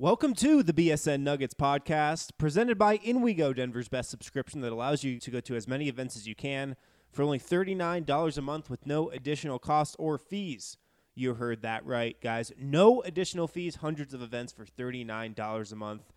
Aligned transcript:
Welcome 0.00 0.34
to 0.34 0.62
the 0.62 0.72
BSN 0.72 1.22
Nuggets 1.22 1.54
podcast, 1.54 2.30
presented 2.38 2.78
by 2.78 2.98
InWeGo, 2.98 3.56
Denver's 3.56 3.88
best 3.88 4.10
subscription 4.10 4.60
that 4.60 4.70
allows 4.70 5.02
you 5.02 5.18
to 5.18 5.30
go 5.32 5.40
to 5.40 5.56
as 5.56 5.66
many 5.66 5.88
events 5.88 6.16
as 6.16 6.24
you 6.24 6.36
can 6.36 6.76
for 7.10 7.24
only 7.24 7.40
$39 7.40 8.38
a 8.38 8.40
month 8.40 8.70
with 8.70 8.86
no 8.86 9.10
additional 9.10 9.58
cost 9.58 9.96
or 9.98 10.16
fees. 10.16 10.76
You 11.16 11.34
heard 11.34 11.62
that 11.62 11.84
right, 11.84 12.16
guys. 12.20 12.52
No 12.56 13.02
additional 13.02 13.48
fees, 13.48 13.74
hundreds 13.74 14.14
of 14.14 14.22
events 14.22 14.52
for 14.52 14.64
$39 14.64 15.72
a 15.72 15.74
month. 15.74 16.12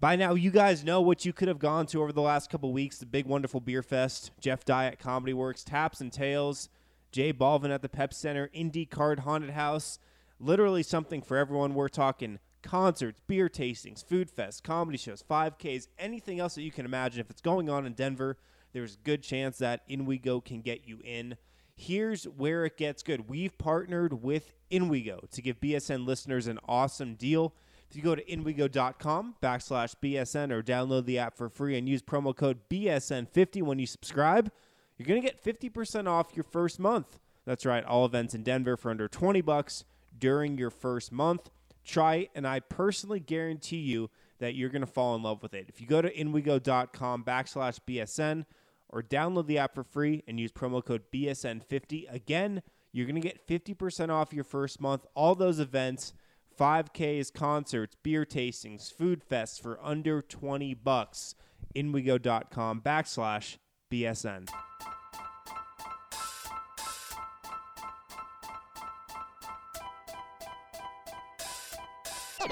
By 0.00 0.14
now, 0.14 0.34
you 0.34 0.50
guys 0.50 0.84
know 0.84 1.00
what 1.00 1.24
you 1.24 1.32
could 1.32 1.48
have 1.48 1.58
gone 1.58 1.86
to 1.86 2.02
over 2.02 2.12
the 2.12 2.20
last 2.20 2.50
couple 2.50 2.74
weeks 2.74 2.98
the 2.98 3.06
Big 3.06 3.24
Wonderful 3.24 3.60
Beer 3.60 3.82
Fest, 3.82 4.32
Jeff 4.38 4.66
Diet 4.66 4.98
Comedy 4.98 5.32
Works, 5.32 5.64
Taps 5.64 6.02
and 6.02 6.12
Tales, 6.12 6.68
J 7.10 7.32
Balvin 7.32 7.70
at 7.70 7.80
the 7.80 7.88
Pep 7.88 8.12
Center, 8.12 8.50
Indie 8.54 8.88
Card 8.88 9.20
Haunted 9.20 9.52
House. 9.52 9.98
Literally 10.38 10.82
something 10.82 11.22
for 11.22 11.38
everyone. 11.38 11.72
We're 11.72 11.88
talking 11.88 12.38
concerts, 12.62 13.20
beer 13.26 13.48
tastings, 13.48 14.04
food 14.04 14.30
fest, 14.30 14.64
comedy 14.64 14.98
shows, 14.98 15.22
5Ks, 15.28 15.88
anything 15.98 16.40
else 16.40 16.54
that 16.54 16.62
you 16.62 16.70
can 16.70 16.84
imagine. 16.84 17.20
If 17.20 17.30
it's 17.30 17.40
going 17.40 17.68
on 17.68 17.86
in 17.86 17.92
Denver, 17.92 18.36
there's 18.72 18.94
a 18.94 18.98
good 19.04 19.22
chance 19.22 19.58
that 19.58 19.88
InWeGo 19.88 20.44
can 20.44 20.60
get 20.60 20.86
you 20.86 21.00
in. 21.04 21.36
Here's 21.74 22.24
where 22.24 22.64
it 22.64 22.76
gets 22.76 23.02
good. 23.02 23.28
We've 23.28 23.56
partnered 23.56 24.22
with 24.22 24.54
in 24.70 24.88
InWeGo 24.88 25.30
to 25.30 25.42
give 25.42 25.60
BSN 25.60 26.06
listeners 26.06 26.46
an 26.46 26.58
awesome 26.68 27.14
deal. 27.14 27.54
If 27.88 27.96
you 27.96 28.02
go 28.02 28.14
to 28.14 28.24
inwego.com 28.24 29.36
backslash 29.42 29.94
BSN 30.02 30.50
or 30.50 30.62
download 30.62 31.06
the 31.06 31.18
app 31.18 31.36
for 31.36 31.48
free 31.48 31.78
and 31.78 31.88
use 31.88 32.02
promo 32.02 32.36
code 32.36 32.58
BSN50 32.68 33.62
when 33.62 33.78
you 33.78 33.86
subscribe, 33.86 34.50
you're 34.96 35.06
going 35.06 35.22
to 35.22 35.26
get 35.26 35.42
50% 35.42 36.06
off 36.06 36.36
your 36.36 36.44
first 36.44 36.78
month. 36.78 37.18
That's 37.46 37.64
right, 37.64 37.84
all 37.84 38.04
events 38.04 38.34
in 38.34 38.42
Denver 38.42 38.76
for 38.76 38.90
under 38.90 39.08
20 39.08 39.40
bucks 39.40 39.84
during 40.18 40.58
your 40.58 40.70
first 40.70 41.12
month. 41.12 41.50
Try 41.88 42.16
it, 42.16 42.30
and 42.34 42.46
I 42.46 42.60
personally 42.60 43.18
guarantee 43.18 43.78
you 43.78 44.10
that 44.40 44.54
you're 44.54 44.68
going 44.68 44.82
to 44.82 44.86
fall 44.86 45.16
in 45.16 45.22
love 45.22 45.42
with 45.42 45.54
it. 45.54 45.66
If 45.70 45.80
you 45.80 45.86
go 45.86 46.02
to 46.02 46.12
inwego.com 46.12 47.24
backslash 47.24 47.80
BSN 47.88 48.44
or 48.90 49.02
download 49.02 49.46
the 49.46 49.56
app 49.56 49.74
for 49.74 49.82
free 49.82 50.22
and 50.28 50.38
use 50.38 50.52
promo 50.52 50.84
code 50.84 51.04
BSN50, 51.12 52.12
again, 52.12 52.62
you're 52.92 53.06
going 53.06 53.20
to 53.20 53.26
get 53.26 53.48
50% 53.48 54.10
off 54.10 54.34
your 54.34 54.44
first 54.44 54.82
month. 54.82 55.06
All 55.14 55.34
those 55.34 55.58
events, 55.58 56.12
5Ks, 56.60 57.32
concerts, 57.32 57.96
beer 58.02 58.26
tastings, 58.26 58.92
food 58.92 59.22
fests 59.26 59.58
for 59.58 59.78
under 59.82 60.20
20 60.20 60.74
bucks. 60.74 61.34
Inwego.com 61.74 62.82
backslash 62.82 63.56
BSN. 63.90 64.50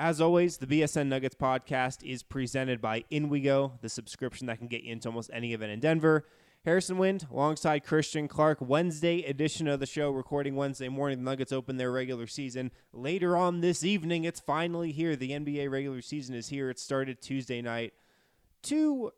As 0.00 0.18
always, 0.18 0.56
the 0.56 0.66
BSN 0.66 1.08
Nuggets 1.08 1.34
podcast 1.34 2.02
is 2.02 2.22
presented 2.22 2.80
by 2.80 3.04
InWeGo, 3.12 3.82
the 3.82 3.90
subscription 3.90 4.46
that 4.46 4.56
can 4.56 4.66
get 4.66 4.82
you 4.82 4.92
into 4.92 5.08
almost 5.08 5.28
any 5.30 5.52
event 5.52 5.72
in 5.72 5.80
Denver. 5.80 6.24
Harrison 6.64 6.96
Wind 6.96 7.26
alongside 7.30 7.84
Christian 7.84 8.26
Clark, 8.26 8.62
Wednesday 8.62 9.22
edition 9.24 9.68
of 9.68 9.78
the 9.78 9.84
show, 9.84 10.10
recording 10.10 10.56
Wednesday 10.56 10.88
morning. 10.88 11.18
The 11.18 11.24
Nuggets 11.24 11.52
open 11.52 11.76
their 11.76 11.92
regular 11.92 12.26
season. 12.26 12.70
Later 12.94 13.36
on 13.36 13.60
this 13.60 13.84
evening, 13.84 14.24
it's 14.24 14.40
finally 14.40 14.90
here. 14.90 15.16
The 15.16 15.32
NBA 15.32 15.70
regular 15.70 16.00
season 16.00 16.34
is 16.34 16.48
here. 16.48 16.70
It 16.70 16.78
started 16.78 17.20
Tuesday 17.20 17.60
night. 17.60 17.92
Two 18.62 19.10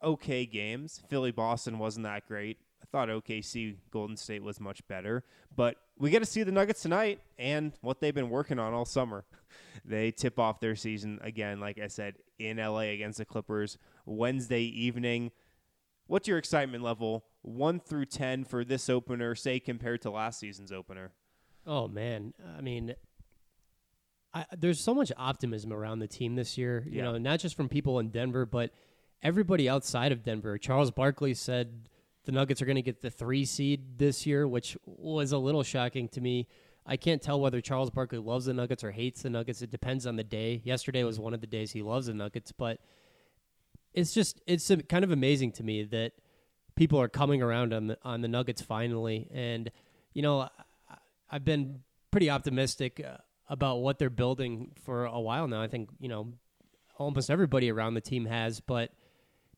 okay 0.00 0.46
games. 0.46 1.02
Philly 1.08 1.32
Boston 1.32 1.80
wasn't 1.80 2.04
that 2.04 2.28
great. 2.28 2.58
I 2.80 2.86
thought 2.92 3.08
OKC 3.08 3.78
Golden 3.90 4.16
State 4.16 4.44
was 4.44 4.60
much 4.60 4.86
better, 4.86 5.24
but 5.56 5.74
we 5.98 6.10
get 6.10 6.20
to 6.20 6.24
see 6.24 6.44
the 6.44 6.52
Nuggets 6.52 6.82
tonight 6.82 7.18
and 7.36 7.72
what 7.80 8.00
they've 8.00 8.14
been 8.14 8.30
working 8.30 8.60
on 8.60 8.72
all 8.74 8.84
summer. 8.84 9.24
They 9.90 10.12
tip 10.12 10.38
off 10.38 10.60
their 10.60 10.76
season 10.76 11.18
again, 11.20 11.58
like 11.58 11.78
I 11.80 11.88
said, 11.88 12.14
in 12.38 12.58
LA 12.58 12.92
against 12.94 13.18
the 13.18 13.24
Clippers 13.24 13.76
Wednesday 14.06 14.62
evening. 14.62 15.32
What's 16.06 16.28
your 16.28 16.38
excitement 16.38 16.82
level, 16.84 17.24
one 17.42 17.80
through 17.80 18.06
ten, 18.06 18.44
for 18.44 18.64
this 18.64 18.88
opener, 18.88 19.34
say 19.34 19.58
compared 19.58 20.00
to 20.02 20.10
last 20.10 20.38
season's 20.38 20.70
opener? 20.70 21.12
Oh 21.66 21.88
man, 21.88 22.34
I 22.56 22.60
mean, 22.60 22.94
I, 24.32 24.44
there's 24.56 24.80
so 24.80 24.94
much 24.94 25.10
optimism 25.16 25.72
around 25.72 25.98
the 25.98 26.06
team 26.08 26.36
this 26.36 26.56
year. 26.56 26.84
You 26.88 26.98
Yeah. 26.98 27.04
know, 27.04 27.18
not 27.18 27.40
just 27.40 27.56
from 27.56 27.68
people 27.68 27.98
in 27.98 28.10
Denver, 28.10 28.46
but 28.46 28.70
everybody 29.22 29.68
outside 29.68 30.12
of 30.12 30.22
Denver. 30.22 30.56
Charles 30.56 30.90
Barkley 30.92 31.34
said 31.34 31.88
the 32.26 32.32
Nuggets 32.32 32.62
are 32.62 32.66
going 32.66 32.76
to 32.76 32.82
get 32.82 33.00
the 33.02 33.10
three 33.10 33.44
seed 33.44 33.98
this 33.98 34.24
year, 34.26 34.46
which 34.46 34.76
was 34.86 35.32
a 35.32 35.38
little 35.38 35.62
shocking 35.64 36.08
to 36.10 36.20
me. 36.20 36.46
I 36.90 36.96
can't 36.96 37.22
tell 37.22 37.40
whether 37.40 37.60
Charles 37.60 37.88
Barkley 37.88 38.18
loves 38.18 38.46
the 38.46 38.52
Nuggets 38.52 38.82
or 38.82 38.90
hates 38.90 39.22
the 39.22 39.30
Nuggets. 39.30 39.62
It 39.62 39.70
depends 39.70 40.08
on 40.08 40.16
the 40.16 40.24
day. 40.24 40.60
Yesterday 40.64 41.04
was 41.04 41.20
one 41.20 41.32
of 41.32 41.40
the 41.40 41.46
days 41.46 41.70
he 41.70 41.82
loves 41.82 42.06
the 42.08 42.14
Nuggets, 42.14 42.50
but 42.50 42.80
it's 43.94 44.12
just 44.12 44.40
it's 44.44 44.72
kind 44.88 45.04
of 45.04 45.12
amazing 45.12 45.52
to 45.52 45.62
me 45.62 45.84
that 45.84 46.14
people 46.74 47.00
are 47.00 47.08
coming 47.08 47.42
around 47.42 47.72
on 47.72 47.86
the 47.86 47.98
on 48.02 48.22
the 48.22 48.28
Nuggets 48.28 48.60
finally. 48.60 49.28
And 49.32 49.70
you 50.14 50.22
know, 50.22 50.48
I've 51.30 51.44
been 51.44 51.78
pretty 52.10 52.28
optimistic 52.28 53.00
uh, 53.00 53.18
about 53.48 53.76
what 53.76 54.00
they're 54.00 54.10
building 54.10 54.72
for 54.82 55.04
a 55.04 55.20
while 55.20 55.46
now. 55.46 55.62
I 55.62 55.68
think 55.68 55.90
you 56.00 56.08
know 56.08 56.32
almost 56.98 57.30
everybody 57.30 57.70
around 57.70 57.94
the 57.94 58.00
team 58.00 58.26
has, 58.26 58.58
but 58.58 58.90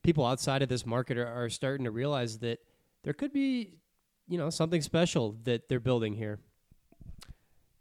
people 0.03 0.23
outside 0.23 0.61
of 0.61 0.69
this 0.69 0.85
market 0.85 1.17
are, 1.17 1.25
are 1.27 1.49
starting 1.49 1.85
to 1.85 1.91
realize 1.91 2.37
that 2.39 2.59
there 3.03 3.13
could 3.13 3.33
be 3.33 3.79
you 4.27 4.37
know 4.37 4.51
something 4.51 4.83
special 4.83 5.35
that 5.45 5.67
they're 5.67 5.79
building 5.79 6.13
here. 6.13 6.37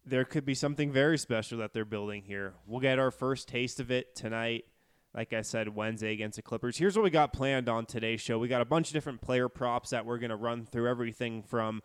There 0.05 0.25
could 0.25 0.45
be 0.45 0.55
something 0.55 0.91
very 0.91 1.19
special 1.19 1.59
that 1.59 1.73
they're 1.73 1.85
building 1.85 2.23
here. 2.25 2.55
We'll 2.67 2.81
get 2.81 2.99
our 2.99 3.11
first 3.11 3.49
taste 3.49 3.81
of 3.81 3.91
it 3.91 4.15
tonight. 4.15 4.65
Like 5.15 5.33
I 5.33 5.43
said, 5.43 5.75
Wednesday 5.75 6.13
against 6.13 6.37
the 6.37 6.43
Clippers. 6.43 6.79
Here's 6.79 6.97
what 6.97 7.03
we 7.03 7.11
got 7.11 7.33
planned 7.33 7.69
on 7.69 7.85
today's 7.85 8.21
show. 8.21 8.39
We 8.39 8.49
got 8.49 8.63
a 8.63 8.67
bunch 8.67 8.89
of 8.89 8.95
different 8.95 9.21
player 9.21 9.49
props 9.49 9.91
that 9.91 10.07
we're 10.07 10.19
going 10.19 10.31
to 10.31 10.37
run 10.37 10.65
through 10.65 10.89
everything 10.89 11.43
from 11.43 11.83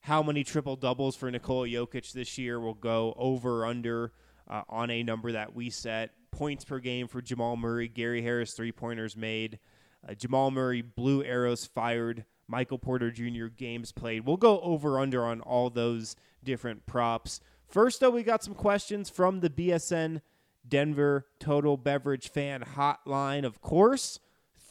how 0.00 0.22
many 0.22 0.44
triple 0.44 0.76
doubles 0.76 1.16
for 1.16 1.30
Nikola 1.30 1.66
Jokic 1.66 2.12
this 2.12 2.36
year. 2.36 2.60
We'll 2.60 2.74
go 2.74 3.14
over 3.16 3.64
under 3.64 4.12
uh, 4.48 4.62
on 4.68 4.90
a 4.90 5.02
number 5.02 5.32
that 5.32 5.54
we 5.54 5.70
set. 5.70 6.10
Points 6.30 6.64
per 6.64 6.78
game 6.78 7.08
for 7.08 7.22
Jamal 7.22 7.56
Murray. 7.56 7.88
Gary 7.88 8.22
Harris 8.22 8.52
three 8.52 8.70
pointers 8.70 9.16
made. 9.16 9.58
Uh, 10.06 10.14
Jamal 10.14 10.50
Murray 10.50 10.82
blue 10.82 11.24
arrows 11.24 11.64
fired. 11.64 12.24
Michael 12.48 12.78
Porter 12.78 13.10
Jr. 13.10 13.46
games 13.46 13.92
played. 13.92 14.26
We'll 14.26 14.38
go 14.38 14.60
over 14.60 14.98
under 14.98 15.24
on 15.24 15.40
all 15.42 15.70
those 15.70 16.16
different 16.42 16.86
props. 16.86 17.40
First, 17.66 18.00
though, 18.00 18.10
we 18.10 18.22
got 18.22 18.42
some 18.42 18.54
questions 18.54 19.10
from 19.10 19.40
the 19.40 19.50
BSN 19.50 20.22
Denver 20.66 21.26
Total 21.38 21.76
Beverage 21.76 22.30
Fan 22.30 22.64
Hotline. 22.74 23.44
Of 23.44 23.60
course, 23.60 24.18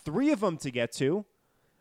three 0.04 0.32
of 0.32 0.40
them 0.40 0.58
to 0.58 0.72
get 0.72 0.92
to. 0.94 1.26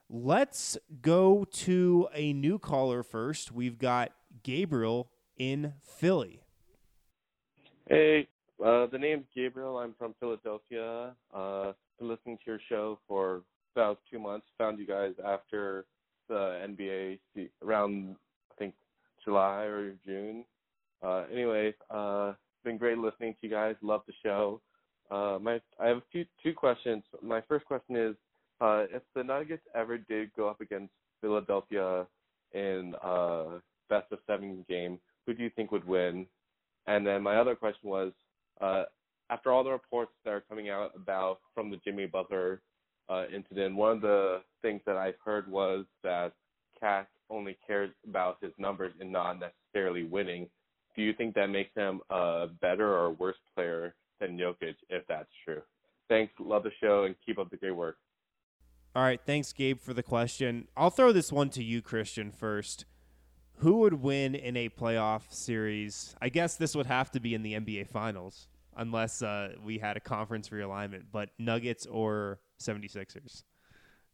Let's 0.09 0.79
go 1.01 1.45
to 1.45 2.09
a 2.15 2.33
new 2.33 2.59
caller 2.59 3.03
first. 3.03 3.51
We've 3.51 3.79
got 3.79 4.13
Gabriel 4.43 5.11
in 5.37 5.75
Philly. 5.83 6.43
Hey, 7.89 8.29
uh, 8.65 8.87
the 8.87 8.99
name's 8.99 9.27
Gabriel. 9.35 9.79
I'm 9.79 9.95
from 9.99 10.15
Philadelphia. 10.21 11.15
Uh, 11.33 11.73
been 11.99 12.09
listening 12.09 12.37
to 12.45 12.51
your 12.51 12.61
show 12.69 12.99
for 13.09 13.43
about 13.77 14.01
two 14.11 14.19
months. 14.19 14.47
Found 14.59 14.79
you 14.79 14.87
guys 14.87 15.13
after 15.25 15.85
the 16.29 16.67
NBA 16.67 17.19
around 17.63 18.17
I 18.51 18.55
think 18.59 18.75
July 19.23 19.65
or 19.65 19.95
June. 20.05 20.45
Uh, 21.03 21.25
anyway, 21.31 21.75
uh, 21.91 22.33
been 22.65 22.79
great 22.79 22.99
listening 22.99 23.35
to 23.35 23.39
you 23.47 23.51
guys. 23.51 23.75
Love 23.83 24.01
the 24.07 24.15
show. 24.23 24.61
Uh, 25.11 25.39
my 25.41 25.61
I 25.79 25.89
have 25.89 25.99
a 25.99 26.03
few 26.11 26.25
two 26.43 26.55
questions. 26.55 27.03
My 27.23 27.41
first 27.43 27.65
question 27.67 27.97
is, 27.97 28.17
uh, 28.61 28.85
if 28.91 29.03
the 29.15 29.23
Nuggets 29.23 29.63
ever 29.75 29.99
did 29.99 30.31
go 30.35 30.49
up 30.49 30.61
against 30.61 30.93
Philadelphia 31.21 32.07
in 32.55 32.95
uh, 33.05 33.59
best 33.91 34.11
of 34.11 34.19
seven 34.27 34.65
game, 34.69 34.99
who 35.27 35.35
do 35.35 35.43
you 35.43 35.51
think 35.55 35.71
would 35.71 35.87
win? 35.87 36.27
And 36.87 37.07
then 37.07 37.23
my 37.23 37.37
other 37.37 37.55
question 37.55 37.91
was, 37.91 38.13
uh, 38.61 38.85
after 39.29 39.53
all 39.53 39.65
the 39.65 39.71
reports 39.71 40.13
that 40.25 40.31
are 40.31 40.45
coming 40.49 40.71
out 40.71 40.93
about 40.95 41.41
from 41.55 41.71
the 41.71 41.77
Jimmy 41.85 42.07
Butler 42.07 42.63
uh, 43.09 43.25
incident, 43.35 43.77
one 43.77 43.93
of 43.93 44.01
the 44.01 44.43
things 44.63 44.81
that 44.87 44.97
I've 44.97 45.19
heard 45.25 45.51
was 45.51 45.85
that 46.03 46.33
KAT 46.81 47.09
only 47.31 47.57
cares 47.67 47.91
about 48.07 48.39
his 48.41 48.53
numbers 48.59 48.93
and 49.01 49.11
not 49.11 49.39
necessarily 49.41 50.05
winning. 50.05 50.49
Do 50.95 51.03
you 51.03 51.13
think 51.13 51.35
that 51.35 51.49
makes 51.49 51.75
him 51.75 52.01
a 52.11 52.47
better 52.61 52.97
or 52.97 53.11
worse 53.13 53.37
player 53.55 53.95
than 54.21 54.39
Jokic, 54.39 54.77
if 54.89 55.07
that's 55.09 55.29
true? 55.45 55.63
Thanks. 56.09 56.33
Love 56.39 56.63
the 56.63 56.71
show 56.81 57.05
and 57.05 57.15
keep 57.25 57.39
up 57.39 57.51
the 57.51 57.57
great 57.57 57.77
work. 57.77 57.97
All 58.95 59.03
right, 59.03 59.21
thanks, 59.27 59.53
Gabe, 59.53 59.79
for 59.79 59.93
the 59.93 60.03
question. 60.03 60.69
I'll 60.75 60.89
throw 60.89 61.13
this 61.13 61.31
one 61.31 61.51
to 61.51 61.63
you, 61.63 61.83
Christian, 61.83 62.31
first. 62.31 62.87
Who 63.57 63.79
would 63.79 63.95
win 63.95 64.35
in 64.35 64.57
a 64.57 64.71
playoff 64.71 65.33
series? 65.33 66.15
I 66.23 66.31
guess 66.31 66.57
this 66.57 66.75
would 66.75 66.87
have 66.87 67.11
to 67.11 67.21
be 67.21 67.35
in 67.35 67.43
the 67.43 67.55
NBA 67.55 67.89
Finals, 67.89 68.49
unless 68.75 69.21
uh, 69.21 69.53
we 69.63 69.79
had 69.79 69.99
a 69.99 70.01
conference 70.01 70.49
realignment, 70.49 71.05
but 71.13 71.31
Nuggets 71.39 71.85
or 71.85 72.39
76ers? 72.61 73.43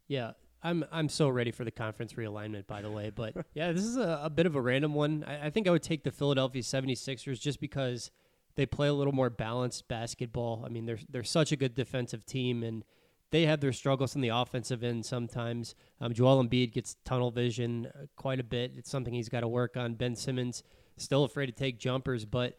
Yeah, 0.07 0.31
I'm 0.63 0.85
I'm 0.91 1.09
so 1.09 1.29
ready 1.29 1.51
for 1.51 1.63
the 1.63 1.71
conference 1.71 2.13
realignment, 2.13 2.67
by 2.67 2.81
the 2.81 2.91
way. 2.91 3.11
But 3.13 3.35
yeah, 3.53 3.71
this 3.71 3.83
is 3.83 3.97
a, 3.97 4.21
a 4.23 4.29
bit 4.29 4.45
of 4.45 4.55
a 4.55 4.61
random 4.61 4.93
one. 4.93 5.23
I, 5.27 5.47
I, 5.47 5.49
think 5.49 5.67
I 5.67 5.71
would 5.71 5.83
take 5.83 6.03
the 6.03 6.11
Philadelphia 6.11 6.61
76ers 6.61 7.39
just 7.39 7.59
because 7.59 8.11
they 8.55 8.65
play 8.65 8.87
a 8.87 8.93
little 8.93 9.13
more 9.13 9.29
balanced 9.29 9.87
basketball. 9.87 10.63
I 10.65 10.69
mean, 10.69 10.85
they're 10.85 10.99
they're 11.09 11.23
such 11.23 11.51
a 11.51 11.55
good 11.55 11.75
defensive 11.75 12.25
team, 12.25 12.63
and 12.63 12.83
they 13.31 13.45
have 13.45 13.59
their 13.59 13.73
struggles 13.73 14.15
on 14.15 14.21
the 14.21 14.29
offensive 14.29 14.83
end 14.83 15.05
sometimes. 15.05 15.75
Um, 15.99 16.13
Joel 16.13 16.43
Embiid 16.43 16.71
gets 16.71 16.95
tunnel 17.03 17.31
vision 17.31 17.87
uh, 17.87 18.05
quite 18.15 18.39
a 18.39 18.43
bit. 18.43 18.73
It's 18.75 18.89
something 18.89 19.13
he's 19.13 19.29
got 19.29 19.41
to 19.41 19.47
work 19.47 19.75
on. 19.75 19.95
Ben 19.95 20.15
Simmons 20.15 20.63
still 20.97 21.23
afraid 21.23 21.47
to 21.47 21.51
take 21.51 21.79
jumpers, 21.79 22.25
but 22.25 22.57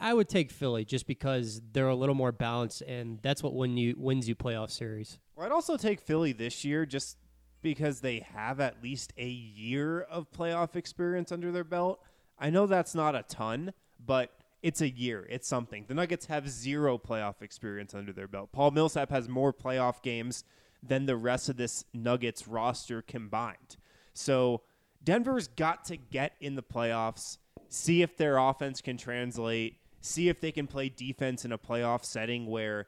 I 0.00 0.12
would 0.12 0.28
take 0.28 0.50
Philly 0.50 0.84
just 0.84 1.06
because 1.06 1.62
they're 1.72 1.88
a 1.88 1.94
little 1.94 2.14
more 2.14 2.32
balanced, 2.32 2.82
and 2.82 3.18
that's 3.22 3.42
what 3.42 3.54
win 3.54 3.76
you 3.76 3.94
wins 3.96 4.28
you 4.28 4.34
playoff 4.34 4.70
series. 4.70 5.18
Well, 5.36 5.46
I'd 5.46 5.52
also 5.52 5.76
take 5.76 6.00
Philly 6.00 6.32
this 6.32 6.64
year 6.64 6.84
just 6.84 7.16
because 7.62 8.00
they 8.00 8.26
have 8.34 8.60
at 8.60 8.82
least 8.82 9.12
a 9.16 9.26
year 9.26 10.02
of 10.02 10.30
playoff 10.30 10.76
experience 10.76 11.32
under 11.32 11.50
their 11.50 11.64
belt. 11.64 12.00
I 12.38 12.50
know 12.50 12.66
that's 12.66 12.94
not 12.94 13.14
a 13.14 13.22
ton, 13.22 13.72
but 14.04 14.30
it's 14.62 14.80
a 14.80 14.88
year. 14.88 15.26
It's 15.30 15.48
something. 15.48 15.84
The 15.88 15.94
Nuggets 15.94 16.26
have 16.26 16.48
zero 16.48 16.98
playoff 16.98 17.42
experience 17.42 17.94
under 17.94 18.12
their 18.12 18.28
belt. 18.28 18.50
Paul 18.52 18.70
Millsap 18.72 19.10
has 19.10 19.28
more 19.28 19.52
playoff 19.52 20.02
games 20.02 20.44
than 20.82 21.06
the 21.06 21.16
rest 21.16 21.48
of 21.48 21.56
this 21.56 21.84
Nuggets 21.94 22.46
roster 22.46 23.00
combined. 23.00 23.76
So 24.12 24.62
Denver's 25.02 25.48
got 25.48 25.84
to 25.86 25.96
get 25.96 26.34
in 26.40 26.54
the 26.54 26.62
playoffs, 26.62 27.38
see 27.68 28.02
if 28.02 28.16
their 28.16 28.36
offense 28.36 28.80
can 28.80 28.96
translate, 28.96 29.78
see 30.00 30.28
if 30.28 30.40
they 30.40 30.52
can 30.52 30.66
play 30.66 30.88
defense 30.88 31.44
in 31.44 31.52
a 31.52 31.58
playoff 31.58 32.04
setting 32.04 32.46
where 32.46 32.86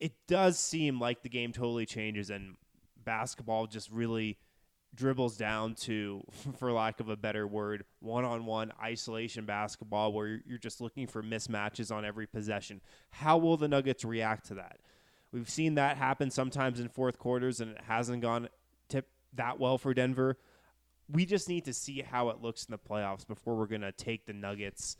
it 0.00 0.12
does 0.28 0.58
seem 0.58 1.00
like 1.00 1.22
the 1.22 1.28
game 1.28 1.52
totally 1.52 1.86
changes 1.86 2.30
and 2.30 2.56
basketball 3.04 3.66
just 3.66 3.90
really 3.90 4.38
dribbles 4.94 5.36
down 5.36 5.74
to, 5.74 6.22
for 6.58 6.72
lack 6.72 7.00
of 7.00 7.08
a 7.08 7.16
better 7.16 7.46
word, 7.46 7.84
one 8.00 8.24
on 8.24 8.46
one 8.46 8.72
isolation 8.82 9.44
basketball 9.44 10.12
where 10.12 10.40
you're 10.46 10.58
just 10.58 10.80
looking 10.80 11.06
for 11.06 11.22
mismatches 11.22 11.94
on 11.94 12.04
every 12.04 12.26
possession. 12.26 12.80
How 13.10 13.36
will 13.36 13.56
the 13.56 13.68
Nuggets 13.68 14.04
react 14.04 14.46
to 14.46 14.54
that? 14.54 14.78
We've 15.32 15.50
seen 15.50 15.74
that 15.74 15.96
happen 15.96 16.30
sometimes 16.30 16.80
in 16.80 16.88
fourth 16.88 17.18
quarters 17.18 17.60
and 17.60 17.72
it 17.72 17.80
hasn't 17.86 18.22
gone 18.22 18.48
tip 18.88 19.08
that 19.34 19.60
well 19.60 19.76
for 19.76 19.92
Denver. 19.92 20.38
We 21.08 21.24
just 21.24 21.48
need 21.48 21.64
to 21.66 21.72
see 21.72 22.02
how 22.02 22.30
it 22.30 22.42
looks 22.42 22.64
in 22.64 22.72
the 22.72 22.78
playoffs 22.78 23.26
before 23.26 23.54
we're 23.56 23.66
going 23.66 23.82
to 23.82 23.92
take 23.92 24.26
the 24.26 24.32
Nuggets 24.32 24.96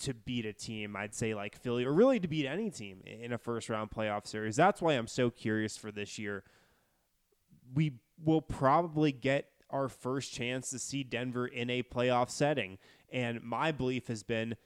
to 0.00 0.12
beat 0.12 0.44
a 0.44 0.52
team, 0.52 0.96
I'd 0.96 1.14
say 1.14 1.34
like 1.34 1.56
Philly, 1.56 1.84
or 1.84 1.92
really 1.92 2.20
to 2.20 2.28
beat 2.28 2.46
any 2.46 2.70
team 2.70 3.00
in 3.06 3.32
a 3.32 3.38
first 3.38 3.68
round 3.68 3.90
playoff 3.90 4.26
series. 4.26 4.56
That's 4.56 4.82
why 4.82 4.94
I'm 4.94 5.06
so 5.06 5.30
curious 5.30 5.76
for 5.76 5.90
this 5.90 6.18
year. 6.18 6.44
We 7.74 7.92
will 8.22 8.42
probably 8.42 9.12
get 9.12 9.48
our 9.70 9.88
first 9.88 10.32
chance 10.32 10.70
to 10.70 10.78
see 10.78 11.02
Denver 11.02 11.46
in 11.46 11.70
a 11.70 11.82
playoff 11.82 12.30
setting. 12.30 12.78
And 13.12 13.42
my 13.42 13.72
belief 13.72 14.08
has 14.08 14.22
been 14.22 14.56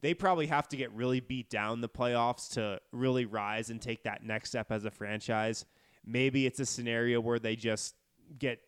they 0.00 0.12
probably 0.12 0.48
have 0.48 0.68
to 0.68 0.76
get 0.76 0.92
really 0.92 1.20
beat 1.20 1.48
down 1.48 1.80
the 1.80 1.88
playoffs 1.88 2.50
to 2.52 2.78
really 2.92 3.24
rise 3.24 3.70
and 3.70 3.80
take 3.80 4.04
that 4.04 4.22
next 4.22 4.50
step 4.50 4.70
as 4.70 4.84
a 4.84 4.90
franchise. 4.90 5.64
Maybe 6.04 6.44
it's 6.44 6.60
a 6.60 6.66
scenario 6.66 7.20
where 7.20 7.38
they 7.38 7.56
just 7.56 7.94
get 8.38 8.60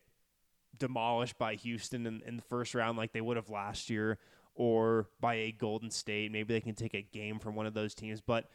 demolished 0.79 1.39
by 1.39 1.55
Houston 1.55 2.07
in, 2.07 2.23
in 2.27 2.37
the 2.37 2.43
first 2.43 2.75
round 2.75 2.99
like 2.99 3.13
they 3.13 3.21
would 3.21 3.37
have 3.37 3.51
last 3.51 3.91
year 3.91 4.19
or 4.55 5.09
by 5.21 5.35
a 5.35 5.53
Golden 5.53 5.91
State. 5.91 6.33
Maybe 6.33 6.55
they 6.55 6.61
can 6.61 6.75
take 6.75 6.95
a 6.95 7.03
game 7.03 7.39
from 7.39 7.55
one 7.55 7.67
of 7.67 7.75
those 7.75 7.95
teams. 7.95 8.21
But 8.21 8.49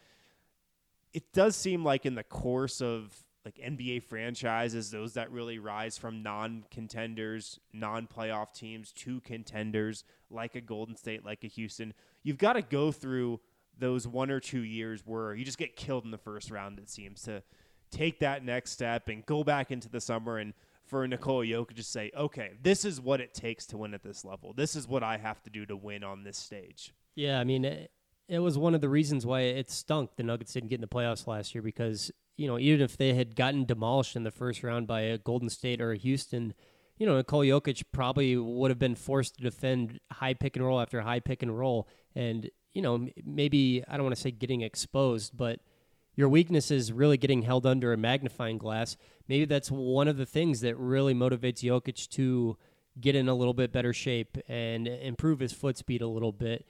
it 1.14 1.32
does 1.34 1.56
seem 1.56 1.84
like 1.84 2.06
in 2.06 2.16
the 2.16 2.24
course 2.24 2.82
of 2.82 3.16
like 3.46 3.56
NBA 3.56 4.04
franchises, 4.04 4.92
those 4.92 5.14
that 5.14 5.32
really 5.32 5.60
rise 5.60 5.98
from 5.98 6.22
non 6.22 6.66
contenders, 6.70 7.60
non 7.74 8.08
playoff 8.08 8.54
teams 8.54 8.92
to 8.94 9.20
contenders, 9.22 10.04
like 10.30 10.56
a 10.56 10.62
Golden 10.62 10.96
State, 10.96 11.26
like 11.26 11.44
a 11.44 11.48
Houston, 11.48 11.94
you've 12.24 12.38
got 12.38 12.54
to 12.54 12.62
go 12.62 12.92
through 12.92 13.40
those 13.80 14.08
one 14.08 14.30
or 14.30 14.40
two 14.40 14.62
years 14.62 15.02
where 15.06 15.34
you 15.34 15.44
just 15.44 15.58
get 15.58 15.76
killed 15.76 16.06
in 16.06 16.12
the 16.12 16.18
first 16.18 16.52
round, 16.52 16.78
it 16.78 16.90
seems, 16.90 17.24
to 17.24 17.42
take 17.90 18.20
that 18.20 18.46
next 18.46 18.72
step 18.72 19.08
and 19.08 19.26
go 19.26 19.44
back 19.44 19.72
into 19.72 19.90
the 19.90 20.00
summer 20.00 20.38
and 20.38 20.54
for 20.92 21.08
Nikola 21.08 21.46
Jokic 21.46 21.78
to 21.78 21.84
say, 21.84 22.12
okay, 22.16 22.52
this 22.62 22.86
is 22.86 23.02
what 23.02 23.22
it 23.22 23.34
takes 23.34 23.66
to 23.68 23.78
win 23.78 23.94
at 23.94 24.04
this 24.04 24.24
level. 24.24 24.54
This 24.54 24.76
is 24.76 24.88
what 24.88 25.04
I 25.04 25.18
have 25.18 25.42
to 25.44 25.50
do 25.50 25.66
to 25.66 25.76
win 25.76 26.04
on 26.04 26.24
this 26.24 26.38
stage. 26.38 26.94
Yeah, 27.16 27.40
I 27.40 27.46
mean, 27.46 27.66
it, 27.66 27.92
it 28.28 28.40
was 28.40 28.58
one 28.58 28.76
of 28.76 28.82
the 28.82 28.90
reasons 28.90 29.26
why 29.26 29.42
it 29.42 29.72
stunk 29.72 30.12
the 30.18 30.24
Nuggets 30.24 30.54
didn't 30.54 30.70
get 30.70 30.76
in 30.76 30.82
the 30.82 30.88
playoffs 30.88 31.28
last 31.28 31.56
year 31.56 31.62
because 31.62 32.12
you 32.38 32.48
know, 32.48 32.58
even 32.58 32.82
if 32.82 32.98
they 32.98 33.14
had 33.14 33.36
gotten 33.36 33.66
demolished 33.66 34.16
in 34.16 34.24
the 34.24 34.32
first 34.32 34.64
round 34.64 34.88
by 34.88 35.02
a 35.02 35.18
Golden 35.18 35.50
State 35.50 35.80
or 35.80 35.92
a 35.92 35.98
Houston, 35.98 36.54
you 36.98 37.06
know, 37.06 37.16
Nikola 37.16 37.46
Jokic 37.46 37.84
probably 37.92 38.36
would 38.36 38.72
have 38.72 38.80
been 38.80 38.96
forced 38.96 39.36
to 39.36 39.44
defend 39.44 40.00
high 40.12 40.34
pick 40.34 40.56
and 40.56 40.66
roll 40.66 40.82
after 40.82 41.02
high 41.02 41.20
pick 41.20 41.44
and 41.44 41.58
roll. 41.58 41.88
And, 42.16 42.50
you 42.74 42.82
know, 42.82 43.08
maybe, 43.24 43.84
I 43.88 43.96
don't 43.96 44.06
want 44.06 44.16
to 44.16 44.22
say 44.22 44.32
getting 44.32 44.62
exposed, 44.62 45.38
but 45.38 45.60
your 46.16 46.30
weakness 46.30 46.72
is 46.72 46.92
really 46.92 47.18
getting 47.18 47.42
held 47.42 47.66
under 47.66 47.94
a 47.94 47.98
magnifying 47.98 48.58
glass. 48.58 48.98
Maybe 49.32 49.46
that's 49.46 49.72
one 49.72 50.10
of 50.10 50.18
the 50.18 50.26
things 50.26 50.60
that 50.60 50.76
really 50.78 51.14
motivates 51.14 51.64
Jokic 51.64 52.10
to 52.10 52.58
get 53.00 53.16
in 53.16 53.30
a 53.30 53.34
little 53.34 53.54
bit 53.54 53.72
better 53.72 53.94
shape 53.94 54.38
and 54.50 54.90
improve 54.90 55.40
his 55.40 55.54
foot 55.54 55.78
speed 55.78 56.02
a 56.02 56.08
little 56.10 56.34
bit. 56.34 56.68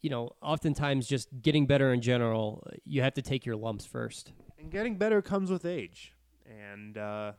You 0.00 0.08
know, 0.08 0.30
oftentimes 0.40 1.06
just 1.06 1.28
getting 1.42 1.66
better 1.66 1.92
in 1.92 2.00
general, 2.00 2.66
you 2.86 3.02
have 3.02 3.12
to 3.12 3.20
take 3.20 3.44
your 3.44 3.56
lumps 3.56 3.84
first. 3.84 4.32
And 4.58 4.70
getting 4.70 4.96
better 4.96 5.20
comes 5.20 5.50
with 5.50 5.66
age. 5.66 6.14
And 6.48 6.96
uh, 6.96 7.32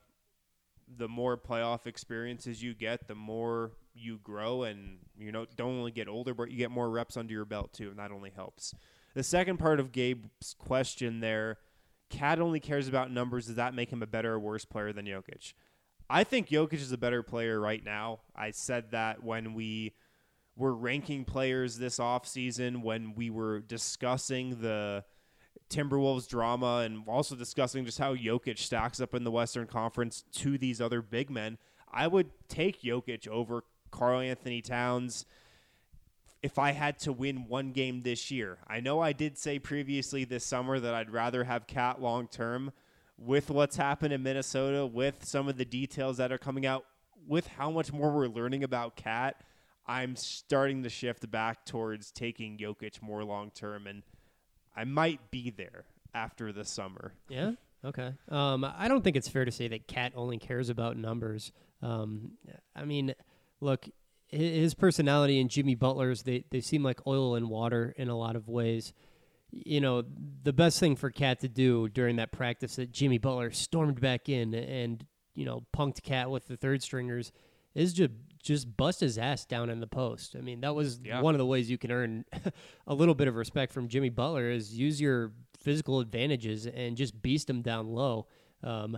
the 0.96 1.08
more 1.08 1.36
playoff 1.36 1.88
experiences 1.88 2.62
you 2.62 2.76
get, 2.76 3.08
the 3.08 3.16
more 3.16 3.72
you 3.96 4.20
grow, 4.20 4.62
and 4.62 5.00
you 5.18 5.32
know 5.32 5.48
don't 5.56 5.80
only 5.80 5.90
get 5.90 6.08
older, 6.08 6.36
but 6.36 6.52
you 6.52 6.58
get 6.58 6.70
more 6.70 6.92
reps 6.92 7.18
under 7.18 7.34
your 7.34 7.46
belt 7.46 7.74
too, 7.74 7.90
and 7.90 7.98
that 7.98 8.12
only 8.12 8.30
helps. 8.36 8.76
The 9.16 9.24
second 9.24 9.58
part 9.58 9.80
of 9.80 9.92
Gabe's 9.92 10.54
question 10.60 11.22
there, 11.22 11.58
KAT 12.12 12.40
only 12.40 12.60
cares 12.60 12.88
about 12.88 13.12
numbers. 13.12 13.48
Does 13.48 13.56
that 13.56 13.74
make 13.74 13.92
him 13.92 14.04
a 14.04 14.08
better 14.08 14.34
or 14.34 14.40
worse 14.40 14.66
player 14.66 14.94
than 14.94 15.06
Jokic? 15.06 15.54
I 16.10 16.24
think 16.24 16.50
Jokic 16.50 16.74
is 16.74 16.92
a 16.92 16.98
better 16.98 17.24
player 17.24 17.60
right 17.60 17.84
now. 17.84 18.20
I 18.36 18.52
said 18.52 18.92
that 18.92 19.24
when 19.24 19.54
we 19.54 19.94
were 20.56 20.76
ranking 20.76 21.26
players 21.26 21.78
this 21.78 21.98
offseason, 21.98 22.84
when 22.84 23.16
we 23.16 23.30
were 23.30 23.62
discussing 23.62 24.62
the 24.62 25.06
Timberwolves 25.70 26.28
drama 26.28 26.84
and 26.86 27.04
also 27.08 27.36
discussing 27.36 27.86
just 27.86 27.98
how 27.98 28.14
Jokic 28.14 28.60
stacks 28.60 29.00
up 29.00 29.16
in 29.16 29.24
the 29.24 29.32
Western 29.32 29.68
Conference 29.68 30.26
to 30.34 30.58
these 30.58 30.82
other 30.82 31.02
big 31.02 31.30
men, 31.30 31.58
I 31.92 32.08
would 32.08 32.30
take 32.50 32.82
Jokic 32.82 33.28
over 33.28 33.64
Karl-Anthony 33.90 34.62
Towns 34.62 35.26
if 36.44 36.58
I 36.58 36.72
had 36.72 37.00
to 37.00 37.14
win 37.14 37.48
one 37.48 37.72
game 37.72 38.02
this 38.02 38.32
year. 38.32 38.58
I 38.68 38.80
know 38.80 39.00
I 39.00 39.14
did 39.14 39.38
say 39.38 39.60
previously 39.60 40.26
this 40.26 40.44
summer 40.44 40.80
that 40.80 40.94
I'd 40.94 41.12
rather 41.12 41.44
have 41.44 41.68
KAT 41.68 42.02
long 42.02 42.28
term 42.28 42.72
with 43.18 43.50
what's 43.52 43.76
happened 43.76 44.14
in 44.14 44.24
Minnesota, 44.24 44.86
with 44.86 45.24
some 45.24 45.48
of 45.48 45.58
the 45.58 45.66
details 45.66 46.18
that 46.18 46.32
are 46.32 46.40
coming 46.40 46.66
out, 46.66 46.86
with 47.28 47.46
how 47.46 47.70
much 47.70 47.94
more 47.94 48.12
we're 48.12 48.28
learning 48.28 48.64
about 48.64 48.96
KAT. 48.96 49.36
I'm 49.86 50.16
starting 50.16 50.84
to 50.84 50.90
shift 50.90 51.30
back 51.30 51.66
towards 51.66 52.12
taking 52.12 52.58
Jokic 52.58 53.02
more 53.02 53.24
long 53.24 53.52
term 53.52 53.88
and 53.88 54.04
I 54.76 54.86
might 54.86 55.32
be 55.32 55.50
there 55.50 55.86
after 56.14 56.52
the 56.52 56.66
summer. 56.66 57.14
Yeah. 57.30 57.52
Okay. 57.84 58.14
Um, 58.30 58.64
I 58.64 58.88
don't 58.88 59.04
think 59.04 59.16
it's 59.16 59.28
fair 59.28 59.44
to 59.46 59.52
say 59.52 59.68
that 59.68 59.88
KAT 59.88 60.14
only 60.16 60.38
cares 60.38 60.70
about 60.70 60.98
numbers. 60.98 61.52
Um, 61.82 62.34
I 62.76 62.86
mean, 62.86 63.14
look, 63.60 63.88
his 64.32 64.74
personality 64.74 65.40
and 65.40 65.50
Jimmy 65.50 65.76
Butler's 65.76 66.24
they 66.24 66.46
they 66.52 66.62
seem 66.62 66.84
like 66.84 67.06
oil 67.06 67.36
and 67.36 67.50
water 67.50 67.94
in 67.98 68.10
a 68.10 68.18
lot 68.18 68.36
of 68.36 68.48
ways. 68.48 68.94
You 69.52 69.82
know, 69.82 70.04
the 70.44 70.54
best 70.54 70.80
thing 70.80 70.96
for 70.96 71.12
KAT 71.12 71.42
to 71.42 71.50
do 71.50 71.90
during 71.90 72.16
that 72.16 72.32
practice 72.32 72.78
that 72.78 72.92
Jimmy 72.94 73.18
Butler 73.18 73.52
stormed 73.52 74.00
back 74.00 74.30
in 74.30 74.54
and 74.54 75.06
you 75.36 75.46
know 75.46 75.66
punked 75.76 76.04
KAT 76.04 76.30
with 76.30 76.48
the 76.48 76.56
third 76.58 76.82
stringers 76.82 77.32
is 77.76 77.94
just 77.94 78.12
just 78.42 78.76
bust 78.76 79.02
his 79.02 79.18
ass 79.18 79.46
down 79.46 79.70
in 79.70 79.80
the 79.82 79.88
post. 79.88 80.36
I 80.38 80.42
mean, 80.42 80.62
that 80.62 80.74
was 80.74 81.00
Yeah. 81.04 81.22
one 81.22 81.36
of 81.36 81.40
the 81.40 81.46
ways 81.46 81.70
you 81.70 81.78
can 81.78 81.92
earn 81.92 82.26
a 82.88 82.94
little 82.96 83.14
bit 83.14 83.28
of 83.28 83.36
respect 83.36 83.72
from 83.72 83.88
Jimmy 83.88 84.10
Butler 84.10 84.50
is 84.50 84.74
use 84.74 85.00
your 85.00 85.32
physical 85.60 86.00
advantages 86.00 86.66
and 86.66 86.98
just 86.98 87.22
beast 87.22 87.48
him 87.50 87.62
down 87.62 87.88
low. 87.90 88.26
Um, 88.64 88.98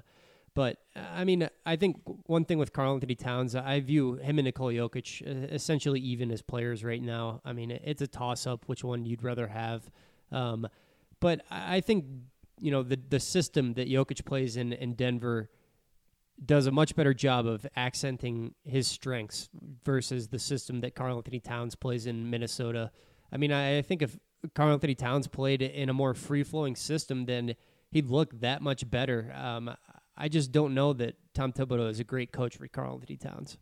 but 0.56 0.78
I 0.96 1.24
mean, 1.24 1.50
I 1.66 1.76
think 1.76 2.02
one 2.28 2.46
thing 2.46 2.60
with 2.60 2.74
Karl-Anthony 2.74 3.16
Towns, 3.16 3.56
I 3.56 3.80
view 3.80 4.16
him 4.16 4.38
and 4.38 4.46
Nikola 4.46 4.74
Jokic 4.74 5.26
uh, 5.26 5.54
essentially 5.54 6.00
even 6.00 6.32
as 6.32 6.42
players 6.42 6.84
right 6.84 7.02
now. 7.02 7.42
I 7.44 7.54
mean, 7.54 7.72
it's 7.72 8.02
a 8.02 8.08
toss 8.08 8.46
up 8.46 8.64
which 8.68 8.84
one 8.84 9.06
you'd 9.06 9.24
rather 9.24 9.48
have. 9.48 9.90
Um, 10.32 10.68
but 11.20 11.42
I 11.50 11.78
I 11.78 11.82
think 11.82 12.06
you 12.60 12.72
know 12.72 12.84
the 12.84 13.00
the 13.10 13.20
system 13.20 13.74
that 13.74 13.90
Jokic 13.90 14.26
plays 14.26 14.58
in 14.58 14.74
in 14.74 14.94
Denver 14.94 15.50
does 16.44 16.68
a 16.68 16.72
much 16.72 16.96
better 16.96 17.14
job 17.14 17.46
of 17.46 17.66
accenting 17.76 18.54
his 18.64 18.88
strengths 18.88 19.50
versus 19.86 20.28
the 20.28 20.40
system 20.40 20.82
that 20.82 20.96
Karl-Anthony 20.96 21.40
Towns 21.40 21.76
plays 21.76 22.08
in 22.08 22.30
Minnesota. 22.30 22.92
I 23.32 23.38
mean, 23.38 23.52
I, 23.52 23.78
I 23.78 23.82
think 23.84 24.02
if 24.02 24.18
Karl-Anthony 24.56 24.96
Towns 24.96 25.28
played 25.28 25.62
in 25.62 25.90
a 25.90 25.94
more 25.94 26.14
free 26.14 26.44
flowing 26.44 26.76
system, 26.76 27.26
then 27.26 27.56
he'd 27.92 28.10
look 28.10 28.40
that 28.42 28.62
much 28.62 28.90
better. 28.90 29.32
Um, 29.36 29.76
I 30.18 30.28
just 30.28 30.52
don't 30.52 30.74
know 30.74 30.94
that 30.94 31.16
Tom 31.34 31.52
Thibodeau 31.54 31.90
is 31.90 32.00
a 32.00 32.04
great 32.04 32.32
coach 32.32 32.58
for 32.58 32.68
Karl-Anthony 32.68 33.18
Towns. 33.18 33.58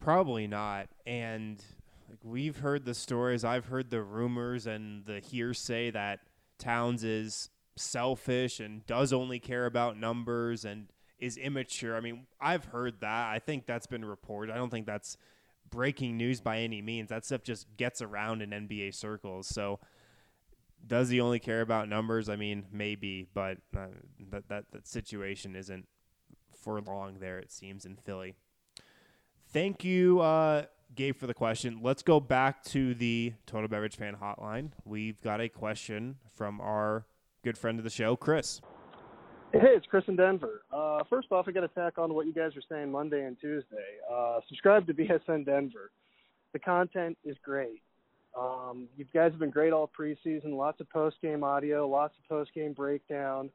Probably 0.00 0.46
not. 0.46 0.88
And 1.06 1.62
like 2.08 2.18
we've 2.24 2.58
heard 2.58 2.84
the 2.84 2.94
stories, 2.94 3.44
I've 3.44 3.66
heard 3.66 3.90
the 3.90 4.02
rumors 4.02 4.66
and 4.66 5.06
the 5.06 5.20
hearsay 5.20 5.90
that 5.92 6.20
Towns 6.58 7.04
is 7.04 7.50
selfish 7.76 8.60
and 8.60 8.84
does 8.86 9.12
only 9.12 9.38
care 9.38 9.66
about 9.66 9.96
numbers 9.96 10.64
and 10.64 10.88
is 11.18 11.36
immature. 11.36 11.96
I 11.96 12.00
mean, 12.00 12.26
I've 12.40 12.66
heard 12.66 13.00
that. 13.00 13.28
I 13.30 13.38
think 13.38 13.66
that's 13.66 13.86
been 13.86 14.04
reported. 14.04 14.52
I 14.52 14.56
don't 14.56 14.70
think 14.70 14.86
that's 14.86 15.16
breaking 15.70 16.16
news 16.16 16.40
by 16.40 16.58
any 16.58 16.82
means. 16.82 17.08
That 17.08 17.24
stuff 17.24 17.42
just 17.44 17.66
gets 17.76 18.02
around 18.02 18.42
in 18.42 18.50
NBA 18.50 18.94
circles. 18.94 19.46
So 19.46 19.78
does 20.86 21.08
he 21.08 21.20
only 21.20 21.38
care 21.38 21.60
about 21.60 21.88
numbers? 21.88 22.28
I 22.28 22.36
mean, 22.36 22.66
maybe, 22.72 23.26
but 23.34 23.58
uh, 23.76 23.86
that, 24.30 24.48
that 24.48 24.64
that 24.72 24.86
situation 24.86 25.56
isn't 25.56 25.86
for 26.62 26.80
long 26.80 27.18
there. 27.18 27.38
It 27.38 27.50
seems 27.50 27.84
in 27.84 27.96
Philly. 27.96 28.34
Thank 29.52 29.84
you, 29.84 30.20
uh, 30.20 30.64
Gabe, 30.94 31.16
for 31.16 31.26
the 31.26 31.34
question. 31.34 31.80
Let's 31.82 32.02
go 32.02 32.20
back 32.20 32.62
to 32.64 32.94
the 32.94 33.34
Total 33.46 33.68
Beverage 33.68 33.96
Fan 33.96 34.16
Hotline. 34.16 34.70
We've 34.84 35.20
got 35.20 35.40
a 35.40 35.48
question 35.48 36.16
from 36.34 36.60
our 36.60 37.06
good 37.44 37.58
friend 37.58 37.78
of 37.78 37.84
the 37.84 37.90
show, 37.90 38.16
Chris. 38.16 38.60
Hey, 39.52 39.74
it's 39.76 39.84
Chris 39.84 40.04
in 40.08 40.16
Denver. 40.16 40.62
Uh, 40.72 41.00
first 41.10 41.30
off, 41.30 41.46
I 41.46 41.52
got 41.52 41.60
to 41.60 41.68
tack 41.68 41.98
on 41.98 42.14
what 42.14 42.26
you 42.26 42.32
guys 42.32 42.52
were 42.54 42.62
saying 42.70 42.90
Monday 42.90 43.26
and 43.26 43.38
Tuesday. 43.38 43.98
Uh, 44.10 44.40
subscribe 44.48 44.86
to 44.86 44.94
BSN 44.94 45.44
Denver. 45.44 45.90
The 46.54 46.58
content 46.58 47.18
is 47.22 47.36
great. 47.44 47.82
Um, 48.38 48.88
you 48.96 49.04
guys 49.12 49.30
have 49.32 49.38
been 49.38 49.50
great 49.50 49.72
all 49.72 49.90
preseason. 49.98 50.56
Lots 50.56 50.80
of 50.80 50.88
post 50.90 51.16
game 51.20 51.44
audio, 51.44 51.86
lots 51.86 52.14
of 52.18 52.28
post 52.28 52.52
game 52.54 52.72
breakdown, 52.72 53.50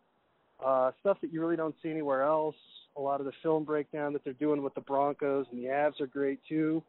uh, 0.64 0.92
stuff 1.00 1.18
that 1.22 1.34
you 1.34 1.42
really 1.42 1.56
don't 1.56 1.76
see 1.82 1.90
anywhere 1.90 2.24
else. 2.24 2.56
A 2.96 3.02
lot 3.02 3.20
of 3.20 3.26
the 3.26 3.32
film 3.44 3.64
breakdown 3.64 4.14
that 4.14 4.24
they're 4.24 4.34
doing 4.34 4.62
with 4.62 4.74
the 4.76 4.82
Broncos 4.82 5.46
and 5.52 5.62
the 5.62 5.68
Avs 5.68 6.00
are 6.02 6.08
great 6.08 6.40
too. 6.48 6.84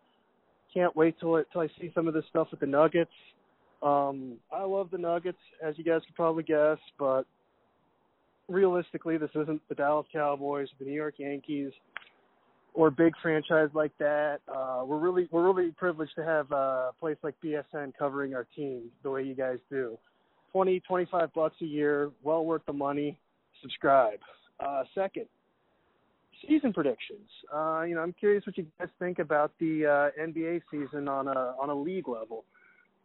Can't 0.73 0.95
wait 0.95 1.19
till 1.19 1.37
it 1.37 1.47
till 1.53 1.63
I 1.63 1.69
see 1.81 1.91
some 1.95 2.09
of 2.09 2.15
this 2.15 2.25
stuff 2.29 2.49
with 2.51 2.61
the 2.61 2.67
Nuggets. 2.67 3.11
Um, 3.83 4.35
I 4.53 4.65
love 4.65 4.91
the 4.91 4.99
Nuggets, 4.99 5.39
as 5.65 5.79
you 5.79 5.85
guys 5.85 6.03
could 6.05 6.15
probably 6.15 6.43
guess, 6.43 6.79
but 6.99 7.25
realistically, 8.49 9.17
this 9.19 9.31
isn't 9.35 9.61
the 9.69 9.75
Dallas 9.75 10.07
Cowboys, 10.13 10.69
the 10.79 10.85
New 10.85 10.93
York 10.93 11.15
Yankees, 11.19 11.73
or 12.79 12.93
big 12.93 13.13
franchise 13.21 13.69
like 13.75 13.91
that. 13.99 14.39
Uh, 14.47 14.85
we're 14.87 15.01
really 15.01 15.29
we're 15.33 15.45
really 15.53 15.73
privileged 15.73 16.15
to 16.15 16.25
have 16.25 16.51
a 16.53 16.91
place 17.01 17.17
like 17.25 17.35
BSN 17.45 17.93
covering 17.99 18.35
our 18.35 18.47
team 18.55 18.83
the 19.03 19.11
way 19.11 19.25
you 19.25 19.35
guys 19.35 19.59
do. 19.69 19.99
Twenty 20.53 20.79
twenty 20.87 21.05
five 21.11 21.35
bucks 21.35 21.57
a 21.61 21.65
year, 21.65 22.13
well 22.23 22.45
worth 22.47 22.63
the 22.67 22.73
money. 22.73 23.19
Subscribe. 23.63 24.21
Uh, 24.65 24.85
second, 24.95 25.27
season 26.47 26.73
predictions. 26.73 27.29
Uh, 27.53 27.83
you 27.83 27.97
know, 27.97 28.01
I'm 28.01 28.13
curious 28.13 28.47
what 28.47 28.57
you 28.57 28.65
guys 28.79 28.89
think 29.01 29.19
about 29.19 29.51
the 29.59 29.85
uh, 30.17 30.23
NBA 30.23 30.63
season 30.71 31.09
on 31.09 31.27
a 31.27 31.57
on 31.61 31.71
a 31.71 31.75
league 31.75 32.07
level. 32.07 32.45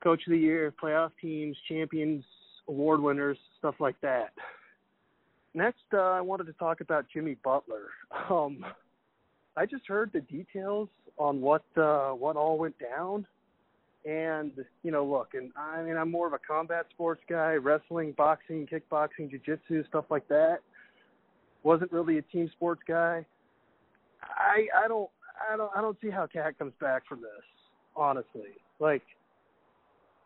Coach 0.03 0.22
of 0.27 0.34
the 0.34 0.38
year, 0.38 0.72
playoff 0.82 1.10
teams, 1.20 1.58
champions, 1.68 2.24
award 2.68 3.01
winners, 3.01 3.39
stuff 3.58 3.75
like 3.80 4.00
that. 4.01 4.34
Next, 5.56 5.84
uh, 5.94 5.98
I 5.98 6.22
wanted 6.22 6.46
to 6.46 6.53
talk 6.53 6.82
about 6.82 7.06
Jimmy 7.12 7.38
Butler. 7.44 7.88
Um, 8.30 8.63
I 9.55 9.65
just 9.65 9.88
heard 9.88 10.12
the 10.13 10.22
details 10.22 10.89
on 11.17 11.41
what 11.41 11.63
uh, 11.77 12.10
what 12.10 12.36
all 12.36 12.57
went 12.57 12.75
down, 12.79 13.25
and 14.05 14.51
you 14.83 14.91
know, 14.91 15.05
look, 15.05 15.29
and 15.33 15.51
I 15.55 15.83
mean, 15.83 15.95
I'm 15.95 16.10
more 16.10 16.27
of 16.27 16.33
a 16.33 16.39
combat 16.39 16.88
sports 16.91 17.22
guy: 17.29 17.53
wrestling, 17.53 18.13
boxing, 18.17 18.67
kickboxing, 18.67 19.29
jiu-jitsu, 19.29 19.86
stuff 19.88 20.05
like 20.10 20.27
that. 20.29 20.60
Wasn't 21.63 21.91
really 21.91 22.17
a 22.17 22.22
team 22.24 22.50
sports 22.55 22.81
guy. 22.88 23.25
I 24.22 24.67
I 24.83 24.88
don't 24.88 25.10
I 25.51 25.55
don't 25.55 25.72
I 25.75 25.81
don't 25.81 25.98
see 26.01 26.10
how 26.10 26.25
KAT 26.25 26.57
comes 26.57 26.74
back 26.81 27.07
from 27.07 27.22
this. 27.22 27.29
Honestly, 27.95 28.57
like 28.79 29.03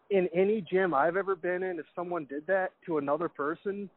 in 0.09 0.29
any 0.33 0.61
gym 0.61 0.93
I've 0.93 1.17
ever 1.17 1.35
been 1.35 1.63
in, 1.63 1.79
if 1.79 1.85
someone 1.93 2.25
did 2.25 2.47
that 2.47 2.71
to 2.85 2.97
another 2.97 3.27
person, 3.27 3.89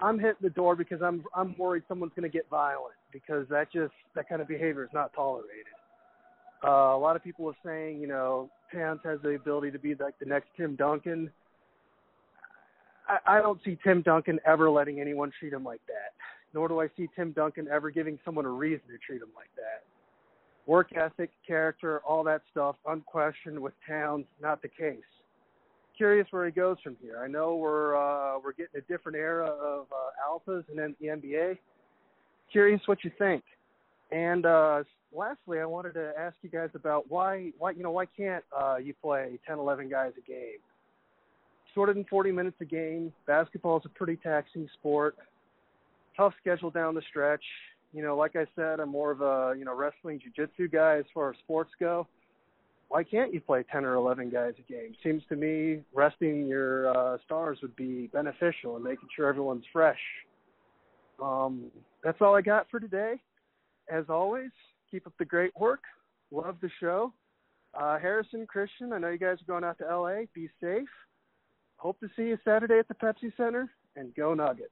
I'm 0.00 0.18
hitting 0.18 0.36
the 0.42 0.50
door 0.50 0.76
because 0.76 1.00
I'm 1.00 1.24
I'm 1.34 1.56
worried 1.56 1.84
someone's 1.88 2.12
going 2.14 2.30
to 2.30 2.36
get 2.36 2.46
violent 2.50 2.94
because 3.14 3.46
that 3.48 3.72
just 3.72 3.94
that 4.14 4.28
kind 4.28 4.42
of 4.42 4.48
behavior 4.48 4.82
is 4.82 4.90
not 4.92 5.14
tolerated. 5.14 5.72
Uh, 6.62 6.96
a 6.96 6.98
lot 6.98 7.14
of 7.16 7.22
people 7.22 7.46
are 7.48 7.56
saying, 7.64 8.00
you 8.00 8.08
know, 8.08 8.50
Towns 8.74 9.00
has 9.04 9.20
the 9.22 9.30
ability 9.30 9.70
to 9.70 9.78
be 9.78 9.94
like 9.94 10.18
the 10.18 10.26
next 10.26 10.48
Tim 10.56 10.74
Duncan. 10.76 11.30
I, 13.08 13.38
I 13.38 13.40
don't 13.40 13.60
see 13.64 13.78
Tim 13.84 14.02
Duncan 14.02 14.40
ever 14.44 14.68
letting 14.68 15.00
anyone 15.00 15.30
treat 15.38 15.52
him 15.52 15.62
like 15.62 15.82
that. 15.86 16.12
Nor 16.52 16.68
do 16.68 16.80
I 16.80 16.88
see 16.96 17.08
Tim 17.14 17.32
Duncan 17.32 17.68
ever 17.70 17.90
giving 17.90 18.18
someone 18.24 18.44
a 18.44 18.50
reason 18.50 18.86
to 18.88 18.98
treat 18.98 19.22
him 19.22 19.28
like 19.36 19.50
that. 19.56 19.84
Work 20.66 20.96
ethic, 20.96 21.30
character, 21.46 22.00
all 22.00 22.24
that 22.24 22.42
stuff, 22.50 22.76
unquestioned 22.86 23.60
with 23.60 23.74
Towns, 23.86 24.24
not 24.40 24.62
the 24.62 24.68
case 24.68 25.04
curious 25.96 26.26
where 26.30 26.44
he 26.44 26.50
goes 26.50 26.76
from 26.82 26.96
here. 27.00 27.22
I 27.22 27.28
know 27.28 27.54
we're 27.54 27.94
uh, 27.96 28.38
we're 28.42 28.52
getting 28.52 28.76
a 28.76 28.92
different 28.92 29.16
era 29.16 29.46
of 29.46 29.86
uh, 29.92 30.28
alphas 30.28 30.64
and 30.68 30.76
then 30.76 30.96
the 31.00 31.06
NBA. 31.06 31.58
Curious 32.54 32.80
what 32.86 33.02
you 33.02 33.10
think. 33.18 33.42
And 34.12 34.46
uh, 34.46 34.84
lastly, 35.12 35.58
I 35.58 35.64
wanted 35.64 35.94
to 35.94 36.12
ask 36.16 36.36
you 36.42 36.48
guys 36.48 36.68
about 36.74 37.10
why 37.10 37.50
why 37.58 37.72
you 37.72 37.82
know 37.82 37.90
why 37.90 38.06
can't 38.06 38.44
uh, 38.56 38.76
you 38.76 38.94
play 39.02 39.40
10, 39.44 39.58
11 39.58 39.88
guys 39.88 40.12
a 40.16 40.20
game? 40.20 40.60
Shorter 41.74 41.92
than 41.92 42.04
40 42.04 42.30
minutes 42.30 42.56
a 42.60 42.64
game. 42.64 43.12
Basketball 43.26 43.78
is 43.78 43.82
a 43.86 43.88
pretty 43.88 44.14
taxing 44.14 44.68
sport. 44.74 45.16
Tough 46.16 46.32
schedule 46.40 46.70
down 46.70 46.94
the 46.94 47.02
stretch. 47.10 47.42
You 47.92 48.04
know, 48.04 48.16
like 48.16 48.36
I 48.36 48.46
said, 48.54 48.78
I'm 48.78 48.90
more 48.90 49.10
of 49.10 49.20
a 49.20 49.58
you 49.58 49.64
know 49.64 49.74
wrestling, 49.74 50.20
jiu-jitsu 50.20 50.68
guy 50.68 50.98
as 50.98 51.06
far 51.12 51.30
as 51.30 51.36
sports 51.40 51.72
go 51.80 52.06
why 52.88 53.02
can't 53.02 53.34
you 53.34 53.40
play 53.40 53.64
10 53.72 53.84
or 53.84 53.94
11 53.94 54.30
guys 54.30 54.52
a 54.56 54.72
game? 54.72 54.94
Seems 55.02 55.22
to 55.28 55.34
me 55.34 55.80
resting 55.92 56.46
your 56.46 56.96
uh, 56.96 57.18
stars 57.24 57.58
would 57.62 57.74
be 57.74 58.08
beneficial 58.12 58.76
and 58.76 58.84
making 58.84 59.08
sure 59.16 59.26
everyone's 59.26 59.64
fresh. 59.72 59.98
Um, 61.22 61.70
that's 62.02 62.20
all 62.20 62.34
I 62.34 62.42
got 62.42 62.70
for 62.70 62.80
today. 62.80 63.20
As 63.90 64.04
always, 64.08 64.50
keep 64.90 65.06
up 65.06 65.12
the 65.18 65.24
great 65.24 65.52
work. 65.58 65.82
Love 66.30 66.56
the 66.60 66.70
show. 66.80 67.12
Uh, 67.78 67.98
Harrison, 67.98 68.46
Christian, 68.46 68.92
I 68.92 68.98
know 68.98 69.10
you 69.10 69.18
guys 69.18 69.38
are 69.40 69.46
going 69.46 69.64
out 69.64 69.78
to 69.78 69.84
LA. 69.84 70.22
Be 70.32 70.48
safe. 70.60 70.88
Hope 71.76 71.98
to 72.00 72.08
see 72.16 72.28
you 72.28 72.38
Saturday 72.44 72.78
at 72.78 72.88
the 72.88 72.94
Pepsi 72.94 73.36
Center, 73.36 73.68
and 73.96 74.14
go 74.14 74.32
Nuggets. 74.32 74.70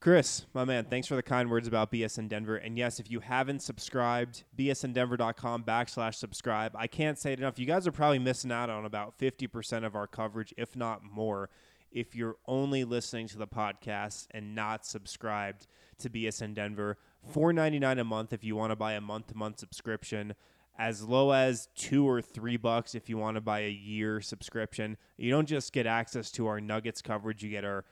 Chris, 0.00 0.44
my 0.52 0.66
man, 0.66 0.84
thanks 0.84 1.08
for 1.08 1.16
the 1.16 1.22
kind 1.22 1.50
words 1.50 1.66
about 1.66 1.90
BSN 1.90 2.28
Denver. 2.28 2.56
And 2.56 2.76
yes, 2.76 3.00
if 3.00 3.10
you 3.10 3.20
haven't 3.20 3.62
subscribed, 3.62 4.44
bsndenver.com 4.54 5.64
backslash 5.64 6.16
subscribe. 6.16 6.72
I 6.76 6.86
can't 6.86 7.18
say 7.18 7.32
it 7.32 7.38
enough. 7.38 7.58
You 7.58 7.64
guys 7.64 7.86
are 7.86 7.92
probably 7.92 8.18
missing 8.18 8.52
out 8.52 8.68
on 8.68 8.84
about 8.84 9.18
50% 9.18 9.82
of 9.82 9.96
our 9.96 10.06
coverage, 10.06 10.52
if 10.58 10.76
not 10.76 11.02
more, 11.02 11.48
if 11.94 12.14
you're 12.14 12.36
only 12.46 12.84
listening 12.84 13.28
to 13.28 13.38
the 13.38 13.46
podcast 13.46 14.26
and 14.32 14.54
not 14.54 14.84
subscribed 14.84 15.66
to 15.98 16.10
BSN 16.10 16.54
Denver. 16.54 16.98
$4.99 17.32 18.00
a 18.00 18.04
month 18.04 18.32
if 18.34 18.44
you 18.44 18.56
want 18.56 18.72
to 18.72 18.76
buy 18.76 18.92
a 18.92 19.00
month 19.00 19.28
to 19.28 19.34
month 19.34 19.58
subscription 19.58 20.34
as 20.76 21.02
low 21.02 21.30
as 21.30 21.68
two 21.76 22.06
or 22.06 22.20
three 22.20 22.56
bucks 22.56 22.94
if 22.94 23.08
you 23.08 23.16
want 23.16 23.36
to 23.36 23.40
buy 23.40 23.60
a 23.60 23.70
year 23.70 24.20
subscription. 24.20 24.96
You 25.16 25.30
don't 25.30 25.46
just 25.46 25.72
get 25.72 25.86
access 25.86 26.30
to 26.32 26.48
our 26.48 26.60
Nuggets 26.60 27.00
coverage, 27.00 27.42
you 27.42 27.50
get 27.50 27.64
our 27.64 27.84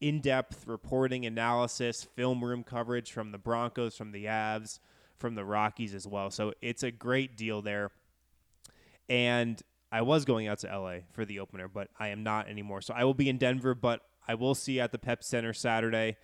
in 0.00 0.20
depth 0.20 0.66
reporting, 0.66 1.26
analysis, 1.26 2.02
film 2.02 2.42
room 2.42 2.64
coverage 2.64 3.12
from 3.12 3.30
the 3.30 3.38
Broncos, 3.38 3.96
from 3.96 4.10
the 4.10 4.24
Avs, 4.24 4.80
from 5.18 5.36
the 5.36 5.44
Rockies 5.44 5.94
as 5.94 6.06
well. 6.06 6.30
So 6.30 6.54
it's 6.60 6.82
a 6.82 6.90
great 6.90 7.36
deal 7.36 7.62
there. 7.62 7.92
And 9.08 9.62
I 9.92 10.02
was 10.02 10.24
going 10.24 10.48
out 10.48 10.58
to 10.60 10.66
LA 10.68 11.00
for 11.12 11.24
the 11.24 11.38
opener, 11.40 11.68
but 11.68 11.88
I 12.00 12.08
am 12.08 12.22
not 12.22 12.48
anymore. 12.48 12.80
So 12.80 12.94
I 12.94 13.04
will 13.04 13.14
be 13.14 13.28
in 13.28 13.36
Denver, 13.38 13.74
but 13.74 14.00
I 14.26 14.34
will 14.34 14.54
see 14.54 14.74
you 14.74 14.80
at 14.80 14.90
the 14.90 14.98
Pep 14.98 15.22
Center 15.22 15.52
Saturday. 15.52 16.16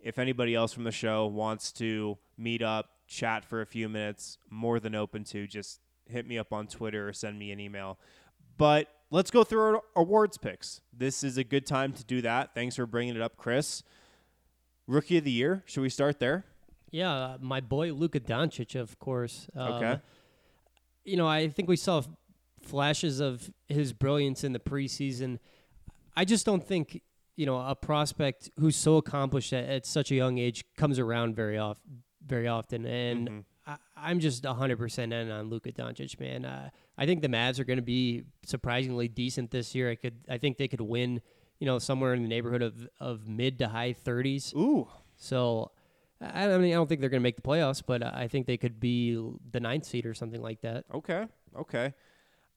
If 0.00 0.18
anybody 0.18 0.54
else 0.54 0.72
from 0.72 0.82
the 0.84 0.90
show 0.92 1.26
wants 1.26 1.70
to 1.74 2.18
meet 2.36 2.60
up, 2.62 2.90
chat 3.06 3.44
for 3.44 3.60
a 3.60 3.66
few 3.66 3.88
minutes, 3.88 4.38
more 4.50 4.80
than 4.80 4.94
open 4.96 5.22
to. 5.24 5.46
Just 5.46 5.80
hit 6.06 6.26
me 6.26 6.36
up 6.36 6.52
on 6.52 6.66
Twitter 6.66 7.08
or 7.08 7.12
send 7.12 7.38
me 7.38 7.52
an 7.52 7.60
email. 7.60 7.98
But 8.58 8.88
let's 9.10 9.30
go 9.30 9.44
through 9.44 9.60
our 9.60 9.82
awards 9.94 10.36
picks. 10.38 10.80
This 10.92 11.22
is 11.22 11.38
a 11.38 11.44
good 11.44 11.64
time 11.66 11.92
to 11.92 12.04
do 12.04 12.20
that. 12.22 12.54
Thanks 12.54 12.74
for 12.74 12.86
bringing 12.86 13.14
it 13.14 13.22
up, 13.22 13.36
Chris. 13.36 13.84
Rookie 14.88 15.18
of 15.18 15.24
the 15.24 15.30
year. 15.30 15.62
Should 15.66 15.82
we 15.82 15.88
start 15.88 16.18
there? 16.18 16.44
Yeah, 16.90 17.36
my 17.40 17.60
boy 17.60 17.92
Luka 17.92 18.18
Doncic, 18.20 18.78
of 18.78 18.98
course. 18.98 19.46
Um, 19.54 19.72
Okay. 19.74 20.00
You 21.04 21.16
know, 21.16 21.26
I 21.26 21.48
think 21.48 21.68
we 21.68 21.76
saw 21.76 22.02
flashes 22.62 23.20
of 23.20 23.50
his 23.68 23.92
brilliance 23.92 24.44
in 24.44 24.52
the 24.52 24.58
preseason. 24.58 25.38
I 26.16 26.24
just 26.24 26.44
don't 26.46 26.66
think 26.66 27.02
you 27.36 27.46
know 27.46 27.58
a 27.58 27.74
prospect 27.74 28.50
who's 28.58 28.76
so 28.76 28.96
accomplished 28.96 29.52
at, 29.52 29.64
at 29.68 29.86
such 29.86 30.10
a 30.10 30.14
young 30.14 30.38
age 30.38 30.64
comes 30.76 30.98
around 30.98 31.34
very 31.36 31.58
off 31.58 31.78
very 32.26 32.46
often, 32.48 32.86
and 32.86 33.28
Mhm. 33.28 33.44
I, 33.66 33.76
I'm 33.96 34.20
just 34.20 34.44
100 34.44 34.76
percent 34.78 35.12
in 35.12 35.30
on 35.30 35.48
Luka 35.48 35.72
Doncic, 35.72 36.18
man. 36.20 36.44
Uh, 36.44 36.70
I 36.98 37.06
think 37.06 37.22
the 37.22 37.28
Mavs 37.28 37.58
are 37.58 37.64
going 37.64 37.78
to 37.78 37.82
be 37.82 38.24
surprisingly 38.44 39.08
decent 39.08 39.50
this 39.50 39.74
year. 39.74 39.90
I 39.90 39.94
could, 39.94 40.14
I 40.28 40.38
think 40.38 40.56
they 40.58 40.68
could 40.68 40.80
win, 40.80 41.20
you 41.58 41.66
know, 41.66 41.78
somewhere 41.78 42.12
in 42.14 42.22
the 42.22 42.28
neighborhood 42.28 42.62
of 42.62 42.88
of 43.00 43.28
mid 43.28 43.58
to 43.60 43.68
high 43.68 43.94
30s. 43.94 44.54
Ooh. 44.54 44.88
So, 45.16 45.70
I, 46.20 46.48
I 46.52 46.58
mean, 46.58 46.70
I 46.72 46.74
don't 46.74 46.88
think 46.88 47.00
they're 47.00 47.10
going 47.10 47.20
to 47.20 47.24
make 47.24 47.36
the 47.36 47.42
playoffs, 47.42 47.82
but 47.86 48.02
I 48.02 48.28
think 48.28 48.46
they 48.46 48.56
could 48.56 48.78
be 48.80 49.18
the 49.52 49.60
ninth 49.60 49.84
seed 49.86 50.04
or 50.06 50.14
something 50.14 50.42
like 50.42 50.60
that. 50.62 50.84
Okay. 50.92 51.26
Okay. 51.56 51.94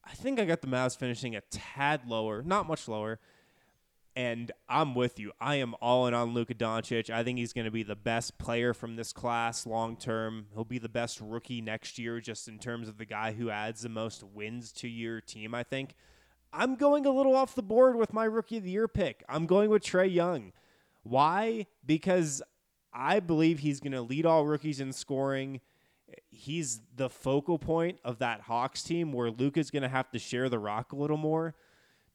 I 0.06 0.14
think 0.14 0.40
I 0.40 0.46
got 0.46 0.62
the 0.62 0.68
Mavs 0.68 0.98
finishing 0.98 1.36
a 1.36 1.42
tad 1.42 2.08
lower, 2.08 2.44
not 2.44 2.68
much 2.68 2.88
lower. 2.88 3.20
And 4.18 4.52
I'm 4.70 4.96
with 4.96 5.20
you. 5.20 5.34
I 5.42 5.56
am 5.56 5.76
all 5.82 6.08
in 6.08 6.14
on 6.14 6.34
Luka 6.34 6.54
Doncic. 6.54 7.10
I 7.10 7.22
think 7.24 7.38
he's 7.38 7.52
going 7.52 7.66
to 7.66 7.72
be 7.72 7.84
the 7.84 7.98
best 7.98 8.38
player 8.38 8.74
from 8.74 8.96
this 8.96 9.12
class 9.12 9.66
long 9.66 9.98
term. 9.98 10.46
He'll 10.54 10.64
be 10.64 10.80
the 10.80 10.88
best 10.88 11.20
rookie 11.20 11.60
next 11.60 12.00
year, 12.00 12.22
just 12.22 12.48
in 12.48 12.58
terms 12.58 12.88
of 12.88 12.98
the 12.98 13.06
guy 13.06 13.34
who 13.34 13.50
adds 13.50 13.82
the 13.82 13.90
most 13.90 14.24
wins 14.24 14.72
to 14.74 14.88
your 14.88 15.20
team, 15.20 15.54
I 15.54 15.64
think. 15.64 15.96
I'm 16.54 16.76
going 16.76 17.06
a 17.06 17.12
little 17.12 17.36
off 17.36 17.56
the 17.56 17.64
board 17.64 17.98
with 17.98 18.14
my 18.14 18.24
rookie 18.24 18.58
of 18.58 18.64
the 18.64 18.70
year 18.70 18.88
pick. 18.88 19.22
I'm 19.28 19.46
going 19.46 19.70
with 19.70 19.84
Trae 19.84 20.14
Young. 20.14 20.54
Why? 21.04 21.68
Because 21.86 22.42
I 22.94 23.20
believe 23.20 23.60
he's 23.60 23.82
going 23.82 23.92
to 23.92 24.02
lead 24.02 24.26
all 24.26 24.46
rookies 24.46 24.80
in 24.80 24.94
scoring 24.94 25.60
he's 26.30 26.82
the 26.96 27.10
focal 27.10 27.58
point 27.58 28.00
of 28.04 28.20
that 28.20 28.42
Hawks 28.42 28.84
team 28.84 29.12
where 29.12 29.32
Luka's 29.32 29.72
going 29.72 29.84
to 29.84 29.90
have 29.90 30.12
to 30.12 30.20
share 30.20 30.50
the 30.50 30.60
rock 30.60 30.92
a 30.92 30.96
little 30.96 31.18
more. 31.18 31.56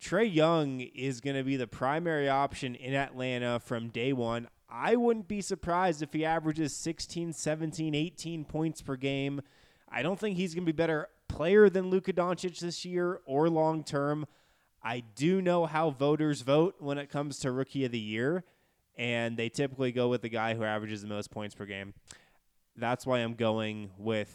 Trae 0.00 0.32
Young 0.32 0.80
is 0.80 1.20
going 1.20 1.37
to 1.37 1.42
be 1.42 1.56
the 1.56 1.66
primary 1.66 2.28
option 2.28 2.75
in 2.75 2.94
Atlanta 2.94 3.61
from 3.61 3.88
day 3.88 4.12
one. 4.12 4.49
I 4.68 4.97
wouldn't 4.97 5.28
be 5.28 5.40
surprised 5.40 6.02
if 6.02 6.12
he 6.12 6.25
averages 6.25 6.75
16, 6.76 7.32
17, 7.32 7.94
18 7.94 8.44
points 8.44 8.80
per 8.80 8.97
game. 8.97 9.42
I 9.88 10.02
don't 10.02 10.18
think 10.18 10.37
he's 10.37 10.54
going 10.54 10.64
to 10.64 10.73
be 10.73 10.76
better 10.76 11.09
player 11.28 11.68
than 11.68 11.90
Luka 11.90 12.12
Doncic 12.12 12.61
this 12.61 12.85
year 12.85 13.20
or 13.26 13.50
long 13.50 13.82
term. 13.82 14.26
I 14.82 15.00
do 15.00 15.42
know 15.42 15.66
how 15.66 15.90
voters 15.90 16.40
vote 16.40 16.76
when 16.78 16.97
it 16.97 17.11
comes 17.11 17.38
to 17.40 17.52
rookie 17.52 17.85
of 17.85 17.92
the 17.92 17.99
year, 17.99 18.44
and 18.97 19.37
they 19.37 19.49
typically 19.50 19.92
go 19.92 20.09
with 20.09 20.23
the 20.23 20.28
guy 20.28 20.54
who 20.54 20.64
averages 20.64 21.02
the 21.02 21.09
most 21.09 21.30
points 21.30 21.54
per 21.54 21.66
game 21.66 21.92
that's 22.77 23.07
why 23.07 23.19
I'm 23.19 23.35
going 23.35 23.91
with 23.99 24.35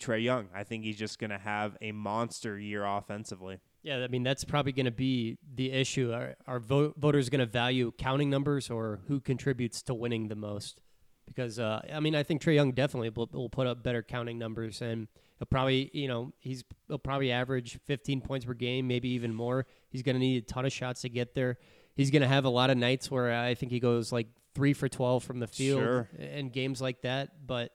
Trae 0.00 0.22
Young. 0.22 0.48
I 0.54 0.64
think 0.64 0.84
he's 0.84 0.98
just 0.98 1.18
going 1.18 1.30
to 1.30 1.38
have 1.38 1.76
a 1.80 1.92
monster 1.92 2.58
year 2.58 2.84
offensively. 2.84 3.58
Yeah, 3.82 3.98
I 3.98 4.08
mean 4.08 4.24
that's 4.24 4.44
probably 4.44 4.72
going 4.72 4.86
to 4.86 4.90
be 4.90 5.38
the 5.54 5.70
issue. 5.70 6.12
Are, 6.12 6.34
are 6.46 6.58
vo- 6.58 6.92
voters 6.96 7.28
going 7.28 7.40
to 7.40 7.46
value 7.46 7.92
counting 7.96 8.28
numbers 8.28 8.68
or 8.68 9.00
who 9.06 9.20
contributes 9.20 9.80
to 9.82 9.94
winning 9.94 10.28
the 10.28 10.34
most? 10.34 10.80
Because 11.24 11.58
uh, 11.58 11.82
I 11.92 12.00
mean, 12.00 12.14
I 12.14 12.22
think 12.22 12.42
Trae 12.42 12.54
Young 12.54 12.72
definitely 12.72 13.10
will, 13.10 13.28
will 13.32 13.48
put 13.48 13.66
up 13.66 13.82
better 13.82 14.02
counting 14.02 14.38
numbers, 14.38 14.82
and 14.82 15.08
he'll 15.38 15.46
probably, 15.46 15.90
you 15.92 16.08
know, 16.08 16.32
he's 16.38 16.64
he'll 16.88 16.98
probably 16.98 17.30
average 17.32 17.78
15 17.86 18.20
points 18.22 18.44
per 18.44 18.54
game, 18.54 18.86
maybe 18.86 19.08
even 19.10 19.34
more. 19.34 19.66
He's 19.88 20.02
going 20.02 20.16
to 20.16 20.20
need 20.20 20.42
a 20.42 20.46
ton 20.46 20.66
of 20.66 20.72
shots 20.72 21.02
to 21.02 21.08
get 21.08 21.34
there. 21.34 21.58
He's 21.94 22.10
going 22.10 22.22
to 22.22 22.28
have 22.28 22.44
a 22.44 22.50
lot 22.50 22.70
of 22.70 22.76
nights 22.76 23.10
where 23.10 23.32
I 23.32 23.54
think 23.54 23.72
he 23.72 23.80
goes 23.80 24.12
like 24.12 24.26
three 24.56 24.72
for 24.72 24.88
12 24.88 25.22
from 25.22 25.38
the 25.38 25.46
field 25.46 25.80
Sure. 25.82 26.08
and 26.18 26.50
games 26.50 26.80
like 26.80 27.02
that. 27.02 27.46
But 27.46 27.72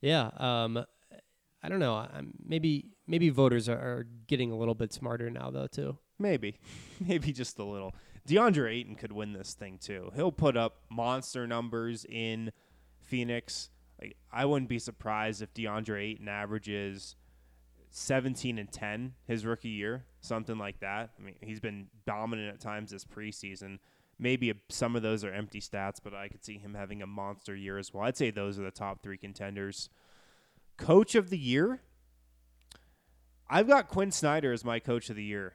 yeah, 0.00 0.30
um, 0.36 0.84
I 1.62 1.68
don't 1.68 1.78
know. 1.78 1.94
I'm, 1.94 2.34
maybe 2.44 2.90
maybe 3.06 3.28
voters 3.30 3.68
are, 3.68 3.78
are 3.78 4.06
getting 4.26 4.50
a 4.50 4.56
little 4.56 4.74
bit 4.74 4.92
smarter 4.92 5.30
now, 5.30 5.50
though, 5.50 5.68
too. 5.68 5.96
Maybe, 6.18 6.58
maybe 7.00 7.32
just 7.32 7.58
a 7.60 7.64
little. 7.64 7.94
DeAndre 8.28 8.72
Ayton 8.72 8.96
could 8.96 9.12
win 9.12 9.32
this 9.34 9.54
thing 9.54 9.78
too. 9.78 10.10
He'll 10.16 10.32
put 10.32 10.56
up 10.56 10.78
monster 10.90 11.46
numbers 11.46 12.04
in 12.08 12.50
Phoenix. 13.00 13.70
Like 14.00 14.16
I 14.32 14.44
wouldn't 14.46 14.68
be 14.68 14.80
surprised 14.80 15.42
if 15.42 15.54
DeAndre 15.54 16.02
Ayton 16.02 16.26
averages 16.28 17.14
17 17.90 18.58
and 18.58 18.70
10 18.70 19.14
his 19.26 19.46
rookie 19.46 19.68
year, 19.68 20.04
something 20.20 20.58
like 20.58 20.80
that. 20.80 21.10
I 21.18 21.22
mean, 21.22 21.36
he's 21.40 21.60
been 21.60 21.86
dominant 22.04 22.52
at 22.52 22.60
times 22.60 22.90
this 22.90 23.04
preseason. 23.04 23.78
Maybe 24.18 24.50
a, 24.50 24.54
some 24.68 24.96
of 24.96 25.02
those 25.02 25.24
are 25.24 25.32
empty 25.32 25.60
stats, 25.60 25.96
but 26.02 26.14
I 26.14 26.28
could 26.28 26.44
see 26.44 26.58
him 26.58 26.74
having 26.74 27.02
a 27.02 27.06
monster 27.06 27.54
year 27.54 27.78
as 27.78 27.92
well. 27.92 28.04
I'd 28.04 28.16
say 28.16 28.30
those 28.30 28.58
are 28.58 28.62
the 28.62 28.70
top 28.70 29.02
three 29.02 29.18
contenders. 29.18 29.90
Coach 30.76 31.14
of 31.14 31.30
the 31.30 31.38
year, 31.38 31.82
I've 33.48 33.68
got 33.68 33.88
Quin 33.88 34.10
Snyder 34.10 34.52
as 34.52 34.64
my 34.64 34.78
coach 34.78 35.10
of 35.10 35.16
the 35.16 35.24
year. 35.24 35.54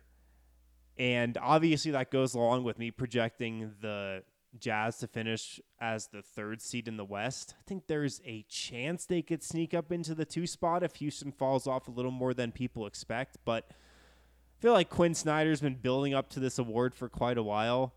And 0.97 1.37
obviously, 1.41 1.91
that 1.91 2.11
goes 2.11 2.35
along 2.35 2.63
with 2.63 2.77
me 2.77 2.91
projecting 2.91 3.71
the 3.81 4.23
Jazz 4.59 4.97
to 4.97 5.07
finish 5.07 5.59
as 5.79 6.07
the 6.07 6.21
third 6.21 6.61
seed 6.61 6.87
in 6.87 6.97
the 6.97 7.05
West. 7.05 7.55
I 7.57 7.63
think 7.67 7.87
there's 7.87 8.21
a 8.25 8.43
chance 8.49 9.05
they 9.05 9.21
could 9.21 9.41
sneak 9.43 9.73
up 9.73 9.91
into 9.91 10.13
the 10.13 10.25
two 10.25 10.45
spot 10.45 10.83
if 10.83 10.95
Houston 10.97 11.31
falls 11.31 11.67
off 11.67 11.87
a 11.87 11.91
little 11.91 12.11
more 12.11 12.33
than 12.33 12.51
people 12.51 12.85
expect. 12.85 13.37
But 13.45 13.65
I 13.69 14.61
feel 14.61 14.73
like 14.73 14.89
Quin 14.89 15.15
Snyder's 15.15 15.61
been 15.61 15.75
building 15.75 16.13
up 16.13 16.29
to 16.31 16.39
this 16.39 16.59
award 16.59 16.93
for 16.93 17.07
quite 17.07 17.37
a 17.37 17.43
while. 17.43 17.93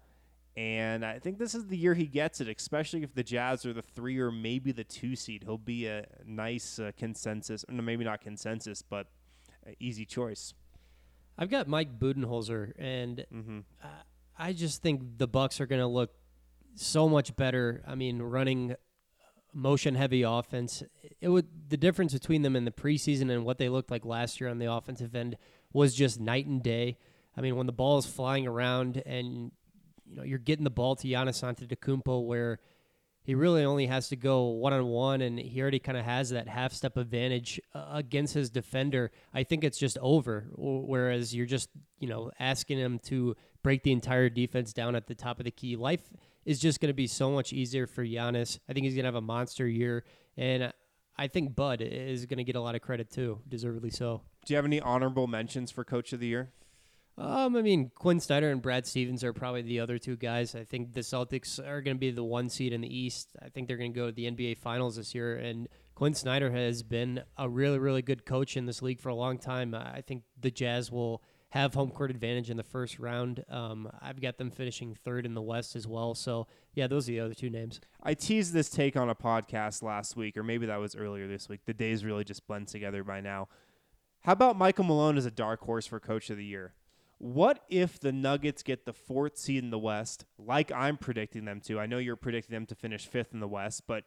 And 0.56 1.04
I 1.04 1.18
think 1.18 1.38
this 1.38 1.54
is 1.54 1.66
the 1.66 1.76
year 1.76 1.94
he 1.94 2.06
gets 2.06 2.40
it, 2.40 2.48
especially 2.48 3.02
if 3.02 3.12
the 3.14 3.24
Jazz 3.24 3.66
are 3.66 3.72
the 3.72 3.82
three 3.82 4.18
or 4.20 4.30
maybe 4.30 4.70
the 4.70 4.84
two 4.84 5.16
seed. 5.16 5.42
He'll 5.44 5.58
be 5.58 5.86
a 5.86 6.06
nice 6.24 6.78
uh, 6.78 6.92
consensus, 6.96 7.64
no, 7.68 7.82
maybe 7.82 8.04
not 8.04 8.20
consensus, 8.20 8.80
but 8.80 9.08
easy 9.80 10.04
choice. 10.04 10.54
I've 11.36 11.50
got 11.50 11.66
Mike 11.66 11.98
Budenholzer, 11.98 12.72
and 12.78 13.26
Mm-hmm. 13.34 13.58
uh, 13.82 13.86
I 14.38 14.52
just 14.52 14.82
think 14.82 15.18
the 15.18 15.26
Bucks 15.26 15.60
are 15.60 15.66
going 15.66 15.80
to 15.80 15.86
look 15.86 16.10
so 16.76 17.08
much 17.08 17.34
better. 17.36 17.82
I 17.86 17.94
mean, 17.96 18.20
running 18.22 18.76
motion 19.52 19.94
heavy 19.94 20.22
offense. 20.22 20.82
It 21.20 21.28
would 21.28 21.46
the 21.68 21.76
difference 21.76 22.12
between 22.12 22.42
them 22.42 22.56
in 22.56 22.64
the 22.64 22.70
preseason 22.72 23.30
and 23.30 23.44
what 23.44 23.58
they 23.58 23.68
looked 23.68 23.90
like 23.90 24.04
last 24.04 24.40
year 24.40 24.50
on 24.50 24.58
the 24.58 24.70
offensive 24.72 25.14
end 25.14 25.36
was 25.72 25.94
just 25.94 26.20
night 26.20 26.46
and 26.46 26.62
day. 26.62 26.98
I 27.36 27.40
mean, 27.40 27.56
when 27.56 27.66
the 27.66 27.72
ball 27.72 27.98
is 27.98 28.06
flying 28.06 28.46
around 28.46 29.02
and 29.06 29.52
you 30.06 30.16
know 30.16 30.22
you're 30.22 30.38
getting 30.38 30.64
the 30.64 30.70
ball 30.70 30.96
to 30.96 31.08
Giannis 31.08 31.42
Antetokounmpo, 31.42 32.26
where 32.26 32.58
he 33.22 33.34
really 33.34 33.64
only 33.64 33.86
has 33.86 34.08
to 34.10 34.16
go 34.16 34.48
one 34.48 34.72
on 34.72 34.86
one, 34.86 35.22
and 35.22 35.38
he 35.38 35.60
already 35.60 35.78
kind 35.78 35.96
of 35.96 36.04
has 36.04 36.30
that 36.30 36.46
half 36.46 36.72
step 36.72 36.96
advantage 36.96 37.60
uh, 37.74 37.86
against 37.92 38.34
his 38.34 38.50
defender. 38.50 39.10
I 39.32 39.44
think 39.44 39.64
it's 39.64 39.78
just 39.78 39.96
over. 39.98 40.48
Whereas 40.56 41.34
you're 41.34 41.46
just 41.46 41.70
you 41.98 42.08
know 42.08 42.30
asking 42.38 42.78
him 42.78 42.98
to 43.06 43.34
break 43.62 43.82
the 43.82 43.92
entire 43.92 44.28
defense 44.28 44.72
down 44.72 44.94
at 44.94 45.06
the 45.06 45.14
top 45.14 45.38
of 45.38 45.44
the 45.44 45.50
key. 45.50 45.76
Life 45.76 46.02
is 46.44 46.60
just 46.60 46.80
going 46.80 46.90
to 46.90 46.94
be 46.94 47.06
so 47.06 47.30
much 47.30 47.52
easier 47.52 47.86
for 47.86 48.04
Giannis. 48.04 48.58
I 48.68 48.74
think 48.74 48.84
he's 48.84 48.94
going 48.94 49.04
to 49.04 49.08
have 49.08 49.14
a 49.14 49.22
monster 49.22 49.66
year, 49.66 50.04
and 50.36 50.72
I 51.16 51.28
think 51.28 51.54
Bud 51.54 51.80
is 51.80 52.26
going 52.26 52.38
to 52.38 52.44
get 52.44 52.56
a 52.56 52.60
lot 52.60 52.74
of 52.74 52.82
credit 52.82 53.10
too, 53.10 53.40
deservedly 53.48 53.90
so. 53.90 54.20
Do 54.44 54.52
you 54.52 54.56
have 54.56 54.66
any 54.66 54.80
honorable 54.80 55.26
mentions 55.26 55.70
for 55.70 55.84
Coach 55.84 56.12
of 56.12 56.20
the 56.20 56.26
Year? 56.26 56.50
Um, 57.16 57.54
I 57.56 57.62
mean, 57.62 57.92
Quin 57.94 58.18
Snyder 58.18 58.50
and 58.50 58.60
Brad 58.60 58.86
Stevens 58.86 59.22
are 59.22 59.32
probably 59.32 59.62
the 59.62 59.80
other 59.80 59.98
two 59.98 60.16
guys. 60.16 60.54
I 60.54 60.64
think 60.64 60.94
the 60.94 61.00
Celtics 61.00 61.60
are 61.60 61.80
going 61.80 61.96
to 61.96 62.00
be 62.00 62.10
the 62.10 62.24
one 62.24 62.48
seed 62.48 62.72
in 62.72 62.80
the 62.80 62.96
East. 62.96 63.36
I 63.40 63.48
think 63.48 63.68
they're 63.68 63.76
going 63.76 63.92
to 63.92 63.98
go 63.98 64.06
to 64.06 64.12
the 64.12 64.30
NBA 64.30 64.58
Finals 64.58 64.96
this 64.96 65.14
year. 65.14 65.36
And 65.36 65.68
Quin 65.94 66.14
Snyder 66.14 66.50
has 66.50 66.82
been 66.82 67.22
a 67.38 67.48
really, 67.48 67.78
really 67.78 68.02
good 68.02 68.26
coach 68.26 68.56
in 68.56 68.66
this 68.66 68.82
league 68.82 69.00
for 69.00 69.10
a 69.10 69.14
long 69.14 69.38
time. 69.38 69.74
I 69.74 70.00
think 70.00 70.24
the 70.40 70.50
Jazz 70.50 70.90
will 70.90 71.22
have 71.50 71.72
home 71.72 71.90
court 71.90 72.10
advantage 72.10 72.50
in 72.50 72.56
the 72.56 72.64
first 72.64 72.98
round. 72.98 73.44
Um, 73.48 73.88
I've 74.02 74.20
got 74.20 74.38
them 74.38 74.50
finishing 74.50 74.96
third 75.04 75.24
in 75.24 75.34
the 75.34 75.42
West 75.42 75.76
as 75.76 75.86
well. 75.86 76.16
So, 76.16 76.48
yeah, 76.74 76.88
those 76.88 77.08
are 77.08 77.12
the 77.12 77.20
other 77.20 77.34
two 77.34 77.48
names. 77.48 77.80
I 78.02 78.14
teased 78.14 78.52
this 78.52 78.68
take 78.68 78.96
on 78.96 79.08
a 79.08 79.14
podcast 79.14 79.80
last 79.84 80.16
week, 80.16 80.36
or 80.36 80.42
maybe 80.42 80.66
that 80.66 80.80
was 80.80 80.96
earlier 80.96 81.28
this 81.28 81.48
week. 81.48 81.60
The 81.64 81.72
days 81.72 82.04
really 82.04 82.24
just 82.24 82.44
blend 82.48 82.66
together 82.66 83.04
by 83.04 83.20
now. 83.20 83.46
How 84.24 84.32
about 84.32 84.56
Michael 84.56 84.82
Malone 84.82 85.16
as 85.16 85.26
a 85.26 85.30
dark 85.30 85.60
horse 85.60 85.86
for 85.86 86.00
Coach 86.00 86.28
of 86.28 86.38
the 86.38 86.44
Year? 86.44 86.74
What 87.24 87.60
if 87.70 87.98
the 87.98 88.12
Nuggets 88.12 88.62
get 88.62 88.84
the 88.84 88.92
fourth 88.92 89.38
seed 89.38 89.64
in 89.64 89.70
the 89.70 89.78
West, 89.78 90.26
like 90.36 90.70
I'm 90.70 90.98
predicting 90.98 91.46
them 91.46 91.62
to? 91.62 91.80
I 91.80 91.86
know 91.86 91.96
you're 91.96 92.16
predicting 92.16 92.52
them 92.52 92.66
to 92.66 92.74
finish 92.74 93.06
fifth 93.06 93.32
in 93.32 93.40
the 93.40 93.48
West, 93.48 93.84
but 93.86 94.04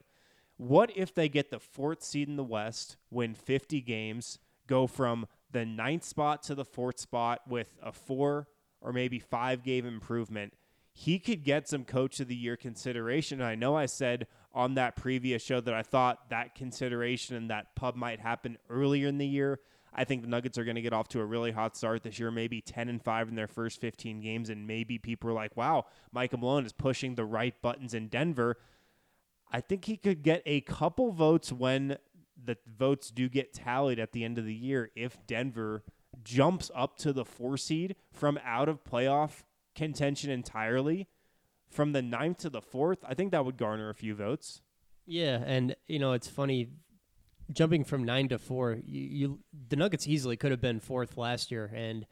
what 0.58 0.96
if 0.96 1.16
they 1.16 1.28
get 1.28 1.50
the 1.50 1.60
fourth 1.60 2.04
seed 2.04 2.28
in 2.28 2.36
the 2.36 2.44
West, 2.44 2.96
win 3.10 3.34
50 3.34 3.82
games, 3.82 4.38
go 4.68 4.86
from 4.86 5.26
the 5.50 5.66
ninth 5.66 6.04
spot 6.04 6.44
to 6.44 6.54
the 6.54 6.64
fourth 6.64 7.00
spot 7.00 7.42
with 7.50 7.76
a 7.82 7.92
four 7.92 8.50
or 8.82 8.94
maybe 8.94 9.18
five 9.18 9.64
game 9.64 9.88
improvement? 9.88 10.54
He 10.94 11.18
could 11.18 11.44
get 11.44 11.68
some 11.68 11.86
Coach 11.86 12.20
of 12.20 12.28
the 12.28 12.36
Year 12.36 12.56
consideration. 12.56 13.42
I 13.42 13.56
know 13.56 13.76
I 13.76 13.88
said 13.88 14.28
on 14.54 14.76
that 14.76 14.96
previous 14.96 15.42
show 15.42 15.60
that 15.60 15.74
I 15.74 15.82
thought 15.82 16.30
that 16.30 16.54
consideration 16.54 17.36
and 17.36 17.50
that 17.50 17.76
pub 17.76 17.96
might 17.96 18.20
happen 18.20 18.60
earlier 18.70 19.08
in 19.08 19.18
the 19.18 19.26
year. 19.26 19.60
I 19.94 20.04
think 20.04 20.22
the 20.22 20.28
Nuggets 20.28 20.58
are 20.58 20.64
going 20.64 20.76
to 20.76 20.82
get 20.82 20.94
off 20.94 21.08
to 21.10 21.20
a 21.20 21.26
really 21.26 21.52
hot 21.52 21.76
start 21.76 22.04
this 22.04 22.20
year, 22.20 22.30
maybe 22.30 22.62
10 22.62 22.90
and 22.90 23.02
5 23.02 23.30
in 23.30 23.36
their 23.36 23.48
first 23.48 23.82
15 23.82 24.22
games. 24.22 24.50
And 24.50 24.68
maybe 24.68 24.98
people 24.98 25.30
are 25.30 25.34
like, 25.34 25.58
wow, 25.58 25.86
Michael 26.12 26.40
Malone 26.40 26.66
is 26.66 26.74
pushing 26.74 27.16
the 27.16 27.26
right 27.26 27.60
buttons 27.62 27.94
in 27.94 28.08
Denver. 28.08 28.58
I 29.52 29.62
think 29.62 29.86
he 29.86 29.98
could 29.98 30.24
get 30.24 30.44
a 30.46 30.62
couple 30.62 31.12
votes 31.12 31.52
when 31.52 31.98
the 32.44 32.58
votes 32.68 33.10
do 33.10 33.30
get 33.30 33.54
tallied 33.54 34.00
at 34.00 34.12
the 34.12 34.24
end 34.24 34.38
of 34.38 34.46
the 34.46 34.54
year 34.54 34.92
if 34.96 35.18
Denver 35.26 35.84
jumps 36.24 36.70
up 36.76 36.98
to 36.98 37.14
the 37.14 37.26
four 37.26 37.58
seed 37.58 37.96
from 38.12 38.40
out 38.44 38.70
of 38.70 38.84
playoff 38.84 39.44
contention 39.76 40.30
entirely 40.30 41.08
from 41.70 41.92
the 41.94 42.02
ninth 42.02 42.40
to 42.40 42.50
the 42.50 42.62
fourth. 42.62 43.00
I 43.08 43.14
think 43.14 43.32
that 43.32 43.46
would 43.46 43.58
garner 43.58 43.90
a 43.90 43.96
few 43.96 44.16
votes. 44.16 44.62
Yeah, 45.06 45.42
and 45.46 45.76
you 45.88 46.00
know 46.00 46.14
it's 46.14 46.28
funny 46.28 46.70
jumping 47.52 47.84
from 47.84 48.04
nine 48.04 48.28
to 48.30 48.38
four. 48.40 48.78
You, 48.86 49.02
you 49.02 49.40
the 49.70 49.76
Nuggets 49.76 50.08
easily 50.08 50.38
could 50.38 50.52
have 50.52 50.62
been 50.62 50.80
fourth 50.80 51.18
last 51.18 51.52
year, 51.52 51.72
and 51.74 52.06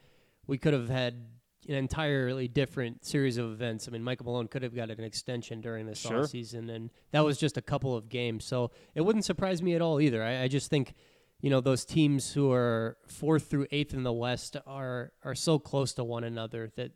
we 0.46 0.58
could 0.58 0.72
have 0.72 0.88
had 0.88 1.26
an 1.68 1.74
entirely 1.74 2.46
different 2.46 3.04
series 3.04 3.38
of 3.38 3.50
events. 3.50 3.88
I 3.88 3.90
mean, 3.90 4.04
Michael 4.04 4.26
Malone 4.26 4.46
could 4.48 4.62
have 4.62 4.74
got 4.74 4.90
an 4.90 5.02
extension 5.02 5.60
during 5.60 5.86
this 5.86 5.98
Sure. 5.98 6.24
season, 6.26 6.70
and 6.70 6.90
that 7.10 7.24
was 7.24 7.38
just 7.38 7.56
a 7.56 7.62
couple 7.62 7.96
of 7.96 8.08
games. 8.08 8.44
So 8.44 8.70
it 8.94 9.00
wouldn't 9.00 9.24
surprise 9.24 9.62
me 9.62 9.74
at 9.74 9.82
all 9.82 10.00
either. 10.00 10.22
I, 10.22 10.42
I 10.44 10.48
just 10.48 10.70
think, 10.70 10.94
you 11.40 11.50
know, 11.50 11.60
those 11.60 11.84
teams 11.84 12.32
who 12.32 12.52
are 12.52 12.96
fourth 13.08 13.50
through 13.50 13.66
eighth 13.72 13.94
in 13.94 14.04
the 14.04 14.12
West 14.12 14.56
are 14.66 15.12
are 15.24 15.34
so 15.34 15.58
close 15.58 15.92
to 15.94 16.04
one 16.04 16.24
another 16.24 16.70
that 16.76 16.92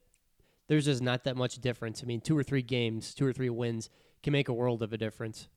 there's 0.68 0.84
just 0.84 1.02
not 1.02 1.24
that 1.24 1.36
much 1.36 1.56
difference. 1.56 2.00
I 2.02 2.06
mean, 2.06 2.20
two 2.20 2.38
or 2.38 2.44
three 2.44 2.62
games, 2.62 3.12
two 3.12 3.26
or 3.26 3.32
three 3.32 3.50
wins 3.50 3.90
can 4.22 4.32
make 4.32 4.48
a 4.48 4.52
world 4.52 4.82
of 4.82 4.92
a 4.92 4.98
difference. 4.98 5.48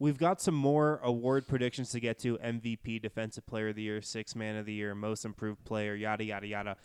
We've 0.00 0.18
got 0.18 0.40
some 0.40 0.54
more 0.54 1.00
award 1.02 1.48
predictions 1.48 1.90
to 1.90 2.00
get 2.00 2.20
to 2.20 2.38
MVP, 2.38 3.02
Defensive 3.02 3.44
Player 3.46 3.68
of 3.68 3.76
the 3.76 3.82
Year, 3.82 4.00
Six 4.00 4.36
Man 4.36 4.56
of 4.56 4.64
the 4.64 4.72
Year, 4.72 4.94
Most 4.94 5.24
Improved 5.24 5.64
Player, 5.64 5.94
yada, 5.94 6.22
yada, 6.22 6.46
yada. 6.46 6.76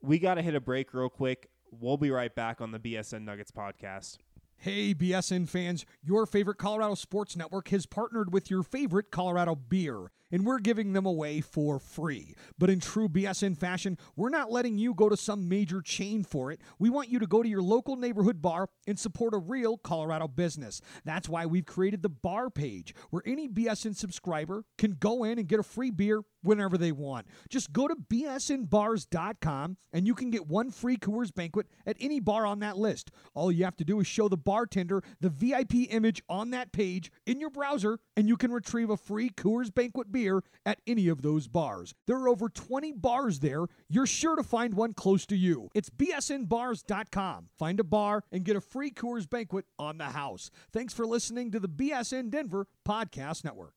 We 0.00 0.18
got 0.18 0.34
to 0.34 0.42
hit 0.42 0.54
a 0.54 0.60
break 0.60 0.94
real 0.94 1.10
quick. 1.10 1.50
We'll 1.70 1.98
be 1.98 2.10
right 2.10 2.34
back 2.34 2.62
on 2.62 2.70
the 2.70 2.78
BSN 2.78 3.22
Nuggets 3.22 3.50
podcast. 3.50 4.16
Hey, 4.56 4.94
BSN 4.94 5.48
fans, 5.50 5.84
your 6.02 6.24
favorite 6.24 6.56
Colorado 6.56 6.94
Sports 6.94 7.36
Network 7.36 7.68
has 7.68 7.84
partnered 7.84 8.32
with 8.32 8.50
your 8.50 8.62
favorite 8.62 9.10
Colorado 9.10 9.54
beer, 9.54 10.10
and 10.30 10.44
we're 10.44 10.58
giving 10.58 10.92
them 10.92 11.06
away 11.06 11.40
for 11.40 11.78
free. 11.78 12.34
But 12.58 12.70
in 12.70 12.80
true 12.80 13.08
BSN 13.08 13.56
fashion, 13.56 13.98
we're 14.16 14.28
not 14.28 14.50
letting 14.50 14.78
you 14.78 14.94
go 14.94 15.08
to 15.08 15.16
some 15.16 15.48
major 15.48 15.80
chain 15.80 16.24
for 16.24 16.50
it. 16.52 16.60
We 16.78 16.90
want 16.90 17.08
you 17.08 17.18
to 17.18 17.26
go 17.26 17.42
to 17.42 17.48
your 17.48 17.62
local 17.62 17.96
neighborhood 17.96 18.42
bar 18.42 18.68
and 18.86 18.98
support 18.98 19.34
a 19.34 19.38
real 19.38 19.76
Colorado 19.76 20.28
business. 20.28 20.80
That's 21.04 21.28
why 21.28 21.46
we've 21.46 21.66
created 21.66 22.02
the 22.02 22.08
bar 22.08 22.50
page, 22.50 22.94
where 23.10 23.22
any 23.26 23.48
BSN 23.48 23.96
subscriber 23.96 24.64
can 24.78 24.92
go 24.92 25.24
in 25.24 25.38
and 25.38 25.48
get 25.48 25.60
a 25.60 25.64
free 25.64 25.90
beer 25.90 26.22
whenever 26.46 26.78
they 26.78 26.92
want. 26.92 27.26
Just 27.50 27.72
go 27.72 27.88
to 27.88 27.96
bsnbars.com 27.96 29.76
and 29.92 30.06
you 30.06 30.14
can 30.14 30.30
get 30.30 30.46
one 30.46 30.70
free 30.70 30.96
Coors 30.96 31.34
banquet 31.34 31.66
at 31.86 31.96
any 32.00 32.20
bar 32.20 32.46
on 32.46 32.60
that 32.60 32.78
list. 32.78 33.10
All 33.34 33.50
you 33.50 33.64
have 33.64 33.76
to 33.78 33.84
do 33.84 34.00
is 34.00 34.06
show 34.06 34.28
the 34.28 34.36
bartender 34.36 35.02
the 35.20 35.28
VIP 35.28 35.90
image 35.90 36.22
on 36.28 36.50
that 36.50 36.72
page 36.72 37.10
in 37.26 37.40
your 37.40 37.50
browser 37.50 37.98
and 38.16 38.28
you 38.28 38.36
can 38.36 38.52
retrieve 38.52 38.90
a 38.90 38.96
free 38.96 39.30
Coors 39.30 39.74
banquet 39.74 40.10
beer 40.16 40.42
at 40.64 40.80
any 40.86 41.08
of 41.08 41.20
those 41.20 41.46
bars. 41.46 41.94
There 42.06 42.16
are 42.16 42.28
over 42.28 42.48
20 42.48 42.92
bars 42.92 43.40
there. 43.40 43.66
You're 43.90 44.06
sure 44.06 44.34
to 44.34 44.42
find 44.42 44.72
one 44.72 44.94
close 44.94 45.26
to 45.26 45.36
you. 45.36 45.68
It's 45.74 45.90
bsnbars.com. 45.90 47.50
Find 47.58 47.80
a 47.80 47.84
bar 47.84 48.24
and 48.32 48.42
get 48.42 48.56
a 48.56 48.62
free 48.62 48.90
Coors 48.90 49.28
banquet 49.28 49.66
on 49.78 49.98
the 49.98 50.06
house. 50.06 50.50
Thanks 50.72 50.94
for 50.94 51.06
listening 51.06 51.50
to 51.50 51.60
the 51.60 51.68
BSN 51.68 52.30
Denver 52.30 52.66
Podcast 52.88 53.44
Network. 53.44 53.74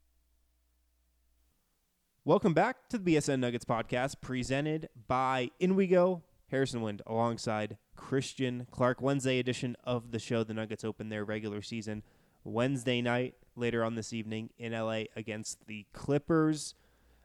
Welcome 2.24 2.54
back 2.54 2.88
to 2.90 2.98
the 2.98 3.16
BSN 3.16 3.40
Nuggets 3.40 3.66
podcast 3.66 4.22
presented 4.22 4.88
by 5.08 5.52
InWeGo, 5.60 6.22
Harrison 6.52 6.82
Wind, 6.82 7.02
alongside 7.06 7.78
Christian 7.98 8.66
Clark. 8.72 9.02
Wednesday 9.02 9.40
edition 9.40 9.76
of 9.84 10.12
the 10.12 10.20
show. 10.20 10.46
The 10.46 10.54
Nuggets 10.54 10.86
open 10.86 11.10
their 11.10 11.26
regular 11.26 11.62
season 11.62 12.02
Wednesday 12.44 13.02
night, 13.02 13.36
later 13.56 13.84
on 13.84 13.96
this 13.96 14.14
evening 14.14 14.50
in 14.58 14.72
LA 14.72 15.04
against 15.16 15.68
the 15.68 15.86
Clippers. 15.94 16.74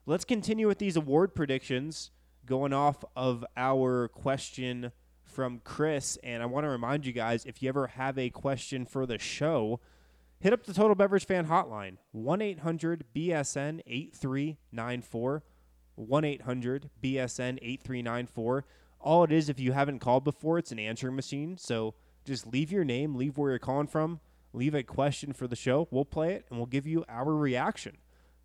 Let's 0.07 0.25
continue 0.25 0.67
with 0.67 0.79
these 0.79 0.97
award 0.97 1.35
predictions 1.35 2.11
going 2.45 2.73
off 2.73 3.05
of 3.17 3.45
our 3.57 4.09
question 4.09 4.93
from 5.23 5.61
Chris. 5.65 6.19
And 6.23 6.43
I 6.43 6.47
want 6.47 6.65
to 6.65 6.69
remind 6.69 7.07
you 7.07 7.13
guys 7.13 7.45
if 7.47 7.63
you 7.63 7.69
ever 7.69 7.87
have 7.89 8.19
a 8.19 8.31
question 8.31 8.85
for 8.85 9.07
the 9.07 9.19
show, 9.19 9.81
hit 10.41 10.53
up 10.53 10.65
the 10.65 10.75
Total 10.75 10.95
Beverage 10.95 11.27
Fan 11.27 11.47
Hotline, 11.47 11.97
1 12.13 12.43
800 12.43 13.05
BSN 13.15 13.81
8394. 13.87 15.43
1 15.97 16.25
800 16.25 16.91
BSN 17.03 17.59
8394. 17.63 18.65
All 19.01 19.25
it 19.25 19.33
is, 19.33 19.49
if 19.49 19.61
you 19.61 19.73
haven't 19.73 20.01
called 20.01 20.25
before, 20.25 20.59
it's 20.59 20.73
an 20.73 20.79
answering 20.79 21.15
machine. 21.15 21.57
So 21.57 21.95
just 22.25 22.47
leave 22.47 22.73
your 22.73 22.85
name, 22.85 23.15
leave 23.15 23.39
where 23.39 23.51
you're 23.51 23.59
calling 23.59 23.87
from, 23.87 24.21
leave 24.55 24.75
a 24.75 24.83
question 24.83 25.33
for 25.33 25.47
the 25.47 25.57
show. 25.57 25.89
We'll 25.91 26.05
play 26.05 26.33
it 26.33 26.45
and 26.49 26.59
we'll 26.59 26.67
give 26.67 26.87
you 26.87 27.05
our 27.09 27.35
reaction. 27.35 27.99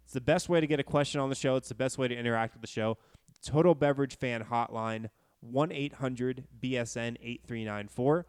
It's 0.03 0.13
the 0.13 0.21
best 0.21 0.49
way 0.49 0.59
to 0.59 0.67
get 0.67 0.79
a 0.79 0.83
question 0.83 1.21
on 1.21 1.29
the 1.29 1.35
show. 1.35 1.55
It's 1.55 1.69
the 1.69 1.75
best 1.75 1.99
way 1.99 2.07
to 2.07 2.15
interact 2.15 2.55
with 2.55 2.61
the 2.61 2.67
show. 2.67 2.97
Total 3.45 3.75
Beverage 3.75 4.17
Fan 4.17 4.45
Hotline, 4.45 5.09
1 5.41 5.71
800 5.71 6.45
BSN 6.59 7.17
8394. 7.21 8.25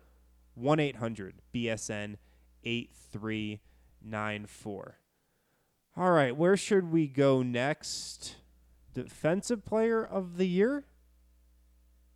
1 0.54 0.80
800 0.80 1.34
BSN 1.54 2.16
8394. 2.62 4.98
All 5.96 6.10
right, 6.10 6.36
where 6.36 6.56
should 6.56 6.92
we 6.92 7.08
go 7.08 7.42
next? 7.42 8.36
Defensive 8.92 9.64
Player 9.64 10.04
of 10.04 10.36
the 10.36 10.46
Year? 10.46 10.84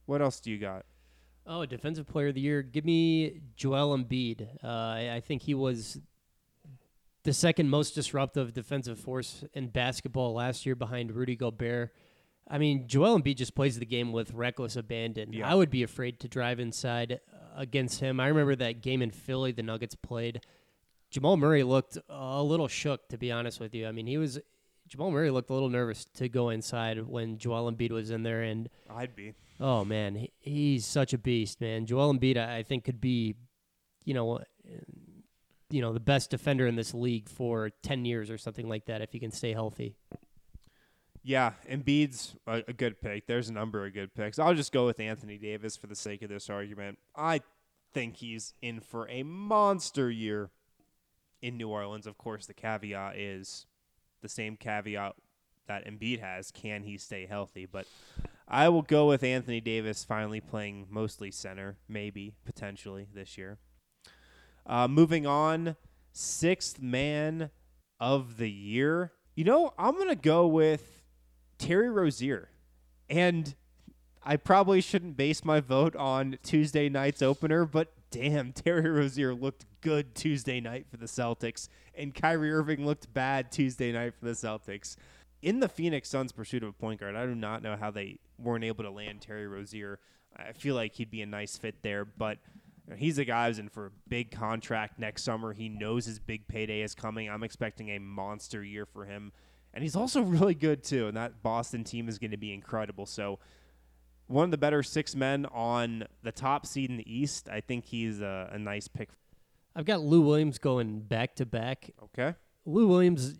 What 0.07 0.21
else 0.21 0.41
do 0.41 0.51
you 0.51 0.59
got? 0.59 0.85
Oh, 1.47 1.67
defensive 1.67 2.07
player 2.07 2.29
of 2.29 2.35
the 2.35 2.41
year. 2.41 2.63
Give 2.63 2.85
me 2.85 3.41
Joel 3.57 3.97
Embiid. 3.97 4.47
Uh, 4.63 4.67
I, 4.67 5.15
I 5.17 5.21
think 5.21 5.43
he 5.43 5.55
was 5.55 5.99
the 7.25 7.33
second 7.33 7.69
most 7.69 7.95
disruptive 7.95 8.53
defensive 8.53 8.99
force 8.99 9.45
in 9.53 9.69
basketball 9.69 10.35
last 10.35 10.65
year 10.65 10.75
behind 10.75 11.13
Rudy 11.13 11.37
Gobert. 11.37 11.93
I 12.49 12.59
mean, 12.59 12.87
Joel 12.87 13.19
Embiid 13.19 13.37
just 13.37 13.55
plays 13.55 13.79
the 13.79 13.87
game 13.87 14.13
with 14.13 14.33
reckless 14.33 14.77
abandon. 14.77 15.33
Yeah. 15.33 15.51
I 15.51 15.55
would 15.55 15.71
be 15.71 15.83
afraid 15.83 16.21
to 16.21 16.29
drive 16.29 16.61
inside 16.61 17.21
uh, 17.33 17.37
against 17.57 18.01
him. 18.01 18.21
I 18.21 18.29
remember 18.29 18.57
that 18.57 18.83
game 18.83 19.01
in 19.03 19.11
Philly 19.11 19.53
the 19.53 19.63
Nuggets 19.63 19.95
played. 19.95 20.41
Jamal 21.11 21.37
Murray 21.37 21.63
looked 21.63 21.97
a 22.09 22.43
little 22.43 22.69
shook, 22.69 23.09
to 23.09 23.17
be 23.17 23.31
honest 23.31 23.61
with 23.61 23.75
you. 23.75 23.87
I 23.87 23.93
mean, 23.93 24.07
he 24.07 24.19
was 24.19 24.39
Jamal 24.89 25.11
Murray 25.11 25.31
looked 25.31 25.49
a 25.49 25.55
little 25.55 25.71
nervous 25.71 26.05
to 26.17 26.29
go 26.29 26.51
inside 26.51 27.07
when 27.07 27.39
Joel 27.39 27.71
Embiid 27.73 27.91
was 27.91 28.11
in 28.11 28.23
there, 28.23 28.43
and 28.43 28.69
I'd 28.91 29.17
be. 29.17 29.33
Oh 29.61 29.85
man, 29.85 30.17
he, 30.17 30.33
he's 30.41 30.85
such 30.85 31.13
a 31.13 31.19
beast, 31.19 31.61
man. 31.61 31.87
Joel 31.87 32.15
Embiid, 32.15 32.37
I 32.37 32.63
think, 32.63 32.85
could 32.85 33.01
be, 33.01 33.37
you 34.05 34.15
know, 34.15 34.39
uh, 34.39 34.43
you 35.71 35.81
know, 35.81 35.93
the 35.93 36.01
best 36.01 36.31
defender 36.31 36.67
in 36.67 36.77
this 36.77 36.93
league 36.93 37.29
for 37.29 37.71
ten 37.83 38.05
years 38.05 38.31
or 38.31 38.39
something 38.39 38.69
like 38.69 38.87
that 38.87 39.01
if 39.01 39.13
he 39.13 39.21
can 39.21 39.31
stay 39.31 39.53
healthy. 39.53 39.97
Yeah, 41.23 41.53
Embiid's 41.71 42.37
a, 42.47 42.63
a 42.69 42.73
good 42.73 43.01
pick. 43.01 43.27
There's 43.27 43.49
a 43.49 43.53
number 43.53 43.87
of 43.87 43.95
good 43.95 44.15
picks. 44.15 44.39
I'll 44.39 44.55
just 44.55 44.73
go 44.73 44.85
with 44.85 45.01
Anthony 45.01 45.39
Davis 45.39 45.77
for 45.77 45.87
the 45.87 45.95
sake 45.97 46.21
of 46.23 46.29
this 46.29 46.51
argument. 46.51 46.99
I 47.17 47.41
think 47.95 48.17
he's 48.17 48.53
in 48.61 48.81
for 48.81 49.09
a 49.09 49.23
monster 49.23 50.11
year 50.11 50.51
in 51.41 51.57
New 51.57 51.69
Orleans. 51.69 52.07
Of 52.07 52.19
course, 52.19 52.45
the 52.45 52.53
caveat 52.53 53.17
is 53.17 53.67
the 54.21 54.29
same 54.29 54.57
caveat 54.57 55.15
that 55.67 55.87
Embiid 55.87 56.21
has. 56.21 56.51
Can 56.51 56.83
he 56.83 56.99
stay 56.99 57.25
healthy? 57.25 57.65
But 57.65 57.87
I 58.55 58.69
will 58.69 58.83
go 58.83 59.09
with 59.09 59.25
Anthony 59.25 59.61
Davis 59.61 60.05
finally 60.05 60.41
playing 60.41 60.87
mostly 60.89 61.33
center, 61.33 61.77
maybe, 61.89 62.35
potentially 62.45 63.09
this 63.13 63.37
year. 63.37 63.59
Uh, 64.65 64.87
moving 64.87 65.27
on, 65.27 65.75
sixth 66.13 66.81
man 66.81 67.51
of 67.99 68.37
the 68.37 68.49
year. 68.49 69.11
You 69.35 69.43
know, 69.43 69.75
I'm 69.77 69.97
to 70.07 70.15
go 70.15 70.47
with 70.47 71.03
Terry 71.59 71.91
Rozier. 71.91 72.49
And 73.11 73.57
I 74.23 74.37
probably 74.37 74.81
shouldn't 74.81 75.17
base 75.17 75.45
my 75.45 75.59
vote 75.59 75.97
on 75.97 76.39
Tuesday 76.45 76.89
night's 76.89 77.23
opener, 77.23 77.65
but 77.65 77.93
damn, 78.13 78.53
Terry 78.55 78.89
Rozier 78.89 79.35
looked 79.35 79.67
good 79.81 80.15
Tuesday 80.15 80.61
night 80.61 80.87
for 80.89 80.97
the 80.97 81.07
Celtics, 81.07 81.69
and 81.93 82.15
Kyrie 82.15 82.53
Irving 82.53 82.87
looked 82.87 83.13
bad 83.13 83.51
Tuesday 83.51 83.91
night 83.91 84.15
for 84.15 84.27
the 84.27 84.31
Celtics. 84.31 84.95
In 85.45 85.61
the 85.61 85.69
Phoenix 85.69 86.09
Suns' 86.09 86.33
pursuit 86.33 86.63
of 86.63 86.71
a 86.71 86.73
point 86.73 87.01
guard, 87.01 87.17
I 87.17 87.27
do 87.27 87.35
not 87.35 87.63
know 87.63 87.77
how 87.77 87.91
they 87.91 88.19
weren't 88.39 88.65
able 88.65 88.83
to 88.83 88.91
land 88.91 89.21
Terry 89.21 89.47
Rozier. 89.47 89.99
I 90.35 90.53
feel 90.53 90.75
like 90.75 90.95
he'd 90.95 91.11
be 91.11 91.21
a 91.21 91.27
nice 91.27 91.59
fit 91.59 91.83
there, 91.83 92.07
but 92.07 92.39
he's 92.97 93.19
a 93.19 93.27
guy 93.27 93.49
who's 93.49 93.59
in 93.59 93.69
for 93.69 93.87
a 93.87 93.91
big 94.09 94.31
contract 94.31 94.99
next 94.99 95.23
summer. 95.23 95.53
He 95.53 95.69
knows 95.69 96.07
his 96.07 96.19
big 96.19 96.49
payday 96.49 96.81
is 96.81 96.95
coming. 96.95 97.29
I'm 97.29 97.43
expecting 97.43 97.91
a 97.91 97.99
monster 97.99 98.65
year 98.65 98.87
for 98.87 99.05
him. 99.05 99.33
And 99.75 99.83
he's 99.83 99.95
also 99.95 100.23
really 100.23 100.55
good, 100.55 100.83
too. 100.83 101.09
And 101.09 101.17
that 101.19 101.43
Boston 101.43 101.85
team 101.85 102.09
is 102.09 102.19
going 102.19 102.31
to 102.31 102.39
be 102.39 102.55
incredible. 102.55 103.05
So, 103.05 103.39
one 104.29 104.45
of 104.45 104.51
the 104.51 104.57
better 104.57 104.83
six 104.83 105.15
men 105.15 105.45
on 105.53 106.05
the 106.23 106.33
top 106.33 106.65
seed 106.65 106.89
in 106.89 106.97
the 106.97 107.15
East. 107.15 107.51
I 107.51 107.61
think 107.61 107.85
he's 107.85 108.23
a, 108.23 108.49
a 108.51 108.59
nice 108.59 108.89
pick. 108.89 109.11
I've 109.77 109.85
got 109.85 110.01
Lou 110.01 110.23
Williams 110.23 110.57
going 110.57 111.01
back 111.01 111.35
to 111.35 111.45
back. 111.45 111.91
Okay. 112.03 112.35
Lou 112.65 112.87
Williams, 112.89 113.35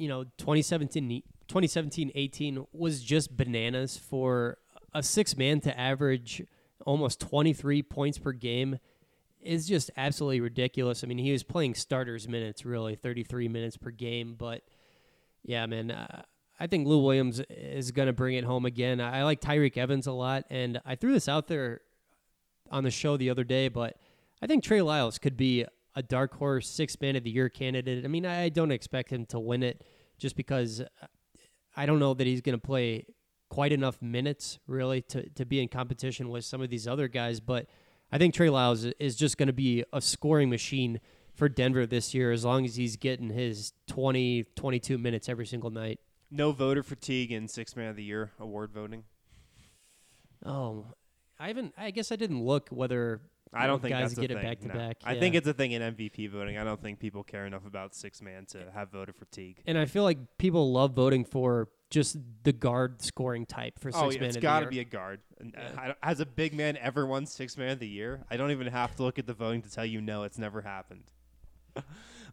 you 0.00 0.08
know, 0.08 0.22
2017, 0.38 1.24
2017 1.50 2.12
18 2.14 2.66
was 2.72 3.02
just 3.02 3.36
bananas 3.36 3.96
for 3.96 4.58
a 4.94 5.02
six 5.02 5.36
man 5.36 5.60
to 5.60 5.78
average 5.78 6.42
almost 6.86 7.20
23 7.20 7.82
points 7.82 8.18
per 8.18 8.32
game 8.32 8.78
is 9.40 9.66
just 9.66 9.90
absolutely 9.96 10.40
ridiculous. 10.40 11.02
I 11.02 11.08
mean, 11.08 11.18
he 11.18 11.32
was 11.32 11.42
playing 11.42 11.74
starters 11.74 12.28
minutes, 12.28 12.64
really, 12.64 12.94
33 12.94 13.48
minutes 13.48 13.76
per 13.76 13.90
game. 13.90 14.36
But 14.38 14.62
yeah, 15.42 15.66
man, 15.66 15.90
uh, 15.90 16.22
I 16.60 16.68
think 16.68 16.86
Lou 16.86 17.02
Williams 17.02 17.40
is 17.50 17.90
going 17.90 18.06
to 18.06 18.12
bring 18.12 18.36
it 18.36 18.44
home 18.44 18.64
again. 18.64 19.00
I 19.00 19.24
like 19.24 19.40
Tyreke 19.40 19.76
Evans 19.76 20.06
a 20.06 20.12
lot, 20.12 20.44
and 20.50 20.80
I 20.86 20.94
threw 20.94 21.12
this 21.12 21.28
out 21.28 21.48
there 21.48 21.80
on 22.70 22.84
the 22.84 22.90
show 22.90 23.16
the 23.16 23.30
other 23.30 23.44
day, 23.44 23.68
but 23.68 23.96
I 24.40 24.46
think 24.46 24.62
Trey 24.62 24.82
Lyles 24.82 25.18
could 25.18 25.36
be 25.36 25.64
a 25.96 26.02
dark 26.02 26.34
horse 26.34 26.68
six 26.68 27.00
man 27.00 27.16
of 27.16 27.24
the 27.24 27.30
year 27.30 27.48
candidate. 27.48 28.04
I 28.04 28.08
mean, 28.08 28.24
I 28.24 28.50
don't 28.50 28.70
expect 28.70 29.10
him 29.10 29.26
to 29.26 29.40
win 29.40 29.64
it 29.64 29.82
just 30.18 30.36
because 30.36 30.82
I 31.80 31.86
don't 31.86 31.98
know 31.98 32.12
that 32.12 32.26
he's 32.26 32.42
going 32.42 32.58
to 32.58 32.60
play 32.60 33.06
quite 33.48 33.72
enough 33.72 34.02
minutes 34.02 34.58
really 34.66 35.00
to, 35.00 35.26
to 35.30 35.46
be 35.46 35.62
in 35.62 35.68
competition 35.68 36.28
with 36.28 36.44
some 36.44 36.60
of 36.60 36.68
these 36.68 36.86
other 36.86 37.08
guys. 37.08 37.40
But 37.40 37.68
I 38.12 38.18
think 38.18 38.34
Trey 38.34 38.50
Lyles 38.50 38.84
is 38.84 39.16
just 39.16 39.38
going 39.38 39.46
to 39.46 39.54
be 39.54 39.82
a 39.90 40.02
scoring 40.02 40.50
machine 40.50 41.00
for 41.32 41.48
Denver 41.48 41.86
this 41.86 42.12
year 42.12 42.32
as 42.32 42.44
long 42.44 42.66
as 42.66 42.76
he's 42.76 42.96
getting 42.96 43.30
his 43.30 43.72
20, 43.86 44.44
22 44.56 44.98
minutes 44.98 45.26
every 45.26 45.46
single 45.46 45.70
night. 45.70 46.00
No 46.30 46.52
voter 46.52 46.82
fatigue 46.82 47.32
in 47.32 47.48
Six 47.48 47.74
Man 47.74 47.88
of 47.88 47.96
the 47.96 48.04
Year 48.04 48.32
award 48.38 48.72
voting. 48.74 49.04
Oh, 50.44 50.84
I 51.38 51.48
haven't. 51.48 51.72
I 51.78 51.92
guess 51.92 52.12
I 52.12 52.16
didn't 52.16 52.44
look 52.44 52.68
whether 52.68 53.22
I 53.52 53.66
don't 53.66 53.82
think 53.82 53.92
guys 53.92 54.14
that's 54.14 54.20
get 54.20 54.30
a 54.30 54.34
it 54.34 54.40
thing. 54.40 54.48
back 54.48 54.60
to 54.60 54.68
no. 54.68 54.74
back. 54.74 54.96
I 55.04 55.14
yeah. 55.14 55.20
think 55.20 55.34
it's 55.34 55.46
a 55.48 55.52
thing 55.52 55.72
in 55.72 55.82
MVP 55.82 56.30
voting. 56.30 56.56
I 56.56 56.64
don't 56.64 56.80
think 56.80 57.00
people 57.00 57.24
care 57.24 57.46
enough 57.46 57.66
about 57.66 57.94
six 57.94 58.22
man 58.22 58.46
to 58.46 58.70
have 58.72 58.90
voter 58.90 59.12
fatigue. 59.12 59.60
and 59.66 59.76
I 59.76 59.86
feel 59.86 60.04
like 60.04 60.18
people 60.38 60.72
love 60.72 60.92
voting 60.92 61.24
for 61.24 61.68
just 61.90 62.16
the 62.44 62.52
guard 62.52 63.02
scoring 63.02 63.46
type 63.46 63.78
for 63.80 63.90
six 63.90 64.00
Oh, 64.00 64.10
yeah, 64.10 64.20
man 64.20 64.28
it's 64.28 64.36
got 64.38 64.60
to 64.60 64.66
be 64.66 64.78
a 64.78 64.84
guard. 64.84 65.20
Uh, 65.40 65.46
Yeah. 65.56 65.92
Has 66.02 66.20
a 66.20 66.26
big 66.26 66.54
man 66.54 66.76
ever 66.76 67.04
won 67.04 67.26
six 67.26 67.56
man 67.56 67.70
of 67.70 67.80
the 67.80 67.88
year? 67.88 68.24
I 68.30 68.36
don't 68.36 68.52
even 68.52 68.68
have 68.68 68.94
to 68.96 69.02
look 69.02 69.18
at 69.18 69.26
the 69.26 69.34
voting 69.34 69.62
to 69.62 69.70
tell 69.70 69.84
you 69.84 70.00
no, 70.00 70.22
it's 70.22 70.38
never 70.38 70.60
happened. 70.62 71.10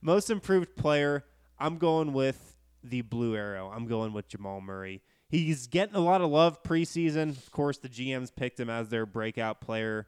Most 0.01 0.29
improved 0.29 0.75
player, 0.75 1.25
I'm 1.59 1.77
going 1.77 2.13
with 2.13 2.55
the 2.83 3.01
blue 3.01 3.35
arrow. 3.35 3.71
I'm 3.73 3.87
going 3.87 4.13
with 4.13 4.27
Jamal 4.27 4.61
Murray. 4.61 5.01
He's 5.29 5.67
getting 5.67 5.95
a 5.95 5.99
lot 5.99 6.21
of 6.21 6.29
love 6.29 6.63
preseason. 6.63 7.29
Of 7.31 7.51
course, 7.51 7.79
the 7.79 7.89
GMs 7.89 8.33
picked 8.33 8.59
him 8.59 8.69
as 8.69 8.89
their 8.89 9.05
breakout 9.05 9.59
player. 9.59 10.07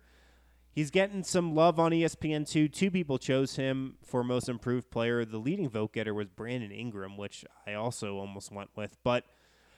He's 0.72 0.92
getting 0.92 1.24
some 1.24 1.56
love 1.56 1.80
on 1.80 1.94
E 1.94 2.04
ESPN 2.04 2.48
too. 2.48 2.68
Two 2.68 2.92
people 2.92 3.18
chose 3.18 3.56
him 3.56 3.96
for 4.04 4.24
most 4.24 4.48
improved 4.48 4.90
player. 4.92 5.26
The 5.26 5.38
leading 5.38 5.70
vote 5.70 5.94
getter 5.94 6.14
was 6.14 6.30
Brandon 6.30 6.72
Ingram, 6.72 7.18
which 7.18 7.44
I 7.66 7.74
also 7.74 8.18
almost 8.18 8.52
went 8.52 8.70
with. 8.76 8.98
But 9.04 9.26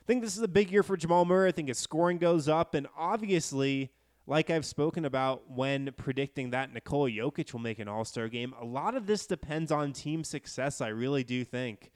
I 0.01 0.06
think 0.06 0.21
this 0.21 0.36
is 0.36 0.43
a 0.43 0.47
big 0.47 0.71
year 0.71 0.84
for 0.84 0.97
Jamal 0.97 1.25
Murray. 1.25 1.49
I 1.49 1.51
think 1.54 1.69
his 1.69 1.77
scoring 1.77 2.17
goes 2.17 2.47
up, 2.47 2.75
and 2.75 2.88
obviously, 2.97 3.91
like 4.27 4.49
I've 4.49 4.65
spoken 4.65 5.06
about 5.06 5.49
when 5.49 5.91
predicting 5.95 6.49
that 6.51 6.73
Nikola 6.73 7.10
Jokic 7.10 7.54
will 7.54 7.60
make 7.62 7.80
an 7.80 7.88
All 7.88 8.06
Star 8.06 8.27
game, 8.27 8.54
a 8.60 8.65
lot 8.65 8.95
of 8.95 9.06
this 9.06 9.25
depends 9.25 9.71
on 9.71 9.93
team 9.93 10.23
success. 10.23 10.82
I 10.82 10.89
really 10.89 11.23
do 11.23 11.43
think 11.45 11.91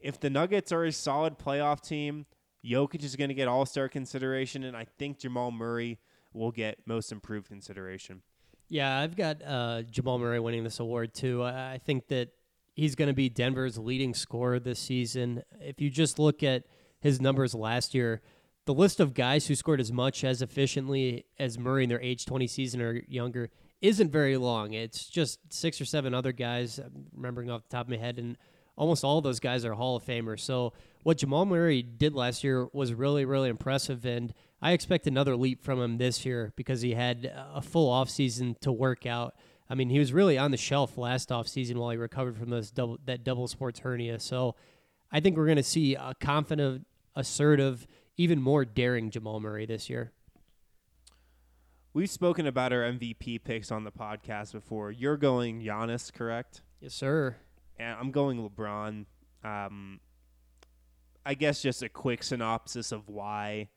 if 0.00 0.20
the 0.20 0.30
Nuggets 0.30 0.72
are 0.72 0.84
a 0.84 0.92
solid 0.92 1.38
playoff 1.38 1.80
team, 1.80 2.26
Jokic 2.64 3.02
is 3.02 3.16
going 3.16 3.28
to 3.28 3.34
get 3.34 3.48
All 3.48 3.66
Star 3.66 3.88
consideration, 3.88 4.62
and 4.64 4.76
I 4.76 4.86
think 4.98 5.18
Jamal 5.18 5.50
Murray 5.50 5.98
will 6.38 6.52
get 6.52 6.78
Most 6.86 7.12
Improved 7.12 7.48
consideration. 7.48 8.22
Yeah, 8.68 8.98
I've 8.98 9.16
got 9.16 9.42
uh, 9.44 9.82
Jamal 9.82 10.18
Murray 10.18 10.40
winning 10.40 10.64
this 10.64 10.80
award 10.80 11.14
too. 11.14 11.42
I, 11.42 11.74
I 11.74 11.80
think 11.84 12.08
that 12.08 12.28
he's 12.74 12.94
going 12.94 13.08
to 13.08 13.14
be 13.14 13.28
Denver's 13.28 13.78
leading 13.78 14.14
scorer 14.14 14.60
this 14.60 14.78
season. 14.78 15.42
If 15.60 15.80
you 15.80 15.90
just 15.90 16.18
look 16.18 16.42
at 16.42 16.64
his 17.00 17.20
numbers 17.20 17.54
last 17.54 17.94
year, 17.94 18.20
the 18.66 18.74
list 18.74 19.00
of 19.00 19.14
guys 19.14 19.46
who 19.46 19.54
scored 19.54 19.80
as 19.80 19.90
much 19.90 20.22
as 20.24 20.42
efficiently 20.42 21.24
as 21.38 21.58
Murray 21.58 21.84
in 21.84 21.88
their 21.88 22.00
age 22.02 22.26
20 22.26 22.46
season 22.46 22.82
or 22.82 23.02
younger 23.08 23.48
isn't 23.80 24.12
very 24.12 24.36
long. 24.36 24.74
It's 24.74 25.08
just 25.08 25.40
six 25.52 25.80
or 25.80 25.84
seven 25.84 26.12
other 26.12 26.32
guys, 26.32 26.78
I'm 26.78 27.06
remembering 27.14 27.50
off 27.50 27.62
the 27.62 27.74
top 27.74 27.86
of 27.86 27.90
my 27.90 27.96
head, 27.96 28.18
and 28.18 28.36
almost 28.76 29.04
all 29.04 29.20
those 29.20 29.40
guys 29.40 29.64
are 29.64 29.72
Hall 29.72 29.96
of 29.96 30.04
Famers. 30.04 30.40
So 30.40 30.72
what 31.08 31.16
Jamal 31.16 31.46
Murray 31.46 31.80
did 31.80 32.14
last 32.14 32.44
year 32.44 32.68
was 32.74 32.92
really, 32.92 33.24
really 33.24 33.48
impressive, 33.48 34.04
and 34.04 34.34
I 34.60 34.72
expect 34.72 35.06
another 35.06 35.36
leap 35.36 35.64
from 35.64 35.80
him 35.80 35.96
this 35.96 36.26
year 36.26 36.52
because 36.54 36.82
he 36.82 36.92
had 36.92 37.32
a 37.54 37.62
full 37.62 37.90
offseason 37.90 38.60
to 38.60 38.70
work 38.70 39.06
out. 39.06 39.34
I 39.70 39.74
mean, 39.74 39.88
he 39.88 39.98
was 39.98 40.12
really 40.12 40.36
on 40.36 40.50
the 40.50 40.58
shelf 40.58 40.98
last 40.98 41.30
offseason 41.30 41.76
while 41.76 41.88
he 41.88 41.96
recovered 41.96 42.36
from 42.36 42.50
those 42.50 42.70
double, 42.70 42.98
that 43.06 43.24
double 43.24 43.48
sports 43.48 43.80
hernia. 43.80 44.20
So 44.20 44.54
I 45.10 45.20
think 45.20 45.38
we're 45.38 45.46
going 45.46 45.56
to 45.56 45.62
see 45.62 45.94
a 45.94 46.12
confident, 46.20 46.86
assertive, 47.16 47.86
even 48.18 48.42
more 48.42 48.66
daring 48.66 49.10
Jamal 49.10 49.40
Murray 49.40 49.64
this 49.64 49.88
year. 49.88 50.12
We've 51.94 52.10
spoken 52.10 52.46
about 52.46 52.70
our 52.70 52.82
MVP 52.82 53.44
picks 53.44 53.72
on 53.72 53.84
the 53.84 53.92
podcast 53.92 54.52
before. 54.52 54.90
You're 54.90 55.16
going 55.16 55.62
Giannis, 55.62 56.12
correct? 56.12 56.60
Yes, 56.82 56.92
sir. 56.92 57.36
And 57.78 57.96
I'm 57.98 58.10
going 58.10 58.46
LeBron. 58.46 59.06
Um, 59.42 60.00
I 61.28 61.34
guess 61.34 61.60
just 61.60 61.82
a 61.82 61.90
quick 61.90 62.22
synopsis 62.22 62.90
of 62.90 63.06
why. 63.06 63.68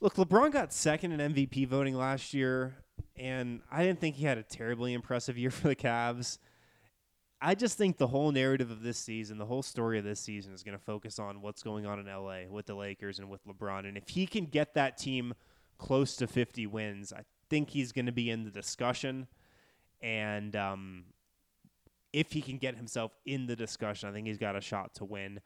Look, 0.00 0.16
LeBron 0.16 0.50
got 0.50 0.72
second 0.72 1.12
in 1.12 1.32
MVP 1.32 1.68
voting 1.68 1.94
last 1.94 2.34
year, 2.34 2.78
and 3.14 3.60
I 3.70 3.84
didn't 3.84 4.00
think 4.00 4.16
he 4.16 4.24
had 4.24 4.38
a 4.38 4.42
terribly 4.42 4.92
impressive 4.92 5.38
year 5.38 5.50
for 5.52 5.68
the 5.68 5.76
Cavs. 5.76 6.38
I 7.40 7.54
just 7.54 7.78
think 7.78 7.96
the 7.96 8.08
whole 8.08 8.32
narrative 8.32 8.72
of 8.72 8.82
this 8.82 8.98
season, 8.98 9.38
the 9.38 9.46
whole 9.46 9.62
story 9.62 9.98
of 9.98 10.04
this 10.04 10.18
season 10.18 10.52
is 10.52 10.64
going 10.64 10.76
to 10.76 10.82
focus 10.82 11.20
on 11.20 11.42
what's 11.42 11.62
going 11.62 11.86
on 11.86 12.00
in 12.00 12.06
LA 12.06 12.50
with 12.50 12.66
the 12.66 12.74
Lakers 12.74 13.20
and 13.20 13.30
with 13.30 13.46
LeBron. 13.46 13.86
And 13.86 13.96
if 13.96 14.08
he 14.08 14.26
can 14.26 14.46
get 14.46 14.74
that 14.74 14.98
team 14.98 15.34
close 15.78 16.16
to 16.16 16.26
50 16.26 16.66
wins, 16.66 17.12
I 17.12 17.22
think 17.48 17.70
he's 17.70 17.92
going 17.92 18.06
to 18.06 18.12
be 18.12 18.30
in 18.30 18.42
the 18.42 18.50
discussion. 18.50 19.28
And 20.02 20.56
um, 20.56 21.04
if 22.12 22.32
he 22.32 22.42
can 22.42 22.58
get 22.58 22.74
himself 22.74 23.12
in 23.24 23.46
the 23.46 23.54
discussion, 23.54 24.08
I 24.08 24.12
think 24.12 24.26
he's 24.26 24.38
got 24.38 24.56
a 24.56 24.60
shot 24.60 24.94
to 24.94 25.04
win. 25.04 25.38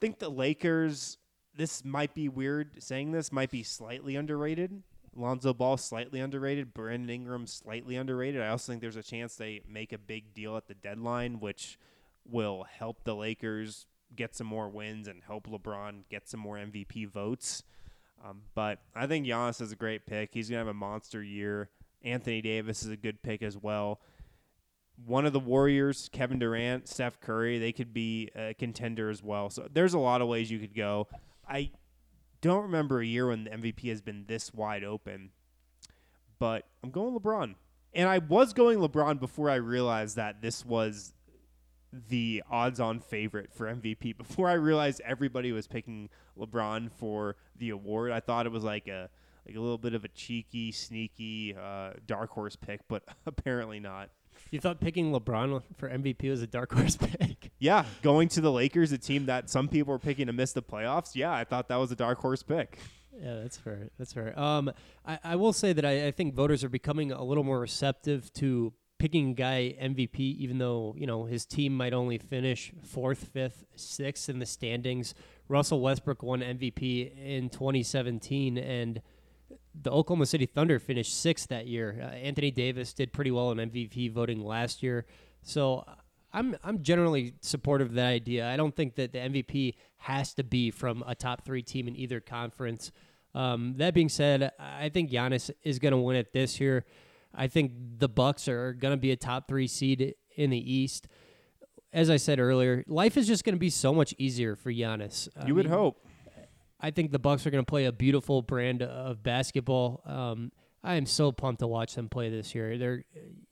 Think 0.00 0.18
the 0.18 0.28
Lakers, 0.28 1.18
this 1.56 1.84
might 1.84 2.14
be 2.14 2.28
weird 2.28 2.82
saying 2.82 3.12
this, 3.12 3.32
might 3.32 3.50
be 3.50 3.62
slightly 3.62 4.16
underrated. 4.16 4.82
Lonzo 5.14 5.52
Ball 5.52 5.76
slightly 5.76 6.20
underrated. 6.20 6.72
Brandon 6.72 7.10
Ingram 7.10 7.46
slightly 7.46 7.96
underrated. 7.96 8.40
I 8.40 8.48
also 8.48 8.72
think 8.72 8.80
there's 8.80 8.96
a 8.96 9.02
chance 9.02 9.34
they 9.34 9.62
make 9.68 9.92
a 9.92 9.98
big 9.98 10.32
deal 10.32 10.56
at 10.56 10.68
the 10.68 10.74
deadline, 10.74 11.40
which 11.40 11.78
will 12.24 12.64
help 12.64 13.04
the 13.04 13.16
Lakers 13.16 13.86
get 14.14 14.34
some 14.34 14.46
more 14.46 14.68
wins 14.68 15.08
and 15.08 15.22
help 15.26 15.46
LeBron 15.46 16.04
get 16.08 16.28
some 16.28 16.40
more 16.40 16.56
MVP 16.56 17.08
votes. 17.08 17.62
Um, 18.24 18.42
but 18.54 18.80
I 18.94 19.06
think 19.06 19.26
Giannis 19.26 19.60
is 19.60 19.72
a 19.72 19.76
great 19.76 20.06
pick. 20.06 20.30
He's 20.32 20.48
gonna 20.48 20.58
have 20.58 20.68
a 20.68 20.74
monster 20.74 21.22
year. 21.22 21.70
Anthony 22.02 22.40
Davis 22.40 22.82
is 22.82 22.90
a 22.90 22.96
good 22.96 23.22
pick 23.22 23.42
as 23.42 23.56
well. 23.56 24.00
One 25.06 25.26
of 25.26 25.32
the 25.32 25.40
Warriors, 25.40 26.08
Kevin 26.12 26.38
Durant, 26.38 26.88
Steph 26.88 27.20
Curry, 27.20 27.58
they 27.58 27.72
could 27.72 27.94
be 27.94 28.30
a 28.34 28.54
contender 28.54 29.10
as 29.10 29.22
well. 29.22 29.48
So 29.50 29.68
there's 29.72 29.94
a 29.94 29.98
lot 29.98 30.20
of 30.22 30.28
ways 30.28 30.50
you 30.50 30.58
could 30.58 30.74
go. 30.74 31.08
I 31.48 31.70
don't 32.40 32.62
remember 32.62 33.00
a 33.00 33.06
year 33.06 33.28
when 33.28 33.44
the 33.44 33.50
MVP 33.50 33.88
has 33.88 34.00
been 34.00 34.24
this 34.26 34.52
wide 34.52 34.84
open, 34.84 35.30
but 36.38 36.66
I'm 36.82 36.90
going 36.90 37.18
LeBron. 37.18 37.54
And 37.94 38.08
I 38.08 38.18
was 38.18 38.52
going 38.52 38.78
LeBron 38.78 39.18
before 39.18 39.50
I 39.50 39.56
realized 39.56 40.16
that 40.16 40.42
this 40.42 40.64
was 40.64 41.14
the 41.92 42.42
odds 42.50 42.80
on 42.80 43.00
favorite 43.00 43.52
for 43.52 43.66
MVP. 43.66 44.16
Before 44.18 44.48
I 44.48 44.54
realized 44.54 45.00
everybody 45.04 45.52
was 45.52 45.66
picking 45.66 46.10
LeBron 46.38 46.90
for 46.92 47.36
the 47.56 47.70
award, 47.70 48.12
I 48.12 48.20
thought 48.20 48.46
it 48.46 48.52
was 48.52 48.64
like 48.64 48.88
a 48.88 49.08
like 49.46 49.56
a 49.56 49.60
little 49.60 49.78
bit 49.78 49.94
of 49.94 50.04
a 50.04 50.08
cheeky, 50.08 50.70
sneaky 50.70 51.56
uh, 51.58 51.92
dark 52.06 52.30
horse 52.30 52.56
pick, 52.56 52.80
but 52.86 53.02
apparently 53.26 53.80
not. 53.80 54.10
You 54.50 54.60
thought 54.60 54.80
picking 54.80 55.12
LeBron 55.12 55.62
for 55.76 55.88
MVP 55.88 56.28
was 56.30 56.42
a 56.42 56.46
dark 56.46 56.72
horse 56.74 56.96
pick? 56.96 57.50
Yeah, 57.58 57.84
going 58.02 58.28
to 58.30 58.40
the 58.40 58.52
Lakers, 58.52 58.92
a 58.92 58.98
team 58.98 59.26
that 59.26 59.50
some 59.50 59.68
people 59.68 59.92
were 59.92 59.98
picking 59.98 60.26
to 60.26 60.32
miss 60.32 60.52
the 60.52 60.62
playoffs. 60.62 61.14
Yeah, 61.14 61.32
I 61.32 61.44
thought 61.44 61.68
that 61.68 61.76
was 61.76 61.90
a 61.92 61.96
dark 61.96 62.18
horse 62.18 62.42
pick. 62.42 62.78
Yeah, 63.20 63.40
that's 63.42 63.56
fair. 63.56 63.90
That's 63.98 64.12
fair. 64.12 64.38
Um, 64.38 64.70
I, 65.04 65.18
I 65.24 65.36
will 65.36 65.52
say 65.52 65.72
that 65.72 65.84
I, 65.84 66.06
I 66.06 66.10
think 66.12 66.34
voters 66.34 66.62
are 66.62 66.68
becoming 66.68 67.10
a 67.10 67.24
little 67.24 67.44
more 67.44 67.58
receptive 67.58 68.32
to 68.34 68.72
picking 68.98 69.34
guy 69.34 69.76
MVP, 69.80 70.18
even 70.18 70.58
though 70.58 70.94
you 70.96 71.06
know 71.06 71.24
his 71.24 71.44
team 71.44 71.76
might 71.76 71.92
only 71.92 72.18
finish 72.18 72.72
fourth, 72.82 73.28
fifth, 73.32 73.64
sixth 73.74 74.28
in 74.28 74.38
the 74.38 74.46
standings. 74.46 75.14
Russell 75.48 75.80
Westbrook 75.80 76.22
won 76.22 76.40
MVP 76.40 77.16
in 77.16 77.48
2017, 77.48 78.58
and 78.58 79.00
the 79.82 79.90
Oklahoma 79.90 80.26
City 80.26 80.46
Thunder 80.46 80.78
finished 80.78 81.20
sixth 81.20 81.48
that 81.48 81.66
year. 81.66 82.00
Uh, 82.02 82.06
Anthony 82.06 82.50
Davis 82.50 82.92
did 82.92 83.12
pretty 83.12 83.30
well 83.30 83.50
in 83.52 83.58
MVP 83.58 84.12
voting 84.12 84.44
last 84.44 84.82
year, 84.82 85.06
so 85.42 85.84
I'm 86.32 86.56
I'm 86.62 86.82
generally 86.82 87.34
supportive 87.40 87.88
of 87.88 87.94
that 87.94 88.08
idea. 88.08 88.48
I 88.48 88.56
don't 88.56 88.74
think 88.74 88.96
that 88.96 89.12
the 89.12 89.18
MVP 89.18 89.74
has 89.98 90.34
to 90.34 90.44
be 90.44 90.70
from 90.70 91.02
a 91.06 91.14
top 91.14 91.44
three 91.44 91.62
team 91.62 91.88
in 91.88 91.96
either 91.96 92.20
conference. 92.20 92.92
Um, 93.34 93.74
that 93.76 93.94
being 93.94 94.08
said, 94.08 94.52
I 94.58 94.88
think 94.88 95.10
Giannis 95.10 95.50
is 95.62 95.78
going 95.78 95.92
to 95.92 95.98
win 95.98 96.16
it 96.16 96.32
this 96.32 96.60
year. 96.60 96.84
I 97.34 97.46
think 97.46 97.72
the 97.98 98.08
Bucks 98.08 98.48
are 98.48 98.72
going 98.72 98.92
to 98.92 99.00
be 99.00 99.10
a 99.12 99.16
top 99.16 99.48
three 99.48 99.66
seed 99.66 100.14
in 100.36 100.50
the 100.50 100.72
East. 100.72 101.08
As 101.92 102.10
I 102.10 102.16
said 102.16 102.38
earlier, 102.38 102.84
life 102.86 103.16
is 103.16 103.26
just 103.26 103.44
going 103.44 103.54
to 103.54 103.58
be 103.58 103.70
so 103.70 103.94
much 103.94 104.14
easier 104.18 104.56
for 104.56 104.72
Giannis. 104.72 105.28
I 105.38 105.46
You 105.46 105.54
would 105.54 105.66
mean, 105.66 105.74
hope. 105.74 106.06
I 106.80 106.90
think 106.90 107.10
the 107.10 107.18
Bucks 107.18 107.46
are 107.46 107.50
going 107.50 107.64
to 107.64 107.68
play 107.68 107.86
a 107.86 107.92
beautiful 107.92 108.42
brand 108.42 108.82
of 108.82 109.22
basketball. 109.22 110.02
Um, 110.04 110.52
I 110.82 110.94
am 110.94 111.06
so 111.06 111.32
pumped 111.32 111.60
to 111.60 111.66
watch 111.66 111.94
them 111.94 112.08
play 112.08 112.30
this 112.30 112.54
year. 112.54 112.78
They're, 112.78 113.04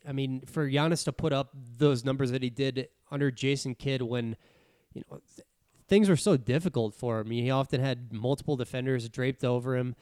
I 0.07 0.13
mean, 0.13 0.43
for 0.47 0.69
Giannis 0.69 1.05
to 1.05 1.13
put 1.13 1.33
up 1.33 1.51
those 1.77 2.05
numbers 2.05 2.31
that 2.31 2.43
he 2.43 2.51
did 2.51 2.89
under 3.11 3.31
Jason 3.31 3.75
Kidd 3.75 4.03
when, 4.03 4.37
you 4.95 5.03
know, 5.11 5.19
th- 5.35 5.47
things 5.89 6.09
were 6.09 6.17
so 6.17 6.37
difficult 6.37 6.95
for 6.95 7.21
him. 7.21 7.31
He 7.31 7.51
often 7.51 7.81
had 7.81 8.13
multiple 8.13 8.57
defenders 8.57 9.09
draped 9.09 9.45
over 9.45 9.77
him. 9.77 9.97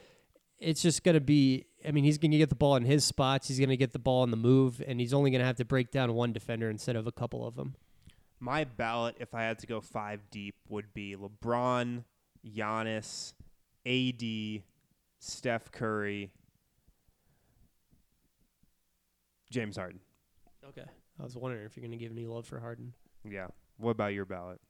It's 0.58 0.82
just 0.82 1.02
going 1.02 1.14
to 1.14 1.20
be. 1.20 1.66
I 1.86 1.90
mean, 1.90 2.04
he's 2.04 2.18
going 2.18 2.30
to 2.30 2.38
get 2.38 2.48
the 2.48 2.54
ball 2.54 2.76
in 2.76 2.84
his 2.84 3.04
spots. 3.04 3.48
He's 3.48 3.58
going 3.58 3.70
to 3.70 3.76
get 3.76 3.92
the 3.92 3.98
ball 3.98 4.22
on 4.22 4.30
the 4.30 4.36
move, 4.36 4.82
and 4.86 5.00
he's 5.00 5.12
only 5.12 5.30
going 5.30 5.40
to 5.40 5.46
have 5.46 5.56
to 5.56 5.64
break 5.64 5.90
down 5.90 6.14
one 6.14 6.32
defender 6.32 6.70
instead 6.70 6.96
of 6.96 7.06
a 7.06 7.12
couple 7.12 7.46
of 7.46 7.56
them. 7.56 7.74
My 8.38 8.64
ballot, 8.64 9.16
if 9.18 9.34
I 9.34 9.42
had 9.42 9.58
to 9.60 9.66
go 9.66 9.80
five 9.80 10.20
deep, 10.30 10.54
would 10.68 10.94
be 10.94 11.16
LeBron, 11.16 12.04
Giannis, 12.44 13.32
AD, 13.86 14.62
Steph 15.18 15.70
Curry, 15.72 16.30
James 19.50 19.76
Harden. 19.76 20.00
Okay. 20.68 20.84
I 21.18 21.22
was 21.22 21.36
wondering 21.36 21.64
if 21.64 21.76
you're 21.76 21.86
going 21.86 21.96
to 21.96 22.02
give 22.02 22.12
any 22.12 22.26
love 22.26 22.46
for 22.46 22.58
Harden. 22.58 22.92
Yeah. 23.28 23.46
What 23.78 23.92
about 23.92 24.12
your 24.14 24.24
ballot? 24.24 24.60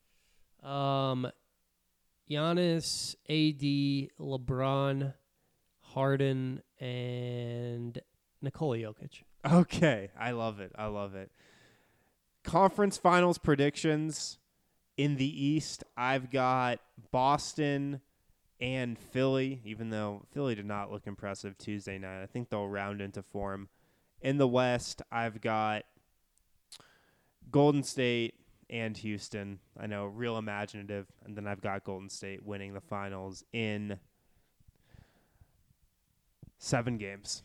Um, 0.62 1.30
Giannis, 2.30 3.14
AD, 3.28 4.10
LeBron, 4.18 5.14
Harden, 5.80 6.62
and 6.80 7.98
Nikola 8.42 8.78
Jokic. 8.78 9.22
Okay, 9.50 10.10
I 10.18 10.30
love 10.30 10.60
it. 10.60 10.72
I 10.76 10.86
love 10.86 11.14
it. 11.14 11.30
Conference 12.44 12.96
finals 12.96 13.38
predictions 13.38 14.38
in 14.96 15.16
the 15.16 15.44
East. 15.44 15.84
I've 15.96 16.30
got 16.30 16.80
Boston 17.10 18.00
and 18.60 18.98
Philly, 18.98 19.60
even 19.64 19.90
though 19.90 20.26
Philly 20.32 20.54
did 20.54 20.66
not 20.66 20.90
look 20.90 21.06
impressive 21.06 21.58
Tuesday 21.58 21.98
night. 21.98 22.22
I 22.22 22.26
think 22.26 22.48
they'll 22.48 22.68
round 22.68 23.00
into 23.00 23.22
form. 23.22 23.68
In 24.20 24.38
the 24.38 24.48
West, 24.48 25.02
I've 25.12 25.40
got 25.40 25.84
Golden 27.50 27.82
State 27.82 28.34
and 28.70 28.96
Houston. 28.96 29.58
I 29.78 29.86
know, 29.86 30.06
real 30.06 30.38
imaginative. 30.38 31.06
And 31.24 31.36
then 31.36 31.46
I've 31.46 31.60
got 31.60 31.84
Golden 31.84 32.08
State 32.08 32.44
winning 32.44 32.72
the 32.72 32.80
finals 32.80 33.44
in 33.52 33.98
seven 36.58 36.96
games. 36.96 37.42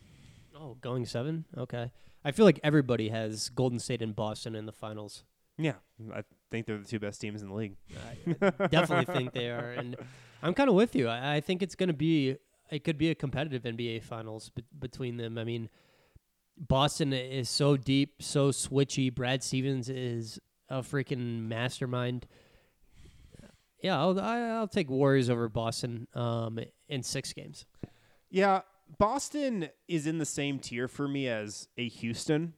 Oh, 0.56 0.78
going 0.82 1.06
seven? 1.06 1.46
Okay. 1.58 1.92
I 2.24 2.32
feel 2.32 2.46
like 2.46 2.60
everybody 2.64 3.10
has 3.10 3.50
Golden 3.50 3.80
State 3.80 4.02
and 4.02 4.16
Boston 4.16 4.56
in 4.56 4.66
the 4.66 4.72
finals. 4.72 5.24
Yeah, 5.60 5.74
I 6.14 6.24
think 6.50 6.66
they're 6.66 6.78
the 6.78 6.86
two 6.86 7.00
best 7.00 7.20
teams 7.20 7.42
in 7.42 7.50
the 7.50 7.54
league. 7.54 7.76
I 7.92 8.68
definitely 8.68 9.14
think 9.14 9.34
they 9.34 9.50
are, 9.50 9.72
and 9.72 9.98
I'm 10.42 10.54
kind 10.54 10.70
of 10.70 10.76
with 10.76 10.96
you. 10.96 11.10
I, 11.10 11.36
I 11.36 11.42
think 11.42 11.62
it's 11.62 11.76
going 11.76 11.88
to 11.88 11.94
be 11.94 12.38
it 12.72 12.84
could 12.84 12.98
be 12.98 13.10
a 13.10 13.16
competitive 13.16 13.64
NBA 13.64 14.04
finals 14.04 14.50
be- 14.50 14.64
between 14.80 15.18
them. 15.18 15.38
I 15.38 15.44
mean, 15.44 15.70
Boston 16.58 17.14
is 17.14 17.50
so 17.50 17.76
deep, 17.76 18.22
so 18.22 18.52
switchy. 18.52 19.14
Brad 19.14 19.44
Stevens 19.44 19.90
is 19.90 20.40
a 20.70 20.80
freaking 20.80 21.48
mastermind. 21.48 22.26
Yeah, 23.82 24.00
I'll 24.00 24.20
I, 24.20 24.40
I'll 24.40 24.68
take 24.68 24.90
Warriors 24.90 25.30
over 25.30 25.50
Boston 25.50 26.08
um, 26.14 26.60
in 26.88 27.04
six 27.04 27.34
games. 27.34 27.66
Yeah, 28.30 28.62
Boston 28.98 29.70
is 29.88 30.08
in 30.08 30.18
the 30.18 30.26
same 30.26 30.60
tier 30.60 30.88
for 30.88 31.08
me 31.08 31.28
as 31.28 31.68
a 31.78 31.88
Houston. 31.88 32.54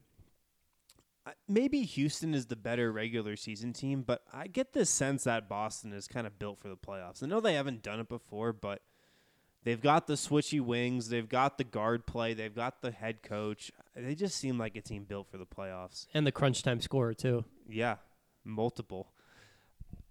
Maybe 1.48 1.84
Houston 1.84 2.34
is 2.34 2.48
the 2.48 2.56
better 2.56 2.92
regular 2.92 3.36
season 3.36 3.74
team, 3.74 4.04
but 4.04 4.24
I 4.34 4.48
get 4.48 4.74
the 4.74 4.86
sense 4.86 5.24
that 5.26 5.50
Boston 5.50 5.94
is 5.94 6.08
kind 6.08 6.26
of 6.26 6.40
built 6.40 6.60
for 6.60 6.68
the 6.68 6.78
playoffs. 6.78 7.24
I 7.24 7.28
know 7.28 7.40
they 7.40 7.54
haven't 7.54 7.84
done 7.84 8.00
it 8.00 8.10
before, 8.10 8.54
but 8.54 8.82
they've 9.64 9.82
got 9.82 10.08
the 10.08 10.14
switchy 10.14 10.62
wings, 10.62 11.10
they've 11.10 11.28
got 11.30 11.58
the 11.58 11.64
guard 11.64 12.06
play, 12.06 12.34
they've 12.34 12.56
got 12.56 12.82
the 12.82 12.92
head 12.92 13.24
coach. 13.24 13.72
They 13.96 14.16
just 14.16 14.38
seem 14.38 14.58
like 14.58 14.76
a 14.76 14.82
team 14.82 15.04
built 15.04 15.30
for 15.30 15.38
the 15.38 15.46
playoffs. 15.46 16.08
And 16.14 16.26
the 16.26 16.32
crunch 16.32 16.64
time 16.64 16.82
scorer 16.82 17.14
too. 17.14 17.46
Yeah, 17.68 17.96
multiple. 18.44 19.12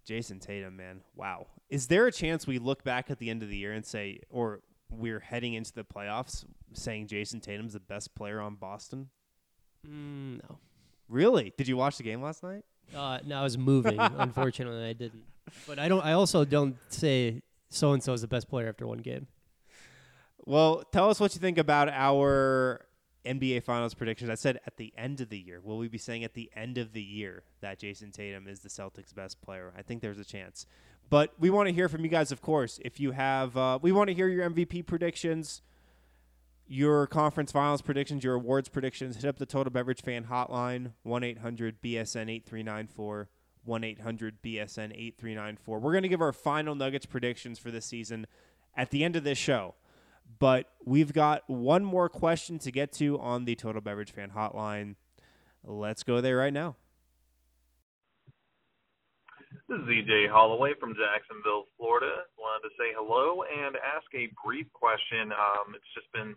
Jayson 0.07 0.41
Tatum, 0.41 0.77
man, 0.77 1.03
wow. 1.15 1.47
Is 1.69 1.87
there 1.87 2.07
a 2.07 2.13
chance 2.13 2.47
we 2.47 2.59
look 2.59 2.83
back 2.83 3.11
at 3.11 3.19
the 3.19 3.31
end 3.31 3.43
of 3.43 3.49
the 3.49 3.57
year 3.57 3.73
and 3.73 3.85
say, 3.85 4.21
or 4.29 4.61
we're 4.91 5.21
heading 5.21 5.55
into 5.55 5.73
the 5.73 5.85
playoffs 5.85 6.45
saying 6.73 7.07
Jayson 7.07 7.41
Tatum's 7.41 7.75
the 7.75 7.81
best 7.81 8.15
player 8.15 8.41
on 8.41 8.57
Boston? 8.57 9.11
Mm, 9.87 10.43
no. 10.43 10.59
Really? 11.11 11.53
Did 11.57 11.69
you 11.69 11.77
watch 11.77 11.97
the 11.97 12.05
game 12.05 12.23
last 12.23 12.43
night? 12.43 12.65
Uh, 12.97 13.19
no, 13.27 13.41
I 13.41 13.43
was 13.43 13.59
moving. 13.59 13.99
Unfortunately, 13.99 14.89
I 14.89 14.93
didn't. 14.93 15.25
But 15.67 15.79
I 15.79 15.89
don't. 15.89 16.05
I 16.05 16.13
also 16.13 16.45
don't 16.45 16.77
say 16.89 17.43
so 17.69 17.93
and 17.93 18.03
so 18.03 18.13
is 18.13 18.21
the 18.21 18.29
best 18.29 18.49
player 18.49 18.69
after 18.69 18.87
one 18.87 18.99
game. 18.99 19.27
Well, 20.47 20.85
tell 20.93 21.11
us 21.11 21.21
what 21.21 21.35
you 21.35 21.41
think 21.41 21.59
about 21.59 21.89
our 21.89 22.87
NBA 23.27 23.65
Finals 23.65 23.95
predictions. 23.95 24.31
I 24.31 24.35
said 24.35 24.61
at 24.67 24.77
the 24.77 24.93
end 24.97 25.21
of 25.21 25.29
the 25.29 25.39
year. 25.39 25.61
Will 25.63 25.79
we 25.79 25.89
be 25.89 25.99
saying 25.99 26.25
at 26.25 26.35
the 26.35 26.51
end 26.57 26.79
of 26.79 26.93
the 26.93 27.03
year 27.03 27.43
that 27.61 27.81
Jayson 27.81 28.13
Tatum 28.13 28.47
is 28.47 28.61
the 28.61 28.69
Celtics' 28.69 29.15
best 29.15 29.41
player? 29.43 29.73
I 29.77 29.83
think 29.83 30.01
there's 30.01 30.19
a 30.19 30.25
chance. 30.25 30.67
But 31.11 31.33
we 31.39 31.51
want 31.51 31.69
to 31.69 31.75
hear 31.75 31.89
from 31.89 32.05
you 32.05 32.09
guys, 32.09 32.31
of 32.31 32.41
course. 32.41 32.79
If 32.85 33.01
you 33.01 33.11
have, 33.11 33.57
uh, 33.57 33.79
we 33.83 33.91
want 33.93 34.09
to 34.09 34.15
hear 34.15 34.29
your 34.29 34.49
MVP 34.49 34.87
predictions, 34.87 35.61
your 36.71 37.09
conference 37.09 37.51
finals 37.51 37.83
predictions, 37.83 38.23
your 38.23 38.35
awards 38.35 38.69
predictions. 38.69 39.17
Hit 39.17 39.25
up 39.25 39.39
the 39.39 39.45
Total 39.45 39.73
Beverage 39.73 40.03
Fan 40.03 40.27
Hotline, 40.27 40.93
1 41.03 41.25
800 41.25 41.83
BSN 41.83 42.31
8394. 42.31 43.29
1 43.65 43.85
800 43.85 44.41
BSN 44.41 44.93
8394. 44.95 45.81
We're 45.81 45.93
going 45.93 46.03
to 46.05 46.09
give 46.09 46.23
our 46.23 46.33
final 46.33 46.75
Nuggets 46.75 47.05
predictions 47.05 47.59
for 47.59 47.71
this 47.71 47.85
season 47.85 48.27
at 48.75 48.91
the 48.91 49.05
end 49.05 49.17
of 49.17 49.25
this 49.25 49.37
show. 49.37 49.75
But 50.39 50.71
we've 50.85 51.13
got 51.13 51.43
one 51.49 51.85
more 51.85 52.09
question 52.09 52.59
to 52.61 52.71
get 52.71 52.93
to 52.93 53.19
on 53.19 53.45
the 53.45 53.57
Total 53.57 53.83
Beverage 53.83 54.13
Fan 54.13 54.31
Hotline. 54.31 54.95
Let's 55.65 56.05
go 56.05 56.21
there 56.21 56.37
right 56.37 56.53
now. 56.53 56.77
This 59.69 59.79
is 59.79 59.89
EJ 59.89 60.31
Holloway 60.31 60.73
from 60.81 60.95
Jacksonville, 60.95 61.67
Florida. 61.77 62.25
Wanted 62.39 62.69
to 62.69 62.75
say 62.79 62.95
hello 62.97 63.43
and 63.43 63.77
ask 63.77 64.07
a 64.15 64.33
brief 64.43 64.73
question. 64.73 65.33
Um, 65.33 65.75
it's 65.75 65.91
just 65.95 66.11
been 66.13 66.35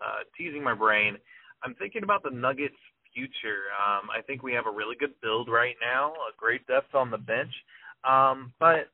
uh, 0.00 0.24
teasing 0.36 0.62
my 0.62 0.74
brain. 0.74 1.16
I'm 1.64 1.74
thinking 1.74 2.02
about 2.02 2.22
the 2.22 2.30
Nuggets' 2.30 2.74
future. 3.14 3.70
Um, 3.76 4.08
I 4.10 4.22
think 4.22 4.42
we 4.42 4.52
have 4.54 4.66
a 4.66 4.70
really 4.70 4.96
good 4.98 5.12
build 5.22 5.48
right 5.48 5.76
now, 5.80 6.12
a 6.12 6.32
great 6.36 6.66
depth 6.66 6.94
on 6.94 7.10
the 7.10 7.18
bench. 7.18 7.52
Um, 8.04 8.52
but 8.58 8.90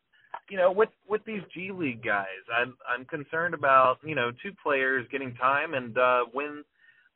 you 0.50 0.56
know, 0.56 0.70
with 0.70 0.90
with 1.08 1.24
these 1.24 1.42
G 1.54 1.70
League 1.72 2.04
guys, 2.04 2.44
I'm 2.54 2.74
I'm 2.88 3.04
concerned 3.04 3.54
about 3.54 3.98
you 4.04 4.14
know 4.14 4.30
two 4.42 4.52
players 4.62 5.06
getting 5.10 5.34
time 5.34 5.74
and 5.74 5.96
uh, 5.96 6.20
when 6.32 6.64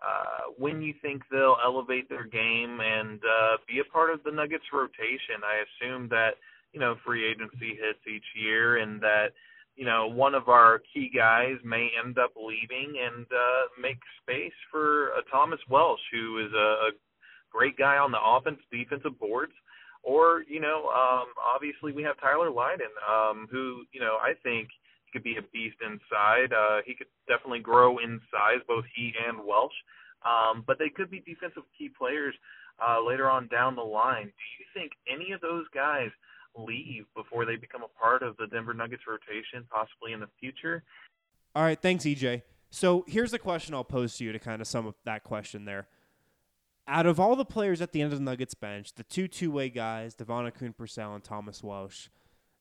uh, 0.03 0.53
when 0.59 0.83
you 0.83 0.95
think 1.03 1.23
they'll 1.31 1.57
elevate 1.65 2.09
their 2.09 2.25
game 2.25 2.81
and 2.81 3.21
uh, 3.21 3.57
be 3.69 3.81
a 3.81 3.93
part 3.93 4.11
of 4.11 4.23
the 4.25 4.31
Nuggets 4.31 4.65
rotation. 4.73 5.45
I 5.45 5.63
assume 5.63 6.09
that 6.09 6.33
you 6.73 6.81
know 6.81 6.97
free 7.05 7.29
agency 7.29 7.79
hits 7.81 8.01
each 8.07 8.25
year 8.35 8.79
and 8.79 9.01
that 9.01 9.33
you 9.77 9.85
know 9.85 10.07
one 10.07 10.35
of 10.35 10.49
our 10.49 10.81
key 10.93 11.11
guys 11.15 11.57
may 11.65 11.89
end 12.05 12.19
up 12.19 12.33
leaving 12.37 12.95
and 13.03 13.27
uh, 13.27 13.65
make 13.81 13.99
space 14.23 14.53
for 14.71 15.09
a 15.09 15.23
Thomas 15.31 15.61
Welsh, 15.69 16.01
who 16.13 16.39
is 16.39 16.53
a, 16.53 16.89
a 16.89 16.91
great 17.51 17.77
guy 17.77 17.97
on 17.99 18.13
the 18.13 18.23
offense 18.23 18.61
defensive 18.71 19.19
boards. 19.19 19.53
Or 20.03 20.43
you 20.49 20.61
know, 20.61 20.91
um, 20.91 21.29
obviously 21.55 21.93
we 21.93 22.03
have 22.03 22.21
Tyler 22.21 22.51
Lydon, 22.51 22.91
um, 23.09 23.49
who 23.51 23.85
you 23.93 24.01
know 24.01 24.19
I 24.21 24.35
think 24.43 24.69
could 25.13 25.23
be 25.23 25.37
a 25.37 25.43
beast 25.53 25.77
inside. 25.85 26.53
Uh, 26.53 26.81
he 26.85 26.95
could 26.95 27.07
definitely 27.29 27.61
grow 27.61 27.99
in 27.99 28.21
size, 28.31 28.65
both 28.67 28.85
he 28.97 29.13
and 29.29 29.39
Welsh. 29.47 29.75
Um, 30.25 30.65
but 30.67 30.79
they 30.79 30.89
could 30.89 31.11
be 31.11 31.21
defensive 31.21 31.65
key 31.77 31.91
players 31.91 32.35
uh, 32.81 33.05
later 33.05 33.29
on 33.29 33.49
down 33.49 33.77
the 33.77 33.83
line. 33.83 34.27
Do 34.27 34.47
you 34.59 34.67
think 34.75 34.93
any 35.11 35.33
of 35.33 35.41
those 35.41 35.67
guys 35.75 36.11
leave 36.57 37.05
before 37.17 37.45
they 37.45 37.57
become 37.57 37.83
a 37.83 38.01
part 38.01 38.23
of 38.23 38.37
the 38.37 38.47
Denver 38.47 38.75
Nuggets 38.75 39.03
rotation, 39.07 39.67
possibly 39.71 40.13
in 40.13 40.21
the 40.21 40.29
future? 40.41 40.83
All 41.55 41.63
right, 41.63 41.81
thanks, 41.81 42.05
EJ. 42.05 42.43
So 42.71 43.05
here's 43.07 43.33
a 43.33 43.39
question 43.39 43.75
I'll 43.75 43.85
pose 43.85 44.17
to 44.17 44.25
you 44.25 44.33
to 44.33 44.39
kind 44.39 44.63
of 44.63 44.67
sum 44.67 44.87
up 44.87 44.97
that 45.05 45.25
question 45.25 45.65
there. 45.65 45.89
Out 46.89 47.07
of 47.07 47.21
all 47.21 47.37
the 47.37 47.45
players 47.45 47.81
at 47.81 47.93
the 47.93 48.01
end 48.01 48.13
of 48.13 48.19
the 48.19 48.25
Nuggets 48.25 48.55
bench, 48.55 48.95
the 48.95 49.05
two 49.05 49.29
two-way 49.29 49.69
guys, 49.69 50.15
DeVaughn 50.15 50.51
Akoon-Purcell 50.51 51.15
and 51.15 51.23
Thomas 51.23 51.63
Welsh, 51.63 52.09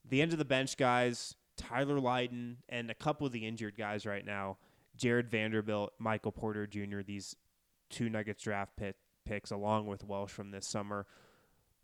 the 0.07 0.21
end 0.21 0.31
of 0.31 0.37
the 0.37 0.45
bench 0.45 0.77
guys, 0.77 1.35
Tyler 1.57 1.99
Lydon, 1.99 2.57
and 2.69 2.91
a 2.91 2.95
couple 2.95 3.25
of 3.25 3.33
the 3.33 3.47
injured 3.47 3.77
guys 3.77 4.05
right 4.05 4.25
now, 4.25 4.57
Jarred 4.95 5.31
Vanderbilt, 5.31 5.93
Michael 5.97 6.31
Porter 6.31 6.67
Jr., 6.67 7.01
these 7.05 7.35
two 7.89 8.09
Nuggets 8.09 8.43
draft 8.43 8.75
pit, 8.75 8.95
picks, 9.25 9.51
along 9.51 9.87
with 9.87 10.05
Welsh 10.05 10.31
from 10.31 10.51
this 10.51 10.67
summer. 10.67 11.05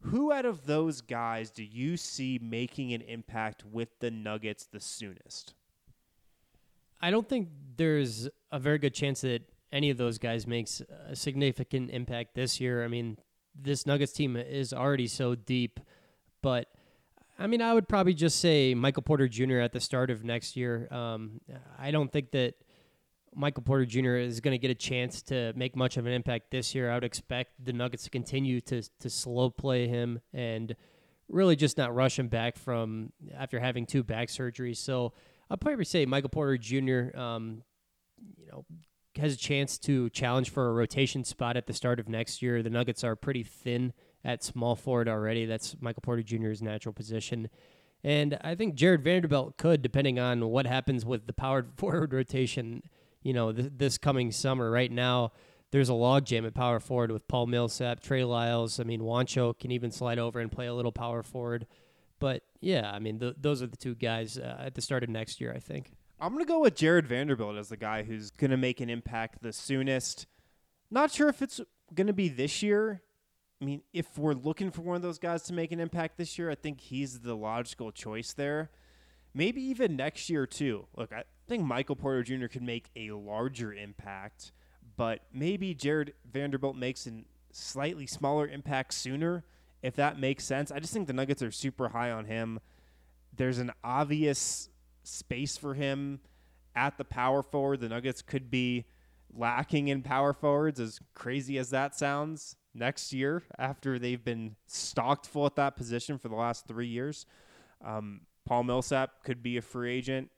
Who 0.02 0.32
out 0.32 0.46
of 0.46 0.66
those 0.66 1.02
guys 1.02 1.50
do 1.50 1.64
you 1.64 1.98
see 1.98 2.40
making 2.42 2.94
an 2.94 3.02
impact 3.02 3.66
with 3.66 3.90
the 4.00 4.12
Nuggets 4.12 4.66
the 4.66 4.80
soonest? 4.80 5.54
I 7.02 7.12
don't 7.12 7.28
think 7.28 7.50
there's 7.76 8.30
a 8.52 8.60
very 8.60 8.78
good 8.78 8.94
chance 8.94 9.22
that 9.22 9.42
any 9.72 9.90
of 9.90 9.98
those 9.98 10.18
guys 10.18 10.48
makes 10.48 10.82
a 11.08 11.16
significant 11.16 11.92
impact 11.92 12.36
this 12.36 12.60
year. 12.60 12.84
I 12.84 12.88
mean, 12.88 13.18
this 13.56 13.86
Nuggets 13.86 14.14
team 14.14 14.36
is 14.36 14.74
already 14.74 15.08
so 15.08 15.36
deep. 15.36 15.80
But 16.42 16.68
I 17.38 17.48
mean, 17.48 17.62
I 17.62 17.74
would 17.74 17.88
probably 17.88 18.14
just 18.14 18.40
say 18.40 18.74
Michael 18.74 19.04
Porter 19.04 19.28
Jr. 19.28 19.60
at 19.60 19.74
the 19.74 19.80
start 19.80 20.10
of 20.10 20.24
next 20.24 20.56
year. 20.56 20.88
Um, 20.92 21.42
I 21.78 21.92
don't 21.92 22.12
think 22.12 22.32
that 22.32 22.56
Michael 23.38 23.62
Porter 23.62 23.86
Jr. 23.86 24.16
is 24.16 24.40
going 24.40 24.54
to 24.54 24.58
get 24.58 24.72
a 24.72 24.76
chance 24.76 25.22
to 25.24 25.54
make 25.56 25.76
much 25.76 25.98
of 25.98 26.08
an 26.08 26.12
impact 26.12 26.50
this 26.50 26.74
year. 26.74 26.90
I 26.90 26.96
would 26.96 27.04
expect 27.04 27.52
the 27.64 27.72
Nuggets 27.72 28.04
to 28.06 28.10
continue 28.10 28.60
to 28.62 28.82
to 29.00 29.10
slow 29.10 29.52
play 29.52 29.88
him 29.88 30.20
and 30.34 30.76
really 31.30 31.56
just 31.56 31.78
not 31.78 31.94
rush 31.94 32.18
him 32.18 32.30
back 32.30 32.58
from 32.58 33.14
after 33.38 33.60
having 33.60 33.86
two 33.86 34.04
back 34.04 34.30
surgeries. 34.30 34.78
So 34.78 35.14
I'll 35.50 35.58
probably 35.58 35.86
say 35.86 36.06
Michael 36.06 36.30
Porter 36.30 36.58
Jr. 36.58 37.16
Um, 37.18 37.64
you 38.38 38.48
know 38.52 38.66
has 39.18 39.34
a 39.34 39.38
chance 39.38 39.78
to 39.80 40.10
challenge 40.12 40.50
for 40.50 40.70
a 40.70 40.74
rotation 40.74 41.24
spot 41.24 41.58
at 41.58 41.68
the 41.68 41.74
start 41.74 42.00
of 42.00 42.08
next 42.08 42.42
year. 42.42 42.62
The 42.62 42.70
Nuggets 42.70 43.04
are 43.04 43.16
pretty 43.16 43.44
thin 43.44 43.94
at 44.24 44.44
small 44.44 44.76
forward 44.76 45.08
already. 45.08 45.46
That's 45.46 45.76
Michael 45.80 46.02
Porter 46.02 46.24
Jr.'s 46.24 46.62
natural 46.62 46.94
position. 46.94 47.50
And 48.04 48.38
I 48.42 48.56
think 48.56 48.76
Jarred 48.76 49.04
Vanderbilt 49.04 49.58
could, 49.58 49.82
depending 49.82 50.20
on 50.20 50.48
what 50.50 50.68
happens 50.68 51.06
with 51.06 51.26
the 51.28 51.34
powered 51.34 51.74
forward 51.78 52.14
rotation, 52.14 52.84
you 53.24 53.34
know, 53.34 53.52
th- 53.52 53.72
this 53.76 53.98
coming 53.98 54.32
summer. 54.32 54.70
Right 54.70 54.92
now, 54.92 55.32
there's 55.72 55.90
a 55.90 55.94
logjam 55.94 56.46
at 56.46 56.54
power 56.54 56.80
forward 56.80 57.12
with 57.12 57.28
Paul 57.28 57.48
Millsap, 57.48 58.02
Trey 58.02 58.24
Lyles. 58.24 58.80
I 58.80 58.84
mean, 58.84 59.02
Juancho 59.02 59.58
can 59.58 59.72
even 59.72 59.92
slide 59.92 60.20
over 60.20 60.40
and 60.40 60.52
play 60.52 60.68
a 60.68 60.74
little 60.74 60.92
power 60.92 61.24
forward. 61.24 61.68
But 62.20 62.44
yeah, 62.62 62.90
I 62.92 63.00
mean, 63.00 63.20
th- 63.20 63.36
those 63.40 63.62
are 63.62 63.68
the 63.68 63.78
two 63.78 63.96
guys 63.96 64.38
uh, 64.38 64.58
at 64.60 64.76
the 64.76 64.82
start 64.82 65.04
of 65.04 65.10
next 65.10 65.40
year, 65.42 65.54
I 65.56 65.60
think. 65.60 65.92
I'm 66.20 66.34
going 66.34 66.44
to 66.44 66.48
go 66.48 66.60
with 66.60 66.76
Jarred 66.76 67.06
Vanderbilt 67.06 67.58
as 67.58 67.70
the 67.70 67.78
guy 67.78 68.04
who's 68.04 68.32
going 68.32 68.50
to 68.52 68.58
make 68.58 68.82
an 68.82 68.90
impact 68.90 69.44
the 69.44 69.54
soonest. 69.54 70.26
Not 70.90 71.12
sure 71.12 71.30
if 71.30 71.42
it's 71.42 71.62
going 71.94 72.08
to 72.08 72.14
be 72.14 72.28
this 72.28 72.64
year. 72.64 73.02
I 73.62 73.66
mean, 73.66 73.82
if 73.94 74.18
we're 74.18 74.34
looking 74.34 74.72
for 74.72 74.82
one 74.82 74.96
of 74.96 75.02
those 75.02 75.20
guys 75.20 75.44
to 75.44 75.54
make 75.54 75.72
an 75.72 75.80
impact 75.80 76.18
this 76.18 76.38
year, 76.38 76.50
I 76.50 76.56
think 76.56 76.80
he's 76.80 77.20
the 77.20 77.36
logical 77.36 77.92
choice 77.92 78.34
there. 78.34 78.72
Maybe 79.38 79.62
even 79.62 79.96
next 79.96 80.32
year, 80.32 80.48
too. 80.48 80.88
Look, 80.96 81.14
I 81.14 81.24
think 81.48 81.64
Michael 81.64 81.96
Porter 81.96 82.24
Jr. 82.24 82.48
could 82.48 82.64
make 82.64 82.90
a 82.96 83.12
larger 83.12 83.72
impact, 83.72 84.52
but 84.96 85.22
maybe 85.32 85.76
Jarred 85.76 86.14
Vanderbilt 86.26 86.76
makes 86.76 87.06
a 87.06 87.24
slightly 87.52 88.08
smaller 88.08 88.48
impact 88.48 88.96
sooner, 88.96 89.44
if 89.84 89.96
that 89.96 90.20
makes 90.20 90.44
sense. 90.44 90.72
I 90.72 90.80
just 90.80 90.92
think 90.92 91.06
the 91.06 91.14
Nuggets 91.14 91.44
are 91.44 91.52
super 91.52 91.90
high 91.90 92.10
on 92.10 92.26
him. 92.26 92.60
There's 93.32 93.60
an 93.60 93.72
obvious 93.84 94.70
space 95.04 95.56
for 95.56 95.76
him 95.76 96.20
at 96.76 96.98
the 96.98 97.06
power 97.06 97.44
forward. 97.44 97.82
The 97.82 97.90
Nuggets 97.90 98.24
could 98.24 98.50
be 98.50 98.86
lacking 99.32 99.88
in 99.88 100.02
power 100.02 100.34
forwards, 100.34 100.80
as 100.80 101.00
crazy 101.14 101.60
as 101.60 101.70
that 101.70 101.94
sounds, 101.96 102.56
next 102.74 103.14
year 103.14 103.44
after 103.60 104.00
they've 104.00 104.26
been 104.26 104.56
stocked 104.66 105.28
full 105.28 105.46
at 105.46 105.58
that 105.58 105.76
position 105.76 106.18
for 106.18 106.28
the 106.28 106.36
last 106.36 106.68
three 106.68 106.88
years. 106.88 107.28
Um, 107.86 108.22
Paul 108.48 108.64
Millsap 108.64 109.24
could 109.24 109.44
be 109.44 109.58
a 109.58 109.62
free 109.62 109.94
agent. 109.94 110.32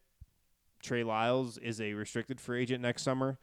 Trey 0.82 1.04
Lyles 1.04 1.60
is 1.60 1.80
a 1.80 1.94
restricted 1.94 2.42
free 2.42 2.64
agent 2.64 2.82
next 2.82 3.04
summer. 3.04 3.38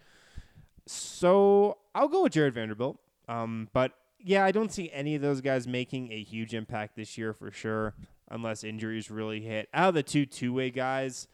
So 0.87 1.79
I'll 1.95 2.09
go 2.09 2.25
with 2.25 2.33
Jarred 2.33 2.55
Vanderbilt. 2.55 2.99
Um, 3.29 3.69
but 3.73 3.93
yeah, 4.19 4.45
I 4.45 4.51
don't 4.51 4.73
see 4.73 4.91
any 4.93 5.15
of 5.15 5.23
those 5.23 5.41
guys 5.41 5.69
making 5.69 6.13
a 6.13 6.21
huge 6.21 6.53
impact 6.53 6.97
this 6.97 7.17
year 7.17 7.33
for 7.33 7.53
sure 7.53 7.95
unless 8.29 8.65
injuries 8.65 9.09
really 9.09 9.41
hit. 9.41 9.69
Out 9.73 9.91
of 9.91 9.95
the 9.95 10.03
two 10.03 10.27
two 10.27 10.53
way 10.53 10.71
guys, 10.71 11.29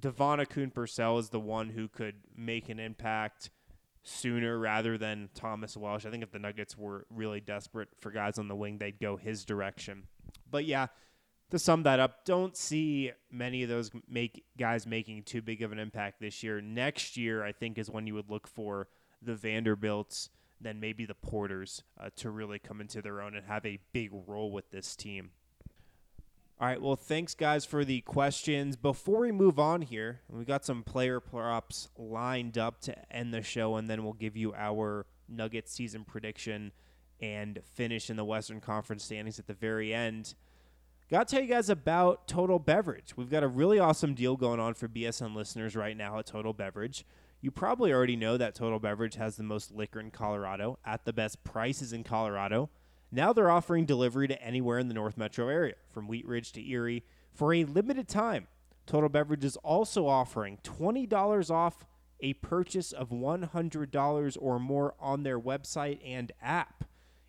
DeVaughn 0.00 0.38
Akoon-Purcell 0.38 1.18
is 1.18 1.28
the 1.28 1.40
one 1.40 1.68
who 1.70 1.88
could 1.88 2.14
make 2.34 2.70
an 2.70 2.80
impact 2.80 3.50
sooner 4.02 4.58
rather 4.58 4.96
than 4.96 5.28
Thomas 5.34 5.76
Welsh. 5.76 6.06
I 6.06 6.10
think 6.10 6.22
if 6.22 6.32
the 6.32 6.38
Nuggets 6.38 6.76
were 6.78 7.06
really 7.10 7.40
desperate 7.40 7.88
for 8.00 8.10
guys 8.10 8.38
on 8.38 8.48
the 8.48 8.56
wing, 8.56 8.78
they'd 8.78 8.98
go 8.98 9.16
his 9.16 9.44
direction. 9.44 10.04
But 10.50 10.64
yeah, 10.64 10.86
to 11.52 11.58
sum 11.58 11.82
that 11.82 12.00
up, 12.00 12.24
don't 12.24 12.56
see 12.56 13.12
many 13.30 13.62
of 13.62 13.68
those 13.68 13.90
make 14.08 14.42
guys 14.58 14.86
making 14.86 15.22
too 15.22 15.42
big 15.42 15.60
of 15.60 15.70
an 15.70 15.78
impact 15.78 16.18
this 16.18 16.42
year. 16.42 16.62
Next 16.62 17.18
year, 17.18 17.44
I 17.44 17.52
think, 17.52 17.76
is 17.76 17.90
when 17.90 18.06
you 18.06 18.14
would 18.14 18.30
look 18.30 18.48
for 18.48 18.88
the 19.20 19.34
Vanderbilts, 19.34 20.30
then 20.58 20.80
maybe 20.80 21.04
the 21.04 21.14
Porters 21.14 21.82
uh, 22.00 22.08
to 22.16 22.30
really 22.30 22.58
come 22.58 22.80
into 22.80 23.02
their 23.02 23.20
own 23.20 23.34
and 23.34 23.44
have 23.44 23.66
a 23.66 23.78
big 23.92 24.10
role 24.26 24.50
with 24.50 24.70
this 24.70 24.96
team. 24.96 25.32
All 26.58 26.68
right. 26.68 26.80
Well, 26.80 26.96
thanks, 26.96 27.34
guys, 27.34 27.66
for 27.66 27.84
the 27.84 28.00
questions. 28.00 28.76
Before 28.76 29.20
we 29.20 29.30
move 29.30 29.58
on 29.58 29.82
here, 29.82 30.22
we 30.30 30.46
got 30.46 30.64
some 30.64 30.82
player 30.82 31.20
props 31.20 31.90
lined 31.98 32.56
up 32.56 32.80
to 32.82 33.12
end 33.14 33.34
the 33.34 33.42
show, 33.42 33.76
and 33.76 33.90
then 33.90 34.04
we'll 34.04 34.14
give 34.14 34.38
you 34.38 34.54
our 34.54 35.04
Nuggets 35.28 35.70
season 35.70 36.04
prediction 36.04 36.72
and 37.20 37.60
finish 37.74 38.08
in 38.08 38.16
the 38.16 38.24
Western 38.24 38.60
Conference 38.60 39.04
standings 39.04 39.38
at 39.38 39.46
the 39.46 39.54
very 39.54 39.92
end. 39.92 40.34
Got 41.12 41.28
to 41.28 41.34
tell 41.34 41.42
you 41.44 41.50
guys 41.50 41.68
about 41.68 42.26
Total 42.26 42.58
Beverage. 42.58 43.18
We've 43.18 43.28
got 43.28 43.42
a 43.42 43.46
really 43.46 43.78
awesome 43.78 44.14
deal 44.14 44.34
going 44.34 44.58
on 44.58 44.72
for 44.72 44.88
BSN 44.88 45.36
listeners 45.36 45.76
right 45.76 45.94
now 45.94 46.18
at 46.18 46.24
Total 46.24 46.54
Beverage. 46.54 47.04
You 47.42 47.50
probably 47.50 47.92
already 47.92 48.16
know 48.16 48.38
that 48.38 48.54
Total 48.54 48.78
Beverage 48.78 49.16
has 49.16 49.36
the 49.36 49.42
most 49.42 49.70
liquor 49.70 50.00
in 50.00 50.10
Colorado 50.10 50.78
at 50.86 51.04
the 51.04 51.12
best 51.12 51.44
prices 51.44 51.92
in 51.92 52.02
Colorado. 52.02 52.70
Now 53.10 53.34
they're 53.34 53.50
offering 53.50 53.84
delivery 53.84 54.26
to 54.26 54.42
anywhere 54.42 54.78
in 54.78 54.88
the 54.88 54.94
North 54.94 55.18
Metro 55.18 55.48
area, 55.48 55.74
from 55.90 56.08
Wheat 56.08 56.26
Ridge 56.26 56.50
to 56.52 56.66
Erie, 56.66 57.04
for 57.30 57.52
a 57.52 57.64
limited 57.64 58.08
time. 58.08 58.48
Total 58.86 59.10
Beverage 59.10 59.44
is 59.44 59.58
also 59.58 60.06
offering 60.06 60.60
$20 60.64 61.50
off 61.50 61.84
a 62.20 62.32
purchase 62.32 62.90
of 62.90 63.10
$100 63.10 64.38
or 64.40 64.58
more 64.58 64.94
on 64.98 65.24
their 65.24 65.38
website 65.38 65.98
and 66.02 66.32
app 66.40 66.84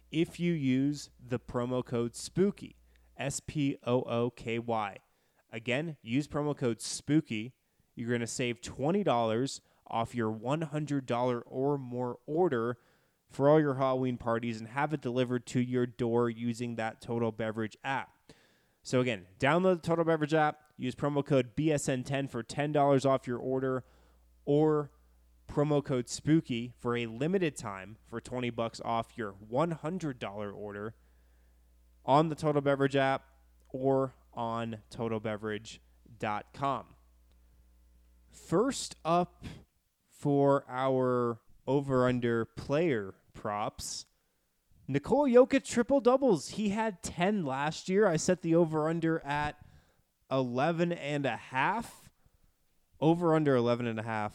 if 0.09 0.39
you 0.39 0.53
use 0.53 1.09
the 1.27 1.37
promo 1.37 1.83
code 1.83 2.15
SPOOKY. 2.15 2.77
S 3.17 3.39
P 3.45 3.77
O 3.85 4.01
O 4.01 4.29
K 4.29 4.59
Y. 4.59 4.97
Again, 5.51 5.97
use 6.01 6.27
promo 6.27 6.57
code 6.57 6.81
SPOOKY. 6.81 7.53
You're 7.95 8.09
going 8.09 8.21
to 8.21 8.27
save 8.27 8.61
$20 8.61 9.61
off 9.87 10.15
your 10.15 10.33
$100 10.33 11.41
or 11.45 11.77
more 11.77 12.17
order 12.25 12.77
for 13.29 13.49
all 13.49 13.59
your 13.59 13.75
Halloween 13.75 14.17
parties 14.17 14.59
and 14.59 14.69
have 14.69 14.93
it 14.93 15.01
delivered 15.01 15.45
to 15.47 15.59
your 15.59 15.85
door 15.85 16.29
using 16.29 16.75
that 16.75 17.01
Total 17.01 17.31
Beverage 17.31 17.77
app. 17.83 18.09
So 18.81 18.99
again, 18.99 19.25
download 19.39 19.81
the 19.81 19.87
Total 19.87 20.05
Beverage 20.05 20.33
app, 20.33 20.59
use 20.77 20.95
promo 20.95 21.25
code 21.25 21.55
BSN10 21.55 22.29
for 22.29 22.43
$10 22.43 23.05
off 23.05 23.27
your 23.27 23.37
order 23.37 23.83
or 24.45 24.91
promo 25.51 25.83
code 25.83 26.09
SPOOKY 26.09 26.73
for 26.79 26.97
a 26.97 27.05
limited 27.05 27.55
time 27.55 27.97
for 28.09 28.19
20 28.19 28.49
bucks 28.49 28.81
off 28.83 29.13
your 29.15 29.35
$100 29.51 30.53
order 30.55 30.95
on 32.05 32.29
the 32.29 32.35
Total 32.35 32.61
Beverage 32.61 32.95
app 32.95 33.23
or 33.69 34.13
on 34.33 34.77
totalbeverage.com. 34.91 36.85
First 38.31 38.95
up 39.05 39.45
for 40.09 40.65
our 40.69 41.39
over 41.67 42.07
under 42.07 42.45
player 42.45 43.13
props. 43.33 44.05
Nikola 44.87 45.29
Jokic 45.29 45.65
triple 45.65 46.01
doubles. 46.01 46.49
He 46.49 46.69
had 46.69 47.01
10 47.03 47.45
last 47.45 47.87
year. 47.89 48.07
I 48.07 48.17
set 48.17 48.41
the 48.41 48.55
over 48.55 48.89
under 48.89 49.23
at 49.25 49.55
11 50.29 50.91
and 50.91 51.25
a 51.25 51.37
half. 51.37 52.09
Over 52.99 53.35
under 53.35 53.55
11 53.55 53.87
and 53.87 53.99
a 53.99 54.03
half 54.03 54.33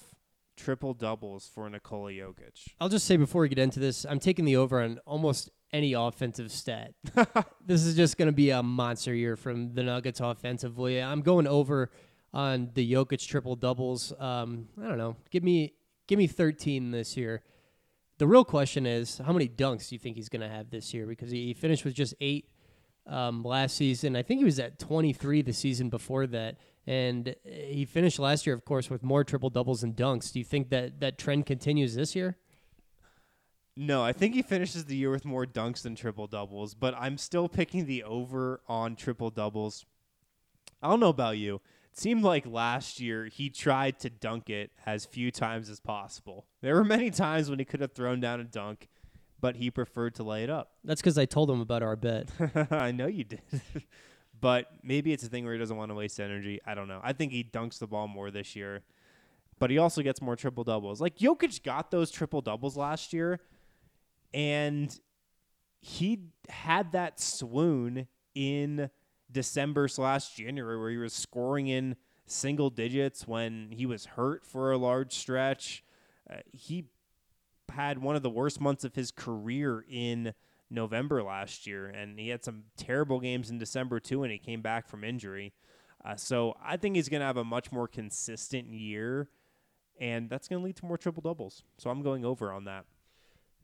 triple 0.57 0.93
doubles 0.95 1.51
for 1.53 1.69
Nikola 1.71 2.13
Jokic. 2.13 2.69
I'll 2.81 2.89
just 2.89 3.07
say 3.07 3.17
before 3.17 3.43
we 3.43 3.49
get 3.49 3.59
into 3.59 3.81
this, 3.81 4.05
I'm 4.05 4.19
taking 4.19 4.45
the 4.45 4.57
over 4.57 4.81
on 4.81 4.99
almost 5.07 5.51
any 5.73 5.93
offensive 5.93 6.51
stat. 6.51 6.95
this 7.67 7.85
is 7.85 7.95
just 7.95 8.17
going 8.17 8.27
to 8.27 8.33
be 8.33 8.51
a 8.51 8.63
monster 8.63 9.15
year 9.15 9.37
from 9.37 9.75
the 9.75 9.83
Nuggets 9.83 10.21
offensively. 10.21 11.03
I'm 11.03 11.23
going 11.23 11.47
over 11.47 11.91
on 12.33 12.71
the 12.75 12.93
Jokic 12.93 13.27
triple 13.27 13.57
doubles. 13.57 14.13
Um, 14.19 14.69
I 14.83 14.89
don't 14.89 14.99
know. 14.99 15.17
Give 15.31 15.43
me 15.43 15.75
give 16.07 16.19
me 16.19 16.27
13 16.27 16.91
this 16.91 17.17
year. 17.17 17.43
The 18.19 18.27
real 18.27 18.45
question 18.45 18.87
is, 18.87 19.19
how 19.19 19.33
many 19.33 19.49
dunks 19.49 19.89
do 19.89 19.95
you 19.95 19.99
think 19.99 20.17
he's 20.17 20.29
going 20.29 20.43
to 20.43 20.49
have 20.49 20.71
this 20.71 20.93
year? 20.93 21.07
Because 21.07 21.31
he 21.31 21.55
finished 21.55 21.85
with 21.85 21.95
just 21.95 22.15
eight 22.21 22.49
um, 23.07 23.45
last 23.45 23.77
season. 23.77 24.17
I 24.17 24.23
think 24.23 24.39
he 24.39 24.45
was 24.45 24.59
at 24.59 24.79
23 24.79 25.43
the 25.43 25.53
season 25.53 25.89
before 25.89 26.27
that. 26.29 26.57
And 26.87 27.37
he 27.45 27.85
finished 27.85 28.19
last 28.19 28.47
year, 28.47 28.55
of 28.55 28.65
course, 28.65 28.89
with 28.91 29.03
more 29.03 29.23
triple 29.23 29.51
doubles 29.51 29.83
and 29.83 29.95
dunks. 29.95 30.33
Do 30.33 30.39
you 30.39 30.45
think 30.45 30.71
that 30.71 31.01
that 31.01 31.19
trend 31.19 31.47
continues 31.47 31.95
this 31.95 32.17
year? 32.17 32.39
No, 33.81 34.03
I 34.03 34.13
think 34.13 34.35
he 34.35 34.43
finishes 34.43 34.87
the 34.87 34.97
year 34.97 35.09
with 35.09 35.25
more 35.25 35.47
dunks 35.47 35.83
than 35.83 35.95
triple 35.95 36.27
doubles, 36.27 36.75
but 36.75 36.97
I'm 36.99 37.17
still 37.17 37.49
picking 37.49 37.87
the 37.87 38.03
over 38.03 38.61
on 38.67 38.97
triple 38.97 39.31
doubles. 39.31 39.87
I 40.83 40.91
don't 40.91 40.99
know 40.99 41.11
about 41.11 41.39
you. 41.39 41.61
It 41.93 41.97
seemed 41.97 42.25
like 42.25 42.45
last 42.45 42.99
year 42.99 43.27
he 43.27 43.51
tried 43.51 44.01
to 44.01 44.11
dunk 44.11 44.51
it 44.51 44.73
as 44.85 45.05
few 45.05 45.31
times 45.31 45.71
as 45.71 45.79
possible. 45.79 46.45
There 46.61 46.75
were 46.75 46.83
many 46.83 47.13
times 47.13 47.49
when 47.49 47.61
he 47.61 47.65
could 47.65 47.81
have 47.81 47.93
thrown 47.93 48.19
down 48.19 48.41
a 48.41 48.45
dunk, 48.45 48.89
but 49.41 49.55
he 49.55 49.71
preferred 49.71 50.17
to 50.17 50.25
lay 50.25 50.43
it 50.43 50.51
up. 50.51 50.73
That's 50.83 51.01
because 51.01 51.17
I 51.17 51.27
told 51.27 51.49
him 51.49 51.61
about 51.61 51.85
our 51.85 51.95
bet. 51.95 52.31
I 52.73 52.91
know 52.91 53.07
you 53.07 53.23
did. 53.23 53.43
but 54.41 54.73
maybe 54.83 55.13
it's 55.13 55.23
a 55.23 55.29
thing 55.29 55.45
where 55.45 55.53
he 55.53 55.59
doesn't 55.61 55.77
want 55.77 55.93
to 55.93 55.95
waste 55.95 56.19
energy. 56.19 56.61
I 56.67 56.75
don't 56.75 56.89
know. 56.89 57.01
I 57.05 57.13
think 57.13 57.31
he 57.31 57.45
dunks 57.45 57.79
the 57.79 57.87
ball 57.87 58.09
more 58.09 58.33
this 58.33 58.57
year, 58.57 58.83
but 59.61 59.71
he 59.71 59.79
also 59.79 60.03
gets 60.03 60.21
more 60.21 60.35
triple 60.35 60.65
doubles. 60.65 61.01
Like 61.01 61.17
Jokic 61.17 61.63
got 61.63 61.93
those 61.93 62.11
triple 62.11 62.41
doubles 62.41 62.77
last 62.77 63.13
year, 63.13 63.39
and 64.33 64.99
he 65.81 66.25
had 66.49 66.93
that 66.93 67.21
swoon 67.21 68.07
in 68.35 68.91
December 69.31 69.89
slash 69.89 70.35
January 70.35 70.79
where 70.79 70.91
he 70.91 70.97
was 70.97 71.13
scoring 71.13 71.69
in 71.69 71.97
single 72.27 72.71
digits 72.71 73.27
when 73.27 73.71
he 73.71 73.87
was 73.87 74.07
hurt 74.07 74.45
for 74.45 74.73
a 74.73 74.79
large 74.79 75.13
stretch. 75.13 75.83
Uh, 76.31 76.37
he 76.53 76.87
had 77.71 77.99
one 77.99 78.17
of 78.17 78.23
the 78.23 78.31
worst 78.31 78.61
months 78.61 78.85
of 78.85 78.95
his 78.95 79.11
career 79.11 79.85
in 79.89 80.35
November 80.71 81.23
last 81.23 81.67
year, 81.67 81.87
and 81.87 82.19
he 82.19 82.29
had 82.29 82.45
some 82.45 82.65
terrible 82.77 83.21
games 83.21 83.51
in 83.51 83.59
December 83.59 84.01
too, 84.01 84.23
and 84.23 84.33
he 84.33 84.39
came 84.39 84.61
back 84.61 84.87
from 84.89 85.05
injury. 85.05 85.53
Uh, 86.05 86.17
so 86.17 86.55
I 86.63 86.77
think 86.77 86.97
he's 86.97 87.09
going 87.09 87.21
to 87.21 87.27
have 87.27 87.37
a 87.37 87.45
much 87.45 87.73
more 87.73 87.89
consistent 87.89 88.73
year, 88.73 89.29
and 89.99 90.29
that's 90.31 90.49
going 90.49 90.61
to 90.61 90.65
lead 90.65 90.77
to 90.77 90.87
more 90.87 90.99
triple 90.99 91.23
doubles. 91.23 91.63
So 91.79 91.91
I'm 91.91 92.03
going 92.03 92.25
over 92.25 92.53
on 92.53 92.65
that. 92.65 92.85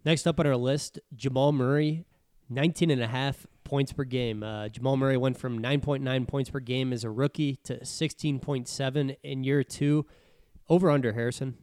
Next 0.04 0.26
up 0.26 0.38
on 0.38 0.46
our 0.46 0.56
list, 0.56 0.98
Jamal 1.14 1.52
Murray, 1.52 2.04
19 2.50 2.90
and 2.90 3.02
a 3.02 3.06
half 3.06 3.46
points 3.64 3.92
per 3.92 4.04
game. 4.04 4.42
Uh, 4.42 4.68
Jamal 4.68 4.96
Murray 4.96 5.16
went 5.16 5.38
from 5.38 5.62
9.9 5.62 6.28
points 6.28 6.50
per 6.50 6.60
game 6.60 6.92
as 6.92 7.04
a 7.04 7.10
rookie 7.10 7.56
to 7.64 7.78
16.7 7.80 9.16
in 9.22 9.44
year 9.44 9.64
two. 9.64 10.06
Over 10.68 10.90
under, 10.90 11.12
Harrison. 11.12 11.56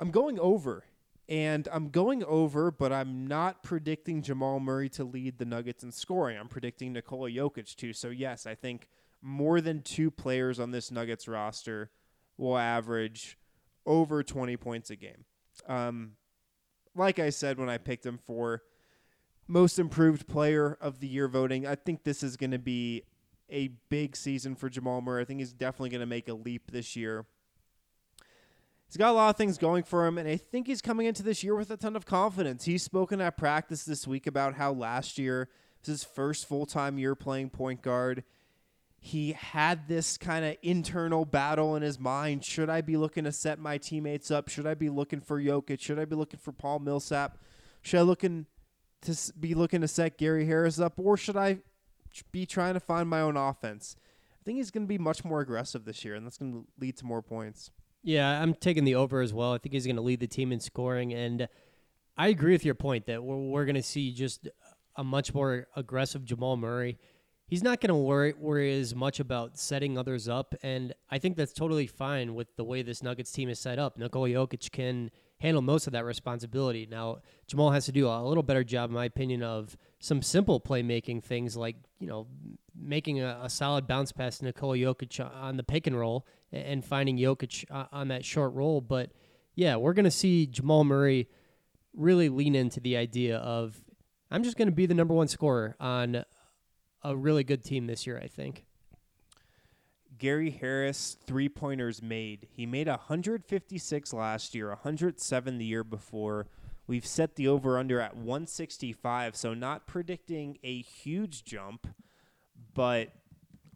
I'm 0.00 0.10
going 0.10 0.38
over. 0.38 0.84
And 1.28 1.68
I'm 1.70 1.90
going 1.90 2.24
over, 2.24 2.70
but 2.70 2.90
I'm 2.92 3.26
not 3.26 3.62
predicting 3.62 4.22
Jamal 4.22 4.60
Murray 4.60 4.88
to 4.90 5.04
lead 5.04 5.38
the 5.38 5.44
Nuggets 5.44 5.84
in 5.84 5.92
scoring. 5.92 6.38
I'm 6.38 6.48
predicting 6.48 6.94
Nikola 6.94 7.30
Jokic 7.30 7.76
to. 7.76 7.92
So, 7.92 8.08
yes, 8.08 8.46
I 8.46 8.54
think 8.54 8.88
more 9.20 9.60
than 9.60 9.82
two 9.82 10.10
players 10.10 10.58
on 10.58 10.70
this 10.70 10.90
Nuggets 10.90 11.28
roster 11.28 11.90
will 12.38 12.56
average 12.56 13.36
over 13.84 14.22
20 14.22 14.56
points 14.56 14.88
a 14.88 14.96
game. 14.96 15.26
Um, 15.66 16.12
like 16.98 17.18
I 17.18 17.30
said 17.30 17.58
when 17.58 17.68
I 17.68 17.78
picked 17.78 18.04
him 18.04 18.18
for 18.18 18.62
most 19.46 19.78
improved 19.78 20.28
player 20.28 20.76
of 20.80 21.00
the 21.00 21.06
year 21.06 21.28
voting, 21.28 21.66
I 21.66 21.74
think 21.74 22.04
this 22.04 22.22
is 22.22 22.36
going 22.36 22.50
to 22.50 22.58
be 22.58 23.04
a 23.50 23.68
big 23.88 24.14
season 24.14 24.54
for 24.54 24.68
Jamal 24.68 25.00
Murray. 25.00 25.22
I 25.22 25.24
think 25.24 25.40
he's 25.40 25.52
definitely 25.52 25.90
going 25.90 26.00
to 26.00 26.06
make 26.06 26.28
a 26.28 26.34
leap 26.34 26.70
this 26.70 26.96
year. 26.96 27.24
He's 28.86 28.96
got 28.96 29.10
a 29.10 29.12
lot 29.12 29.30
of 29.30 29.36
things 29.36 29.58
going 29.58 29.82
for 29.82 30.06
him, 30.06 30.16
and 30.16 30.26
I 30.26 30.36
think 30.36 30.66
he's 30.66 30.80
coming 30.80 31.06
into 31.06 31.22
this 31.22 31.42
year 31.44 31.54
with 31.54 31.70
a 31.70 31.76
ton 31.76 31.94
of 31.94 32.06
confidence. 32.06 32.64
He's 32.64 32.82
spoken 32.82 33.20
at 33.20 33.36
practice 33.36 33.84
this 33.84 34.06
week 34.06 34.26
about 34.26 34.54
how 34.54 34.72
last 34.72 35.18
year 35.18 35.48
was 35.80 35.88
his 35.88 36.04
first 36.04 36.48
full 36.48 36.64
time 36.64 36.98
year 36.98 37.14
playing 37.14 37.50
point 37.50 37.82
guard. 37.82 38.24
He 39.00 39.32
had 39.32 39.88
this 39.88 40.18
kind 40.18 40.44
of 40.44 40.56
internal 40.62 41.24
battle 41.24 41.76
in 41.76 41.82
his 41.82 41.98
mind. 41.98 42.44
Should 42.44 42.68
I 42.68 42.80
be 42.80 42.96
looking 42.96 43.24
to 43.24 43.32
set 43.32 43.58
my 43.58 43.78
teammates 43.78 44.30
up? 44.30 44.48
Should 44.48 44.66
I 44.66 44.74
be 44.74 44.90
looking 44.90 45.20
for 45.20 45.40
Jokic? 45.40 45.80
Should 45.80 45.98
I 45.98 46.04
be 46.04 46.16
looking 46.16 46.40
for 46.40 46.52
Paul 46.52 46.80
Millsap? 46.80 47.38
Should 47.82 48.00
I 48.00 48.02
looking 48.02 48.46
to 49.02 49.16
be 49.38 49.54
looking 49.54 49.80
to 49.80 49.88
set 49.88 50.18
Gary 50.18 50.46
Harris 50.46 50.80
up, 50.80 50.94
or 50.98 51.16
should 51.16 51.36
I 51.36 51.58
be 52.32 52.46
trying 52.46 52.74
to 52.74 52.80
find 52.80 53.08
my 53.08 53.20
own 53.20 53.36
offense? 53.36 53.96
I 54.32 54.44
think 54.44 54.58
he's 54.58 54.70
going 54.70 54.84
to 54.84 54.88
be 54.88 54.98
much 54.98 55.24
more 55.24 55.40
aggressive 55.40 55.84
this 55.84 56.04
year, 56.04 56.14
and 56.14 56.26
that's 56.26 56.38
going 56.38 56.52
to 56.52 56.66
lead 56.80 56.96
to 56.98 57.06
more 57.06 57.22
points. 57.22 57.70
Yeah, 58.02 58.28
I'm 58.28 58.54
taking 58.54 58.84
the 58.84 58.94
over 58.94 59.20
as 59.20 59.32
well. 59.32 59.52
I 59.52 59.58
think 59.58 59.72
he's 59.72 59.86
going 59.86 59.96
to 59.96 60.02
lead 60.02 60.20
the 60.20 60.26
team 60.26 60.52
in 60.52 60.60
scoring, 60.60 61.12
and 61.12 61.48
I 62.16 62.28
agree 62.28 62.52
with 62.52 62.64
your 62.64 62.74
point 62.74 63.06
that 63.06 63.22
we're, 63.22 63.36
we're 63.36 63.64
going 63.64 63.74
to 63.76 63.82
see 63.82 64.12
just 64.12 64.48
a 64.96 65.04
much 65.04 65.34
more 65.34 65.68
aggressive 65.76 66.24
Jamal 66.24 66.56
Murray. 66.56 66.98
He's 67.48 67.62
not 67.62 67.80
going 67.80 67.88
to 67.88 67.94
worry 67.94 68.34
worry 68.34 68.78
as 68.78 68.94
much 68.94 69.20
about 69.20 69.58
setting 69.58 69.96
others 69.96 70.28
up, 70.28 70.54
and 70.62 70.92
I 71.10 71.18
think 71.18 71.38
that's 71.38 71.54
totally 71.54 71.86
fine 71.86 72.34
with 72.34 72.54
the 72.56 72.64
way 72.64 72.82
this 72.82 73.02
Nuggets 73.02 73.32
team 73.32 73.48
is 73.48 73.58
set 73.58 73.78
up. 73.78 73.96
Nikola 73.96 74.28
Jokic 74.28 74.70
can 74.70 75.10
handle 75.40 75.62
most 75.62 75.86
of 75.86 75.94
that 75.94 76.04
responsibility. 76.04 76.86
Now, 76.90 77.18
Jamal 77.46 77.70
has 77.70 77.86
to 77.86 77.92
do 77.92 78.06
a 78.06 78.22
little 78.22 78.42
better 78.42 78.62
job, 78.64 78.90
in 78.90 78.94
my 78.94 79.06
opinion, 79.06 79.42
of 79.42 79.78
some 79.98 80.20
simple 80.20 80.60
playmaking 80.60 81.24
things 81.24 81.56
like 81.56 81.76
you 81.98 82.06
know 82.06 82.26
making 82.78 83.20
a, 83.22 83.40
a 83.42 83.48
solid 83.48 83.86
bounce 83.86 84.12
pass 84.12 84.38
to 84.38 84.44
Nikola 84.44 84.76
Jokic 84.76 85.18
on 85.34 85.56
the 85.56 85.62
pick 85.62 85.86
and 85.86 85.98
roll 85.98 86.26
and 86.52 86.84
finding 86.84 87.16
Jokic 87.16 87.64
uh, 87.70 87.86
on 87.90 88.08
that 88.08 88.26
short 88.26 88.52
roll. 88.52 88.82
But 88.82 89.10
yeah, 89.54 89.76
we're 89.76 89.94
going 89.94 90.04
to 90.04 90.10
see 90.10 90.46
Jamal 90.46 90.84
Murray 90.84 91.28
really 91.94 92.28
lean 92.28 92.54
into 92.54 92.78
the 92.78 92.98
idea 92.98 93.38
of 93.38 93.82
I'm 94.30 94.42
just 94.42 94.58
going 94.58 94.68
to 94.68 94.74
be 94.74 94.84
the 94.84 94.94
number 94.94 95.14
one 95.14 95.28
scorer 95.28 95.76
on 95.80 96.24
a 97.02 97.16
really 97.16 97.44
good 97.44 97.64
team 97.64 97.86
this 97.86 98.06
year. 98.06 98.18
I 98.22 98.26
think. 98.26 98.64
Gary 100.18 100.50
Harris 100.50 101.16
three 101.26 101.48
pointers 101.48 102.02
made. 102.02 102.48
He 102.50 102.66
made 102.66 102.88
156 102.88 104.12
last 104.12 104.54
year, 104.54 104.68
107 104.68 105.58
the 105.58 105.64
year 105.64 105.84
before. 105.84 106.48
We've 106.88 107.06
set 107.06 107.36
the 107.36 107.46
over 107.48 107.78
under 107.78 108.00
at 108.00 108.16
165, 108.16 109.36
so 109.36 109.54
not 109.54 109.86
predicting 109.86 110.58
a 110.64 110.80
huge 110.80 111.44
jump, 111.44 111.86
but 112.74 113.12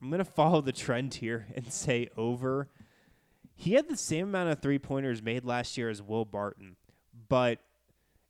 I'm 0.01 0.09
going 0.09 0.19
to 0.25 0.25
follow 0.25 0.61
the 0.61 0.73
trend 0.73 1.15
here 1.15 1.47
and 1.55 1.73
say 1.73 2.09
over. 2.17 2.71
He 3.55 3.75
had 3.75 3.89
the 3.89 3.97
same 3.97 4.29
amount 4.29 4.51
of 4.51 4.61
three 4.61 4.79
pointers 4.79 5.23
made 5.23 5.45
last 5.45 5.77
year 5.77 5.91
as 5.91 6.03
Will 6.03 6.25
Barton, 6.25 6.77
but 7.29 7.61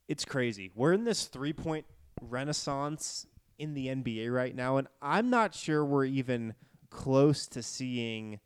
it's 0.08 0.24
crazy. 0.24 0.70
We're 0.74 0.92
in 0.92 1.04
this 1.04 1.26
three 1.26 1.52
point 1.52 1.86
renaissance 2.20 3.26
in 3.58 3.74
the 3.74 3.88
NBA 3.88 4.32
right 4.32 4.54
now, 4.54 4.76
and 4.76 4.88
I'm 5.00 5.30
not 5.30 5.54
sure 5.54 5.84
we're 5.84 6.04
even 6.04 6.54
close 6.90 7.46
to 7.48 7.62
seeing 7.62 8.40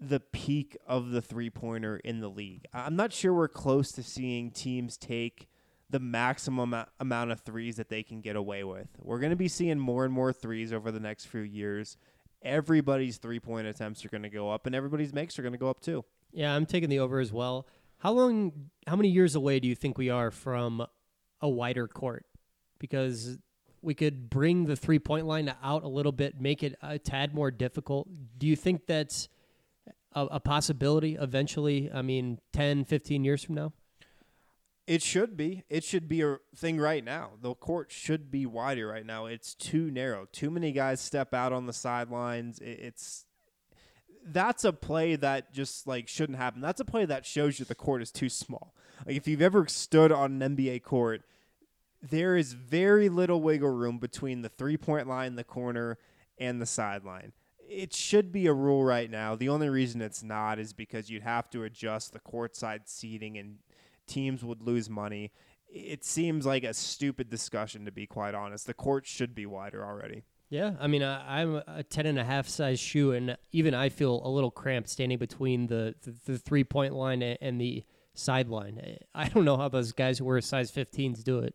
the 0.00 0.20
peak 0.20 0.76
of 0.86 1.10
the 1.10 1.20
three 1.20 1.50
pointer 1.50 1.98
in 1.98 2.20
the 2.20 2.28
league. 2.28 2.64
I'm 2.72 2.96
not 2.96 3.12
sure 3.12 3.34
we're 3.34 3.48
close 3.48 3.92
to 3.92 4.02
seeing 4.02 4.50
teams 4.50 4.96
take 4.96 5.48
the 5.90 6.00
maximum 6.00 6.74
amount 6.98 7.32
of 7.32 7.40
threes 7.40 7.76
that 7.76 7.88
they 7.88 8.02
can 8.02 8.20
get 8.20 8.36
away 8.36 8.64
with. 8.64 8.88
We're 8.98 9.18
going 9.18 9.30
to 9.30 9.36
be 9.36 9.48
seeing 9.48 9.78
more 9.78 10.04
and 10.04 10.14
more 10.14 10.32
threes 10.32 10.72
over 10.72 10.90
the 10.90 11.00
next 11.00 11.26
few 11.26 11.40
years. 11.40 11.96
Everybody's 12.42 13.18
three 13.18 13.40
point 13.40 13.66
attempts 13.66 14.04
are 14.04 14.08
going 14.08 14.22
to 14.22 14.30
go 14.30 14.50
up, 14.50 14.66
and 14.66 14.74
everybody's 14.74 15.12
makes 15.12 15.38
are 15.38 15.42
going 15.42 15.52
to 15.52 15.58
go 15.58 15.68
up 15.68 15.80
too. 15.80 16.04
Yeah, 16.32 16.54
I'm 16.54 16.64
taking 16.64 16.88
the 16.88 17.00
over 17.00 17.18
as 17.18 17.32
well. 17.32 17.66
How 17.98 18.12
long, 18.12 18.70
how 18.86 18.96
many 18.96 19.10
years 19.10 19.34
away 19.34 19.60
do 19.60 19.68
you 19.68 19.74
think 19.74 19.98
we 19.98 20.08
are 20.08 20.30
from 20.30 20.86
a 21.42 21.48
wider 21.48 21.86
court? 21.86 22.24
Because 22.78 23.36
we 23.82 23.94
could 23.94 24.30
bring 24.30 24.64
the 24.64 24.76
three 24.76 24.98
point 24.98 25.26
line 25.26 25.52
out 25.62 25.82
a 25.82 25.88
little 25.88 26.12
bit, 26.12 26.40
make 26.40 26.62
it 26.62 26.76
a 26.82 26.98
tad 26.98 27.34
more 27.34 27.50
difficult. 27.50 28.08
Do 28.38 28.46
you 28.46 28.56
think 28.56 28.86
that's 28.86 29.28
a, 30.12 30.26
a, 30.26 30.40
possibility 30.40 31.16
eventually? 31.16 31.90
I 31.92 32.02
mean, 32.02 32.40
10, 32.52 32.84
15 32.84 33.24
years 33.24 33.44
from 33.44 33.54
now? 33.54 33.72
It 34.86 35.02
should 35.02 35.36
be. 35.36 35.64
It 35.70 35.84
should 35.84 36.08
be 36.08 36.22
a 36.22 36.38
thing 36.56 36.78
right 36.78 37.04
now. 37.04 37.30
The 37.40 37.54
court 37.54 37.92
should 37.92 38.30
be 38.30 38.44
wider 38.44 38.88
right 38.88 39.06
now. 39.06 39.26
It's 39.26 39.54
too 39.54 39.90
narrow. 39.90 40.26
Too 40.32 40.50
many 40.50 40.72
guys 40.72 41.00
step 41.00 41.32
out 41.32 41.52
on 41.52 41.66
the 41.66 41.72
sidelines. 41.72 42.58
It's 42.60 43.24
that's 44.26 44.64
a 44.64 44.72
play 44.72 45.16
that 45.16 45.52
just 45.52 45.86
like 45.86 46.08
shouldn't 46.08 46.38
happen. 46.38 46.60
That's 46.60 46.80
a 46.80 46.84
play 46.84 47.04
that 47.04 47.24
shows 47.24 47.58
you 47.58 47.64
the 47.64 47.74
court 47.74 48.02
is 48.02 48.10
too 48.10 48.28
small. 48.28 48.74
Like 49.06 49.16
if 49.16 49.28
you've 49.28 49.42
ever 49.42 49.66
stood 49.66 50.12
on 50.12 50.42
an 50.42 50.56
NBA 50.56 50.82
court 50.82 51.22
there 52.02 52.36
is 52.36 52.52
very 52.52 53.08
little 53.08 53.40
wiggle 53.40 53.70
room 53.70 53.98
between 53.98 54.42
the 54.42 54.48
three 54.48 54.76
point 54.76 55.06
line, 55.06 55.36
the 55.36 55.44
corner, 55.44 55.98
and 56.38 56.60
the 56.60 56.66
sideline. 56.66 57.32
It 57.68 57.94
should 57.94 58.32
be 58.32 58.46
a 58.46 58.52
rule 58.52 58.82
right 58.82 59.10
now. 59.10 59.36
The 59.36 59.48
only 59.48 59.68
reason 59.68 60.00
it's 60.02 60.22
not 60.22 60.58
is 60.58 60.72
because 60.72 61.08
you'd 61.08 61.22
have 61.22 61.48
to 61.50 61.62
adjust 61.62 62.12
the 62.12 62.18
courtside 62.18 62.80
seating 62.86 63.38
and 63.38 63.58
teams 64.06 64.44
would 64.44 64.62
lose 64.62 64.90
money. 64.90 65.30
It 65.68 66.04
seems 66.04 66.44
like 66.44 66.64
a 66.64 66.74
stupid 66.74 67.30
discussion, 67.30 67.84
to 67.84 67.92
be 67.92 68.06
quite 68.06 68.34
honest. 68.34 68.66
The 68.66 68.74
court 68.74 69.06
should 69.06 69.36
be 69.36 69.46
wider 69.46 69.84
already. 69.84 70.24
Yeah, 70.48 70.72
I 70.80 70.88
mean, 70.88 71.04
I, 71.04 71.42
am 71.42 71.62
a 71.68 71.84
10 71.84 72.06
and 72.06 72.18
a 72.18 72.24
half 72.24 72.48
size 72.48 72.80
shoe, 72.80 73.12
and 73.12 73.36
even 73.52 73.72
I 73.72 73.88
feel 73.88 74.20
a 74.24 74.28
little 74.28 74.50
cramped 74.50 74.88
standing 74.88 75.18
between 75.18 75.68
the, 75.68 75.94
the, 76.02 76.32
the 76.32 76.38
three 76.38 76.64
point 76.64 76.92
line 76.92 77.22
and 77.22 77.60
the 77.60 77.84
sideline. 78.14 78.98
I 79.14 79.28
don't 79.28 79.44
know 79.44 79.56
how 79.56 79.68
those 79.68 79.92
guys 79.92 80.18
who 80.18 80.24
wear 80.24 80.40
size 80.40 80.72
15s 80.72 81.22
do 81.22 81.38
it. 81.38 81.54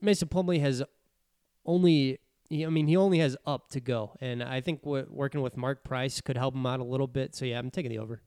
Mason 0.00 0.28
Plumlee 0.28 0.60
has 0.60 0.82
only—he, 1.64 2.66
I 2.66 2.68
mean, 2.68 2.86
he 2.86 2.96
only 2.96 3.18
has 3.18 3.36
up 3.46 3.68
to 3.70 3.80
go. 3.80 4.16
And 4.20 4.42
I 4.42 4.60
think 4.60 4.82
w- 4.82 5.06
working 5.08 5.40
with 5.40 5.56
Mark 5.56 5.84
Price 5.84 6.20
could 6.20 6.36
help 6.36 6.54
him 6.54 6.66
out 6.66 6.80
a 6.80 6.84
little 6.84 7.06
bit. 7.06 7.34
So 7.34 7.44
yeah, 7.44 7.58
I'm 7.58 7.70
taking 7.70 7.90
the 7.90 7.98
over. 7.98 8.20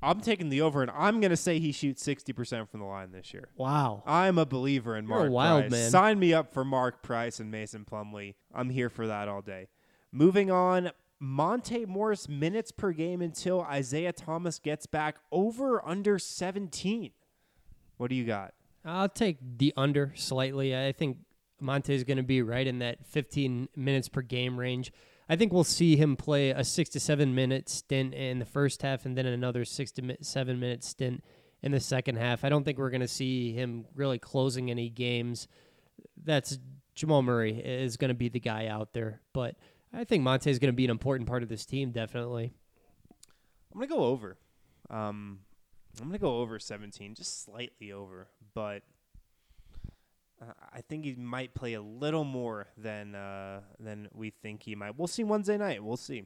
I'm 0.00 0.20
taking 0.20 0.48
the 0.48 0.60
over, 0.60 0.80
and 0.80 0.92
I'm 0.92 1.20
going 1.20 1.30
to 1.32 1.36
say 1.36 1.58
he 1.58 1.72
shoots 1.72 2.06
60% 2.06 2.68
from 2.68 2.78
the 2.78 2.86
line 2.86 3.10
this 3.10 3.34
year. 3.34 3.48
Wow. 3.56 4.04
I'm 4.06 4.38
a 4.38 4.46
believer 4.46 4.96
in 4.96 5.08
You're 5.08 5.18
Mark 5.18 5.32
wild 5.32 5.62
Price. 5.62 5.70
man. 5.72 5.90
Sign 5.90 6.18
me 6.20 6.32
up 6.32 6.52
for 6.52 6.64
Mark 6.64 7.02
Price 7.02 7.40
and 7.40 7.50
Mason 7.50 7.84
Plumlee. 7.84 8.34
I'm 8.54 8.70
here 8.70 8.88
for 8.90 9.08
that 9.08 9.26
all 9.26 9.42
day. 9.42 9.66
Moving 10.12 10.52
on, 10.52 10.92
Monte 11.18 11.84
Morris 11.86 12.28
minutes 12.28 12.70
per 12.70 12.92
game 12.92 13.20
until 13.20 13.62
Isaiah 13.62 14.12
Thomas 14.12 14.60
gets 14.60 14.86
back 14.86 15.16
over 15.32 15.84
under 15.84 16.16
17. 16.16 17.10
What 17.98 18.10
do 18.10 18.16
you 18.16 18.24
got? 18.24 18.54
I'll 18.84 19.08
take 19.08 19.36
the 19.58 19.74
under 19.76 20.12
slightly. 20.16 20.76
I 20.76 20.92
think 20.92 21.18
Monte 21.60 21.94
is 21.94 22.04
going 22.04 22.16
to 22.16 22.22
be 22.22 22.42
right 22.42 22.66
in 22.66 22.78
that 22.78 23.06
15 23.06 23.68
minutes 23.76 24.08
per 24.08 24.22
game 24.22 24.58
range. 24.58 24.92
I 25.28 25.36
think 25.36 25.52
we'll 25.52 25.64
see 25.64 25.96
him 25.96 26.16
play 26.16 26.50
a 26.50 26.64
six 26.64 26.88
to 26.90 27.00
seven 27.00 27.34
minute 27.34 27.68
stint 27.68 28.14
in 28.14 28.38
the 28.38 28.46
first 28.46 28.80
half 28.82 29.04
and 29.04 29.16
then 29.16 29.26
another 29.26 29.64
six 29.64 29.90
to 29.92 30.16
seven 30.22 30.58
minute 30.58 30.82
stint 30.82 31.22
in 31.62 31.72
the 31.72 31.80
second 31.80 32.16
half. 32.16 32.44
I 32.44 32.48
don't 32.48 32.64
think 32.64 32.78
we're 32.78 32.90
going 32.90 33.02
to 33.02 33.08
see 33.08 33.52
him 33.52 33.84
really 33.94 34.18
closing 34.18 34.70
any 34.70 34.88
games. 34.88 35.48
That's 36.24 36.58
Jamal 36.94 37.22
Murray 37.22 37.58
is 37.58 37.96
going 37.96 38.08
to 38.08 38.14
be 38.14 38.28
the 38.28 38.40
guy 38.40 38.68
out 38.68 38.92
there, 38.92 39.20
but 39.32 39.56
I 39.92 40.04
think 40.04 40.22
Monte 40.22 40.50
is 40.50 40.58
going 40.58 40.72
to 40.72 40.76
be 40.76 40.84
an 40.84 40.90
important 40.90 41.28
part 41.28 41.42
of 41.42 41.48
this 41.48 41.66
team, 41.66 41.90
definitely. 41.90 42.54
I'm 43.72 43.78
going 43.78 43.88
to 43.88 43.94
go 43.94 44.04
over. 44.04 44.38
Um, 44.90 45.40
I'm 46.00 46.12
to 46.12 46.18
go 46.18 46.38
over 46.38 46.58
17, 46.58 47.14
just 47.14 47.44
slightly 47.44 47.92
over, 47.92 48.28
but 48.54 48.82
uh, 50.40 50.52
I 50.72 50.80
think 50.82 51.04
he 51.04 51.14
might 51.14 51.54
play 51.54 51.74
a 51.74 51.82
little 51.82 52.24
more 52.24 52.68
than 52.76 53.14
uh, 53.14 53.60
than 53.80 54.08
we 54.14 54.30
think 54.30 54.62
he 54.62 54.74
might. 54.76 54.96
We'll 54.96 55.08
see 55.08 55.24
Wednesday 55.24 55.58
night. 55.58 55.82
We'll 55.82 55.96
see. 55.96 56.24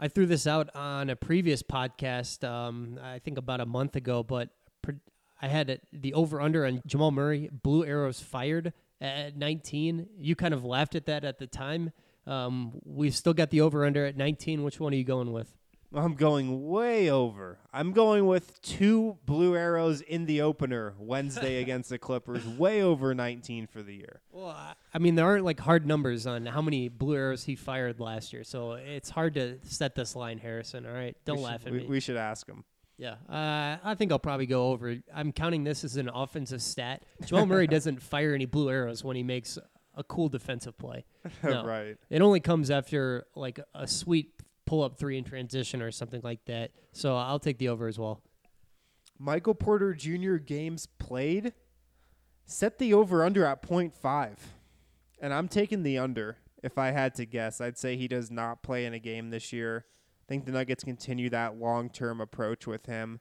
I 0.00 0.08
threw 0.08 0.26
this 0.26 0.46
out 0.46 0.74
on 0.74 1.10
a 1.10 1.16
previous 1.16 1.62
podcast, 1.62 2.48
um, 2.48 3.00
I 3.02 3.18
think 3.18 3.36
about 3.36 3.60
a 3.60 3.66
month 3.66 3.96
ago, 3.96 4.22
but 4.22 4.48
pre- 4.80 4.94
I 5.42 5.48
had 5.48 5.70
it, 5.70 5.82
the 5.92 6.14
over 6.14 6.40
under 6.40 6.64
on 6.64 6.82
Jamal 6.86 7.10
Murray, 7.10 7.50
Blue 7.50 7.84
Arrows 7.84 8.20
fired 8.20 8.72
at 9.00 9.36
19. 9.36 10.08
You 10.16 10.36
kind 10.36 10.54
of 10.54 10.64
laughed 10.64 10.94
at 10.94 11.06
that 11.06 11.24
at 11.24 11.38
the 11.38 11.48
time. 11.48 11.92
Um, 12.28 12.80
we've 12.84 13.14
still 13.14 13.34
got 13.34 13.50
the 13.50 13.60
over 13.60 13.84
under 13.84 14.04
at 14.04 14.16
19. 14.16 14.62
Which 14.62 14.78
one 14.78 14.92
are 14.92 14.96
you 14.96 15.04
going 15.04 15.32
with? 15.32 15.56
I'm 15.94 16.14
going 16.14 16.68
way 16.68 17.10
over. 17.10 17.58
I'm 17.72 17.92
going 17.92 18.26
with 18.26 18.60
two 18.60 19.16
blue 19.24 19.56
arrows 19.56 20.02
in 20.02 20.26
the 20.26 20.42
opener 20.42 20.94
Wednesday 20.98 21.56
against 21.62 21.88
the 21.88 21.98
Clippers, 21.98 22.46
way 22.46 22.82
over 22.82 23.14
19 23.14 23.66
for 23.66 23.82
the 23.82 23.94
year. 23.94 24.20
Well, 24.30 24.48
I- 24.94 24.98
mean, 24.98 25.14
there 25.14 25.24
aren't 25.24 25.44
like 25.44 25.60
hard 25.60 25.86
numbers 25.86 26.26
on 26.26 26.44
how 26.46 26.60
many 26.60 26.88
Blue 26.88 27.14
Arrows 27.16 27.44
he 27.44 27.54
fired 27.54 28.00
last 28.00 28.32
year, 28.32 28.42
so 28.44 28.72
it's 28.72 29.08
hard 29.08 29.34
to 29.34 29.58
set 29.62 29.94
this 29.94 30.16
line, 30.16 30.38
Harrison. 30.38 30.84
All 30.84 30.92
right, 30.92 31.16
don't 31.24 31.36
We 31.38 31.44
laugh 31.44 31.60
should, 31.60 31.68
at 31.68 31.72
we, 31.72 31.78
me. 31.80 31.86
We 31.86 32.00
should 32.00 32.16
ask 32.16 32.46
him. 32.46 32.64
Yeah, 32.96 33.14
uh, 33.28 33.76
I 33.84 33.94
think 33.94 34.10
I'll 34.10 34.18
probably 34.18 34.46
go 34.46 34.70
over. 34.72 34.96
I'm 35.14 35.30
counting 35.30 35.62
this 35.62 35.84
as 35.84 35.96
an 35.96 36.08
offensive 36.12 36.60
stat. 36.60 37.04
Joel 37.24 37.46
Murray 37.46 37.66
doesn't 37.68 38.02
fire 38.02 38.34
any 38.34 38.44
blue 38.46 38.70
arrows 38.70 39.04
when 39.04 39.14
he 39.14 39.22
makes 39.22 39.56
a 39.94 40.02
cool 40.04 40.28
defensive 40.28 40.76
play. 40.78 41.04
No. 41.44 41.64
Right. 41.64 41.96
It 42.10 42.22
only 42.22 42.40
comes 42.40 42.70
after 42.70 43.26
like 43.36 43.60
a 43.74 43.86
sweet 43.86 44.32
pull 44.68 44.82
up 44.82 44.98
three 44.98 45.16
in 45.16 45.24
transition 45.24 45.80
or 45.80 45.90
something 45.90 46.20
like 46.22 46.44
that. 46.44 46.72
So 46.92 47.16
I'll 47.16 47.38
take 47.38 47.56
the 47.56 47.70
over 47.70 47.88
as 47.88 47.98
well. 47.98 48.20
Michael 49.18 49.54
Porter 49.54 49.94
Jr. 49.94 50.36
games 50.36 50.86
played 50.98 51.54
set 52.44 52.78
the 52.78 52.92
over 52.92 53.24
under 53.24 53.46
at 53.46 53.62
0.5. 53.62 54.36
And 55.20 55.32
I'm 55.32 55.48
taking 55.48 55.82
the 55.82 55.96
under. 55.96 56.36
If 56.62 56.76
I 56.76 56.90
had 56.90 57.14
to 57.14 57.24
guess, 57.24 57.60
I'd 57.60 57.78
say 57.78 57.96
he 57.96 58.08
does 58.08 58.30
not 58.30 58.62
play 58.62 58.84
in 58.84 58.92
a 58.92 58.98
game 58.98 59.30
this 59.30 59.52
year. 59.52 59.86
I 60.22 60.24
think 60.28 60.44
the 60.44 60.52
Nuggets 60.52 60.84
continue 60.84 61.30
that 61.30 61.58
long 61.58 61.88
term 61.88 62.20
approach 62.20 62.66
with 62.66 62.86
him. 62.86 63.20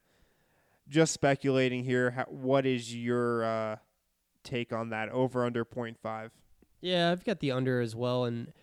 Just 0.90 1.14
speculating 1.14 1.86
here, 1.86 2.12
how, 2.12 2.26
what 2.26 2.66
is 2.66 2.94
your 2.94 3.44
uh, 3.44 3.76
take 4.44 4.74
on 4.74 4.90
that 4.90 5.10
over 5.10 5.46
under 5.46 5.64
0.5? 5.64 6.32
Yeah, 6.82 7.12
I've 7.12 7.24
got 7.24 7.40
the 7.40 7.52
under 7.52 7.80
as 7.80 7.96
well. 7.96 8.26
And 8.26 8.54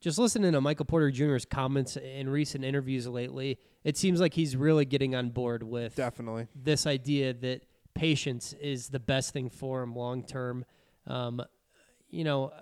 just 0.00 0.18
listening 0.18 0.52
to 0.52 0.60
Michael 0.60 0.84
Porter 0.84 1.10
Jr.'s 1.10 1.44
comments 1.44 1.96
in 1.96 2.28
recent 2.28 2.64
interviews 2.64 3.06
lately, 3.06 3.58
it 3.84 3.96
seems 3.96 4.20
like 4.20 4.34
he's 4.34 4.56
really 4.56 4.84
getting 4.84 5.14
on 5.14 5.30
board 5.30 5.62
with 5.62 5.96
Definitely. 5.96 6.46
this 6.54 6.86
idea 6.86 7.34
that 7.34 7.62
patience 7.94 8.52
is 8.60 8.88
the 8.88 9.00
best 9.00 9.32
thing 9.32 9.50
for 9.50 9.82
him 9.82 9.94
long 9.94 10.22
term. 10.22 10.64
Um, 11.06 11.42
you 12.10 12.24
know, 12.24 12.52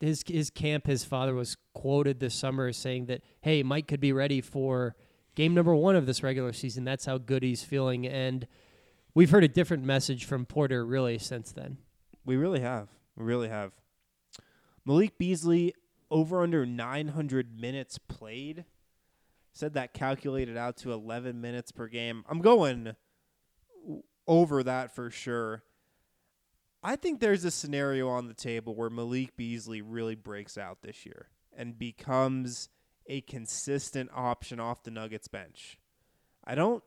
his 0.00 0.22
his 0.26 0.50
camp, 0.50 0.86
his 0.86 1.04
father 1.04 1.34
was 1.34 1.56
quoted 1.74 2.20
this 2.20 2.34
summer 2.34 2.68
as 2.68 2.76
saying 2.76 3.06
that, 3.06 3.22
"Hey, 3.40 3.62
Mike 3.62 3.88
could 3.88 4.00
be 4.00 4.12
ready 4.12 4.40
for 4.40 4.94
game 5.34 5.54
number 5.54 5.74
one 5.74 5.96
of 5.96 6.06
this 6.06 6.22
regular 6.22 6.52
season. 6.52 6.84
That's 6.84 7.06
how 7.06 7.18
good 7.18 7.42
he's 7.42 7.64
feeling." 7.64 8.06
And 8.06 8.46
we've 9.14 9.30
heard 9.30 9.44
a 9.44 9.48
different 9.48 9.84
message 9.84 10.24
from 10.24 10.46
Porter 10.46 10.86
really 10.86 11.18
since 11.18 11.50
then. 11.50 11.78
We 12.24 12.36
really 12.36 12.60
have. 12.60 12.88
We 13.16 13.24
really 13.24 13.48
have. 13.48 13.72
Malik 14.84 15.18
Beasley 15.18 15.74
over 16.10 16.42
under 16.42 16.64
900 16.64 17.58
minutes 17.58 17.98
played. 17.98 18.64
Said 19.52 19.74
that 19.74 19.94
calculated 19.94 20.56
out 20.56 20.76
to 20.78 20.92
11 20.92 21.40
minutes 21.40 21.72
per 21.72 21.88
game. 21.88 22.24
I'm 22.28 22.40
going 22.40 22.94
over 24.26 24.62
that 24.62 24.94
for 24.94 25.10
sure. 25.10 25.62
I 26.82 26.94
think 26.96 27.18
there's 27.18 27.44
a 27.44 27.50
scenario 27.50 28.08
on 28.08 28.28
the 28.28 28.34
table 28.34 28.74
where 28.74 28.90
Malik 28.90 29.36
Beasley 29.36 29.82
really 29.82 30.14
breaks 30.14 30.56
out 30.56 30.82
this 30.82 31.04
year 31.04 31.28
and 31.56 31.76
becomes 31.76 32.68
a 33.06 33.20
consistent 33.22 34.10
option 34.14 34.60
off 34.60 34.84
the 34.84 34.90
Nuggets 34.92 35.28
bench. 35.28 35.78
I 36.44 36.54
don't 36.54 36.84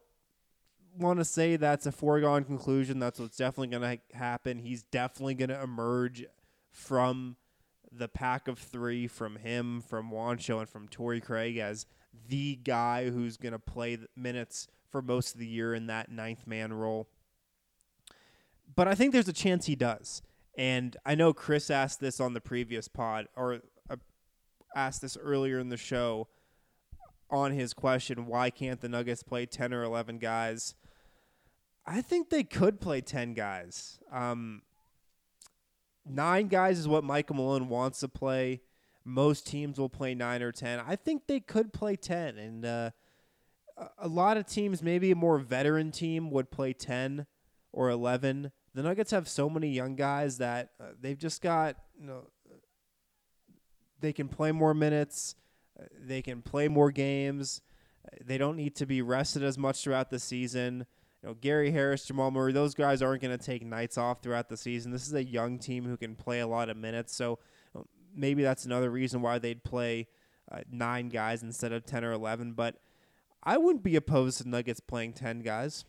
want 0.98 1.20
to 1.20 1.26
say 1.26 1.56
that's 1.56 1.86
a 1.86 1.92
foregone 1.92 2.46
conclusion. 2.46 3.00
That's 3.00 3.20
what's 3.20 3.38
definitely 3.38 3.78
going 3.78 3.98
to 3.98 4.18
happen. 4.18 4.60
He's 4.60 4.84
definitely 4.84 5.36
going 5.36 5.50
to 5.50 5.62
emerge 5.62 6.26
from 6.72 7.36
the 7.92 8.08
pack 8.08 8.48
of 8.48 8.58
three, 8.58 9.08
from 9.08 9.36
him, 9.38 9.82
from 9.82 10.12
Juancho, 10.12 10.60
and 10.60 10.70
from 10.70 10.88
Torrey 10.88 11.22
Craig 11.22 11.58
as 11.58 11.86
the 12.28 12.56
guy 12.56 13.10
who's 13.10 13.38
going 13.38 13.54
to 13.54 13.60
play 13.60 13.98
minutes 14.16 14.68
for 14.90 15.02
most 15.02 15.34
of 15.34 15.40
the 15.40 15.48
year 15.48 15.74
in 15.74 15.88
that 15.88 16.12
ninth 16.12 16.46
man 16.48 16.74
role. 16.74 17.08
But 18.76 18.88
I 18.88 18.96
think 18.96 19.12
there's 19.12 19.28
a 19.28 19.34
chance 19.34 19.66
he 19.66 19.76
does. 19.76 20.22
And 20.58 20.98
I 21.06 21.16
know 21.16 21.34
Chris 21.34 21.70
asked 21.70 22.00
this 22.00 22.20
on 22.20 22.34
the 22.34 22.42
previous 22.42 22.88
pod, 22.88 23.28
or 23.36 23.62
uh, 23.90 23.96
asked 24.76 25.02
this 25.02 25.18
earlier 25.18 25.60
in 25.60 25.70
the 25.70 25.78
show 25.78 26.28
on 27.30 27.52
his 27.54 27.74
question 27.74 28.26
why 28.26 28.50
can't 28.50 28.82
the 28.82 28.90
Nuggets 28.90 29.24
play 29.24 29.46
10 29.46 29.74
or 29.74 29.84
11 29.84 30.20
guys? 30.20 30.76
I 31.86 32.02
think 32.02 32.30
they 32.30 32.44
could 32.44 32.80
play 32.80 33.02
10 33.02 33.34
guys. 33.34 34.00
Um, 34.12 34.62
nine 36.06 36.48
guys 36.48 36.80
is 36.80 36.88
what 36.88 37.04
Michael 37.04 37.36
Malone 37.38 37.70
wants 37.70 38.00
to 38.02 38.08
play. 38.08 38.62
Most 39.04 39.48
teams 39.48 39.80
will 39.80 39.90
play 39.90 40.14
nine 40.14 40.42
or 40.42 40.52
10. 40.52 40.80
I 40.86 40.96
think 40.96 41.28
they 41.28 41.40
could 41.40 41.74
play 41.74 41.96
10. 41.96 42.38
And 42.38 42.66
uh, 42.66 42.92
a- 43.98 44.08
lot 44.08 44.38
of 44.38 44.46
teams, 44.46 44.84
maybe 44.84 45.12
a 45.12 45.16
more 45.16 45.40
veteran 45.40 45.92
team, 45.92 46.30
would 46.32 46.52
play 46.52 46.74
10 46.74 47.26
or 47.72 47.90
11. 47.90 48.52
The 48.74 48.84
Nuggets 48.84 49.12
have 49.12 49.28
so 49.28 49.50
many 49.50 49.70
young 49.70 49.96
guys 49.96 50.38
that 50.38 50.70
uh, 50.80 50.86
they've 51.00 51.18
just 51.18 51.42
got, 51.42 51.78
you 52.00 52.06
know, 52.08 52.28
they 54.00 54.14
can 54.14 54.28
play 54.28 54.52
more 54.52 54.74
minutes. 54.74 55.36
Uh, 55.80 55.86
They 56.00 56.22
can 56.22 56.42
play 56.42 56.68
more 56.68 56.92
games. 56.92 57.62
They 58.24 58.38
don't 58.38 58.56
need 58.56 58.76
to 58.78 58.86
be 58.86 59.02
rested 59.02 59.44
as 59.44 59.58
much 59.58 59.84
throughout 59.84 60.10
the 60.10 60.20
season. 60.20 60.86
You 61.22 61.30
know, 61.30 61.36
Gary 61.36 61.72
Harris, 61.72 62.06
Jamal 62.06 62.32
Murray, 62.32 62.52
those 62.52 62.74
guys 62.74 63.02
aren't 63.02 63.22
going 63.22 63.38
to 63.38 63.44
take 63.44 63.64
nights 63.64 63.98
off 63.98 64.22
throughout 64.22 64.50
the 64.50 64.58
season. 64.58 64.92
This 64.92 65.08
is 65.08 65.14
a 65.14 65.24
young 65.24 65.60
team 65.60 65.86
who 65.86 65.98
can 65.98 66.16
play 66.16 66.40
a 66.40 66.48
lot 66.48 66.70
of 66.70 66.78
minutes. 66.78 67.16
So 67.16 67.40
maybe 68.16 68.44
that's 68.44 68.66
another 68.66 68.90
reason 68.90 69.22
why 69.22 69.38
they'd 69.38 69.64
play 69.64 70.08
uh, 70.52 70.62
nine 70.72 71.10
guys 71.10 71.44
instead 71.44 71.72
of 71.72 71.86
10 71.86 72.04
or 72.04 72.12
11. 72.12 72.54
But 72.54 72.78
I 73.44 73.58
wouldn't 73.58 73.84
be 73.84 73.96
opposed 73.96 74.40
to 74.40 74.50
Nuggets 74.50 74.80
playing 74.80 75.14
10 75.14 75.42
guys. 75.42 75.86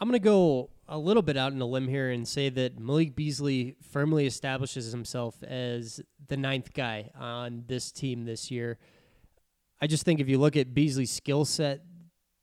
I'm 0.00 0.08
going 0.08 0.20
to 0.20 0.24
go 0.24 0.70
a 0.88 0.98
little 0.98 1.22
bit 1.22 1.36
out 1.36 1.52
on 1.52 1.60
a 1.60 1.66
limb 1.66 1.88
here 1.88 2.10
and 2.10 2.26
say 2.26 2.48
that 2.48 2.78
Malik 2.78 3.14
Beasley 3.14 3.76
firmly 3.90 4.26
establishes 4.26 4.90
himself 4.90 5.42
as 5.44 6.00
the 6.26 6.36
ninth 6.36 6.74
guy 6.74 7.10
on 7.18 7.64
this 7.68 7.92
team 7.92 8.24
this 8.24 8.50
year. 8.50 8.78
I 9.80 9.86
just 9.86 10.04
think 10.04 10.20
if 10.20 10.28
you 10.28 10.38
look 10.38 10.56
at 10.56 10.74
Beasley's 10.74 11.10
skill 11.10 11.44
set, 11.44 11.82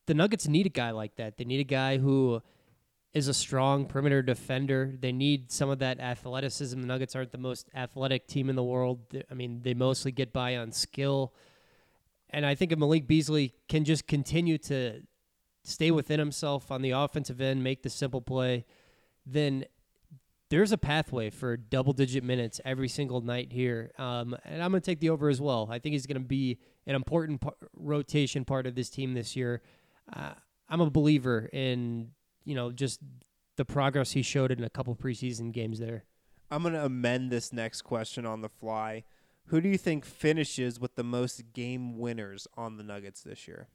the 0.10 0.16
Nuggets 0.16 0.48
need 0.48 0.66
a 0.66 0.70
guy 0.70 0.90
like 0.90 1.18
that. 1.18 1.38
They 1.38 1.46
need 1.46 1.60
a 1.60 1.64
guy 1.64 2.00
who 2.00 2.42
is 3.14 3.28
a 3.28 3.34
strong 3.34 3.86
perimeter 3.86 4.24
defender. 4.24 4.92
They 5.00 5.12
need 5.12 5.52
some 5.52 5.70
of 5.70 5.78
that 5.80 6.00
athleticism. 6.00 6.82
The 6.82 6.88
Nuggets 6.88 7.16
aren't 7.16 7.32
the 7.32 7.38
most 7.38 7.70
athletic 7.76 8.26
team 8.26 8.50
in 8.50 8.56
the 8.56 8.64
world. 8.64 9.02
I 9.30 9.36
mean, 9.36 9.62
they 9.62 9.76
mostly 9.76 10.12
get 10.12 10.34
by 10.34 10.58
on 10.58 10.72
skill. 10.72 11.36
And 12.32 12.44
I 12.44 12.56
think 12.56 12.72
if 12.72 12.80
Malik 12.80 13.06
Beasley 13.06 13.54
can 13.68 13.86
just 13.86 14.08
continue 14.08 14.58
to 14.58 15.04
stay 15.64 15.92
within 15.92 16.18
himself 16.18 16.72
on 16.72 16.82
the 16.82 16.90
offensive 16.90 17.40
end, 17.40 17.64
make 17.64 17.84
the 17.84 17.90
simple 17.92 18.22
play, 18.22 18.66
then 19.28 19.66
there's 20.50 20.72
a 20.72 20.78
pathway 20.80 21.30
for 21.30 21.56
double 21.56 21.94
digit 21.94 22.24
minutes 22.24 22.60
every 22.66 22.88
single 22.88 23.22
night 23.22 23.54
here. 23.54 23.92
Um, 24.00 24.36
and 24.44 24.64
I'm 24.64 24.72
going 24.72 24.82
to 24.82 24.86
take 24.92 25.02
the 25.02 25.12
over 25.12 25.30
as 25.30 25.40
well. 25.40 25.68
I 25.70 25.78
think 25.78 25.94
he's 25.94 26.08
going 26.08 26.20
to 26.20 26.28
be 26.28 26.58
an 26.88 26.96
important 26.96 27.42
par- 27.42 27.58
rotation 27.76 28.44
part 28.44 28.66
of 28.66 28.74
this 28.74 28.90
team 28.90 29.14
this 29.14 29.36
year. 29.36 29.62
Uh, 30.14 30.34
I'm 30.70 30.82
a 30.82 30.90
believer 30.90 31.50
in, 31.52 32.12
you 32.46 32.56
know, 32.56 32.72
just 32.72 33.00
the 33.58 33.66
progress 33.66 34.12
he 34.12 34.22
showed 34.22 34.52
in 34.52 34.64
a 34.64 34.70
couple 34.70 34.96
preseason 34.96 35.52
games 35.52 35.80
there. 35.80 36.06
I'm 36.52 36.62
going 36.62 36.74
to 36.74 36.86
amend 36.86 37.32
this 37.32 37.54
next 37.54 37.84
question 37.84 38.26
on 38.26 38.42
the 38.42 38.50
fly. 38.50 39.04
Who 39.48 39.62
do 39.62 39.70
you 39.70 39.78
think 39.78 40.06
finishes 40.06 40.80
with 40.80 40.96
the 40.96 41.04
most 41.04 41.54
game 41.54 41.98
winners 41.98 42.48
on 42.56 42.78
the 42.78 42.84
Nuggets 42.84 43.22
this 43.22 43.48
year? 43.48 43.68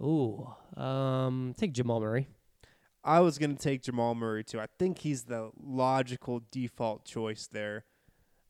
Ooh, 0.00 0.48
um, 0.76 1.54
take 1.56 1.72
Jamal 1.72 2.00
Murray. 2.00 2.28
I 3.04 3.20
was 3.20 3.38
going 3.38 3.56
to 3.56 3.62
take 3.62 3.82
Jamal 3.82 4.14
Murray 4.14 4.44
too. 4.44 4.60
I 4.60 4.66
think 4.78 4.98
he's 4.98 5.24
the 5.24 5.50
logical 5.60 6.42
default 6.50 7.04
choice 7.04 7.46
there. 7.46 7.84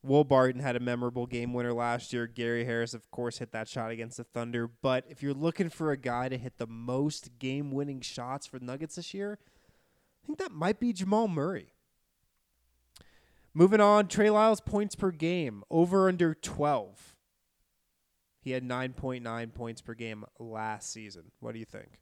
Will 0.01 0.23
Barton 0.23 0.61
had 0.61 0.75
a 0.75 0.79
memorable 0.79 1.25
game 1.25 1.53
winner 1.53 1.73
last 1.73 2.13
year. 2.13 2.25
Gary 2.25 2.63
Harris, 2.63 2.93
of 2.93 3.11
course, 3.11 3.39
hit 3.39 3.51
that 3.51 3.67
shot 3.67 3.91
against 3.91 4.17
the 4.17 4.23
Thunder. 4.23 4.67
But 4.67 5.05
if 5.09 5.21
you're 5.21 5.33
looking 5.33 5.69
for 5.69 5.91
a 5.91 5.97
guy 5.97 6.29
to 6.29 6.37
hit 6.37 6.57
the 6.57 6.67
most 6.67 7.37
game 7.37 7.71
winning 7.71 8.01
shots 8.01 8.47
for 8.47 8.59
Nuggets 8.59 8.95
this 8.95 9.13
year, 9.13 9.39
I 10.23 10.25
think 10.25 10.39
that 10.39 10.51
might 10.51 10.79
be 10.79 10.93
Jamal 10.93 11.27
Murray. 11.27 11.73
Moving 13.53 13.81
on, 13.81 14.07
Trey 14.07 14.29
Lyles 14.29 14.61
points 14.61 14.95
per 14.95 15.11
game, 15.11 15.63
over 15.69 16.07
under 16.07 16.33
12. 16.33 17.15
He 18.41 18.51
had 18.51 18.63
9.9 18.63 19.53
points 19.53 19.81
per 19.81 19.93
game 19.93 20.23
last 20.39 20.93
season. 20.93 21.31
What 21.39 21.53
do 21.53 21.59
you 21.59 21.65
think? 21.65 21.99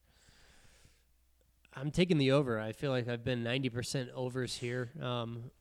I'm 1.74 1.90
taking 1.90 2.18
the 2.18 2.32
over. 2.32 2.60
I 2.60 2.74
feel 2.74 2.92
like 2.92 3.08
I've 3.08 3.24
been 3.24 3.44
90% 3.44 4.10
overs 4.14 4.56
here. 4.56 4.92
Um, 5.02 5.52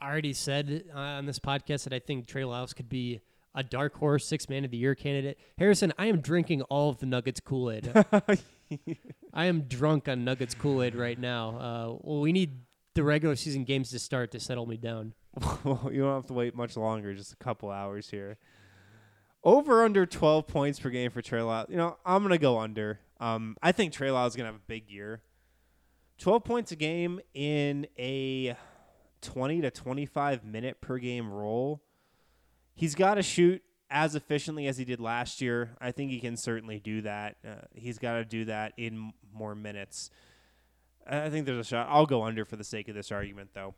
I 0.00 0.10
already 0.10 0.32
said 0.32 0.84
on 0.94 1.26
this 1.26 1.38
podcast 1.38 1.84
that 1.84 1.92
I 1.92 1.98
think 1.98 2.26
Trey 2.26 2.44
Lyles 2.44 2.72
could 2.72 2.88
be 2.88 3.20
a 3.54 3.62
dark 3.62 3.94
horse 3.96 4.24
six 4.26 4.48
man 4.48 4.64
of 4.64 4.70
the 4.70 4.76
year 4.76 4.94
candidate. 4.94 5.38
Harrison, 5.58 5.92
I 5.98 6.06
am 6.06 6.20
drinking 6.20 6.62
all 6.62 6.88
of 6.88 6.98
the 6.98 7.06
Nuggets 7.06 7.40
Kool 7.40 7.70
Aid. 7.70 7.92
I 9.34 9.44
am 9.44 9.62
drunk 9.62 10.08
on 10.08 10.24
Nuggets 10.24 10.54
Kool 10.54 10.82
Aid 10.82 10.94
right 10.94 11.18
now. 11.18 11.48
Uh, 11.50 11.98
well, 12.00 12.20
we 12.20 12.32
need 12.32 12.60
the 12.94 13.02
regular 13.02 13.36
season 13.36 13.64
games 13.64 13.90
to 13.90 13.98
start 13.98 14.30
to 14.32 14.40
settle 14.40 14.66
me 14.66 14.76
down. 14.76 15.14
well, 15.64 15.88
you 15.92 16.02
don't 16.02 16.14
have 16.14 16.26
to 16.26 16.32
wait 16.32 16.54
much 16.54 16.76
longer, 16.76 17.14
just 17.14 17.32
a 17.32 17.36
couple 17.36 17.70
hours 17.70 18.08
here. 18.10 18.38
Over 19.42 19.84
under 19.84 20.06
12 20.06 20.46
points 20.46 20.80
per 20.80 20.90
game 20.90 21.10
for 21.10 21.22
Trey 21.22 21.42
Lyles. 21.42 21.68
You 21.70 21.76
know, 21.76 21.96
I'm 22.04 22.22
going 22.22 22.32
to 22.32 22.38
go 22.38 22.58
under. 22.58 23.00
Um, 23.20 23.56
I 23.62 23.72
think 23.72 23.92
Trey 23.92 24.10
Lyles 24.10 24.32
is 24.32 24.36
going 24.36 24.46
to 24.46 24.52
have 24.52 24.60
a 24.60 24.66
big 24.66 24.88
year. 24.88 25.22
12 26.18 26.44
points 26.44 26.72
a 26.72 26.76
game 26.76 27.20
in 27.32 27.86
a 27.98 28.54
20 29.20 29.60
to 29.62 29.70
25 29.70 30.44
minute 30.44 30.80
per 30.80 30.98
game 30.98 31.30
role. 31.32 31.82
He's 32.74 32.94
got 32.94 33.14
to 33.14 33.22
shoot 33.22 33.62
as 33.90 34.14
efficiently 34.14 34.66
as 34.66 34.78
he 34.78 34.84
did 34.84 35.00
last 35.00 35.40
year. 35.40 35.76
I 35.80 35.90
think 35.90 36.10
he 36.10 36.20
can 36.20 36.36
certainly 36.36 36.78
do 36.78 37.02
that. 37.02 37.36
Uh, 37.46 37.54
he's 37.74 37.98
got 37.98 38.14
to 38.14 38.24
do 38.24 38.44
that 38.46 38.72
in 38.76 39.12
more 39.32 39.54
minutes. 39.54 40.10
I 41.06 41.28
think 41.28 41.46
there's 41.46 41.58
a 41.58 41.64
shot. 41.64 41.88
I'll 41.90 42.06
go 42.06 42.22
under 42.22 42.44
for 42.44 42.56
the 42.56 42.64
sake 42.64 42.88
of 42.88 42.94
this 42.94 43.10
argument, 43.10 43.50
though. 43.52 43.74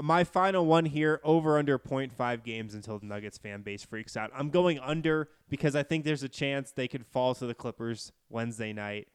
My 0.00 0.24
final 0.24 0.66
one 0.66 0.84
here 0.84 1.20
over 1.24 1.56
under 1.56 1.78
0.5 1.78 2.44
games 2.44 2.74
until 2.74 2.98
the 2.98 3.06
Nuggets 3.06 3.38
fan 3.38 3.62
base 3.62 3.82
freaks 3.82 4.14
out. 4.16 4.30
I'm 4.34 4.50
going 4.50 4.78
under 4.78 5.30
because 5.48 5.74
I 5.74 5.82
think 5.82 6.04
there's 6.04 6.22
a 6.22 6.28
chance 6.28 6.70
they 6.70 6.86
could 6.86 7.06
fall 7.06 7.34
to 7.36 7.46
the 7.46 7.54
Clippers 7.54 8.12
Wednesday 8.28 8.74
night 8.74 9.08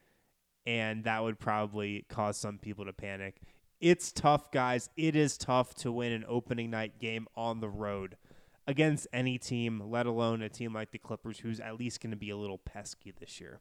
and 0.66 1.04
that 1.06 1.24
would 1.24 1.40
probably 1.40 2.06
cause 2.10 2.38
some 2.38 2.58
people 2.58 2.86
to 2.86 2.94
panic. 2.94 3.42
It's 3.82 4.12
tough, 4.12 4.52
guys. 4.52 4.90
It 4.96 5.16
is 5.16 5.38
tough 5.38 5.74
to 5.76 5.92
win 5.92 6.12
an 6.12 6.24
opening 6.28 6.70
night 6.70 7.00
game 7.00 7.28
on 7.36 7.60
the 7.60 7.70
road 7.70 8.16
against 8.68 9.08
any 9.12 9.40
team, 9.40 9.82
let 9.90 10.06
alone 10.06 10.44
a 10.44 10.50
team 10.50 10.74
like 10.74 10.92
the 10.92 11.00
Clippers, 11.00 11.40
who's 11.40 11.60
at 11.60 11.80
least 11.80 12.00
going 12.00 12.12
to 12.12 12.18
be 12.18 12.30
a 12.30 12.38
little 12.38 12.60
pesky 12.60 13.12
this 13.20 13.42
year. 13.42 13.60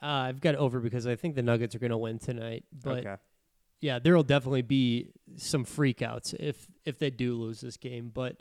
Uh, 0.00 0.06
I've 0.06 0.40
got 0.40 0.54
over 0.54 0.78
because 0.78 1.06
I 1.06 1.16
think 1.16 1.34
the 1.34 1.42
Nuggets 1.42 1.74
are 1.74 1.80
going 1.80 1.90
to 1.90 1.98
win 1.98 2.20
tonight. 2.20 2.64
But 2.72 2.98
okay. 2.98 3.16
yeah, 3.80 3.98
there 3.98 4.14
will 4.14 4.22
definitely 4.22 4.62
be 4.62 5.10
some 5.36 5.64
freakouts 5.64 6.34
if 6.34 6.68
if 6.84 6.98
they 6.98 7.10
do 7.10 7.34
lose 7.34 7.60
this 7.60 7.76
game. 7.76 8.10
But 8.12 8.40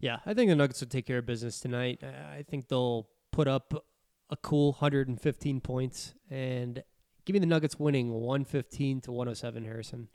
yeah, 0.00 0.18
I 0.26 0.34
think 0.34 0.50
the 0.50 0.56
Nuggets 0.56 0.80
will 0.80 0.88
take 0.88 1.06
care 1.06 1.18
of 1.18 1.26
business 1.26 1.60
tonight. 1.60 2.02
I 2.02 2.42
think 2.42 2.68
they'll 2.68 3.08
put 3.30 3.46
up 3.46 3.72
a 4.30 4.36
cool 4.36 4.72
115 4.72 5.60
points 5.60 6.14
and 6.30 6.82
give 7.24 7.34
me 7.34 7.40
the 7.40 7.46
Nuggets 7.46 7.78
winning 7.78 8.12
115 8.12 9.00
to 9.02 9.12
107. 9.12 9.64
Harrison. 9.64 10.08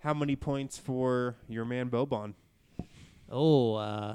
How 0.00 0.14
many 0.14 0.36
points 0.36 0.78
for 0.78 1.36
your 1.48 1.64
man 1.64 1.90
Boban? 1.90 2.34
Oh, 3.30 3.74
uh, 3.74 4.14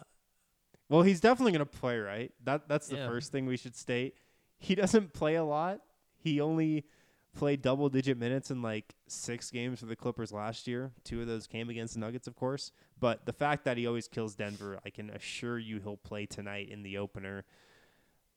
well, 0.90 1.02
he's 1.02 1.20
definitely 1.20 1.52
going 1.54 1.66
to 1.68 1.78
play, 1.80 2.00
right? 2.00 2.32
That 2.44 2.68
that's 2.68 2.88
the 2.88 2.98
Yeah. 2.98 3.08
first 3.08 3.32
thing 3.32 3.46
we 3.46 3.58
should 3.58 3.76
state. 3.76 4.16
He 4.58 4.76
doesn't 4.76 5.14
play 5.14 5.36
a 5.36 5.44
lot. 5.44 5.82
He 6.18 6.40
only 6.40 6.86
played 7.34 7.62
double 7.62 7.88
digit 7.90 8.18
minutes 8.18 8.52
in 8.52 8.62
like 8.62 8.94
six 9.08 9.50
games 9.52 9.80
for 9.80 9.86
the 9.86 9.96
Clippers 9.96 10.32
last 10.32 10.68
year. 10.68 10.92
Two 11.04 11.22
of 11.22 11.28
those 11.28 11.48
came 11.48 11.70
against 11.70 11.94
the 11.94 12.00
Nuggets, 12.02 12.28
of 12.28 12.36
course. 12.36 12.72
But 13.00 13.26
the 13.26 13.34
fact 13.34 13.64
that 13.66 13.78
he 13.78 13.88
always 13.88 14.08
kills 14.08 14.36
Denver, 14.36 14.80
I 14.86 14.90
can 14.90 15.10
assure 15.10 15.58
you 15.58 15.80
he'll 15.80 15.98
play 15.98 16.26
tonight 16.26 16.70
in 16.70 16.84
the 16.84 16.98
opener. 16.98 17.46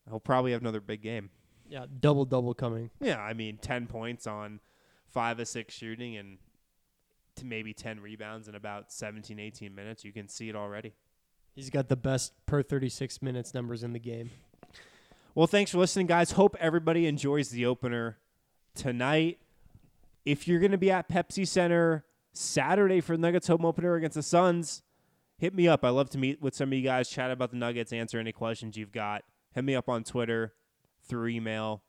He'll 0.09 0.19
probably 0.19 0.53
have 0.53 0.61
another 0.61 0.79
big 0.81 1.01
game. 1.01 1.29
Yeah, 1.67 1.85
double 1.99 2.25
double 2.25 2.53
coming. 2.53 2.89
Yeah, 2.99 3.19
I 3.19 3.33
mean, 3.33 3.57
10 3.57 3.87
points 3.87 4.27
on 4.27 4.59
5 5.07 5.39
of 5.39 5.47
6 5.47 5.73
shooting 5.73 6.17
and 6.17 6.37
to 7.35 7.45
maybe 7.45 7.73
10 7.73 7.99
rebounds 7.99 8.47
in 8.47 8.55
about 8.55 8.91
17, 8.91 9.39
18 9.39 9.75
minutes. 9.75 10.03
You 10.03 10.13
can 10.13 10.27
see 10.27 10.49
it 10.49 10.55
already. 10.55 10.93
He's 11.53 11.69
got 11.69 11.87
the 11.87 11.95
best 11.95 12.33
per 12.45 12.61
36 12.61 13.21
minutes 13.21 13.53
numbers 13.53 13.83
in 13.83 13.93
the 13.93 13.99
game. 13.99 14.31
Well, 15.33 15.47
thanks 15.47 15.71
for 15.71 15.77
listening, 15.77 16.07
guys. 16.07 16.31
Hope 16.31 16.55
everybody 16.59 17.07
enjoys 17.07 17.49
the 17.49 17.65
opener 17.65 18.17
tonight. 18.73 19.39
If 20.25 20.47
you're 20.47 20.59
going 20.59 20.71
to 20.71 20.77
be 20.77 20.91
at 20.91 21.09
Pepsi 21.09 21.47
Center 21.47 22.05
Saturday 22.33 23.01
for 23.01 23.15
the 23.15 23.21
Nuggets 23.21 23.47
home 23.47 23.65
opener 23.65 23.95
against 23.95 24.15
the 24.15 24.23
Suns, 24.23 24.81
hit 25.37 25.53
me 25.53 25.67
up. 25.67 25.83
I 25.83 25.89
love 25.89 26.09
to 26.11 26.17
meet 26.17 26.41
with 26.41 26.55
some 26.55 26.69
of 26.69 26.73
you 26.73 26.83
guys, 26.83 27.09
chat 27.09 27.31
about 27.31 27.51
the 27.51 27.57
Nuggets, 27.57 27.93
answer 27.93 28.19
any 28.19 28.31
questions 28.31 28.77
you've 28.77 28.91
got. 28.91 29.23
Hit 29.53 29.63
me 29.63 29.75
up 29.75 29.87
on 29.87 30.03
Twitter, 30.03 30.53
through 31.07 31.27
email. 31.27 31.83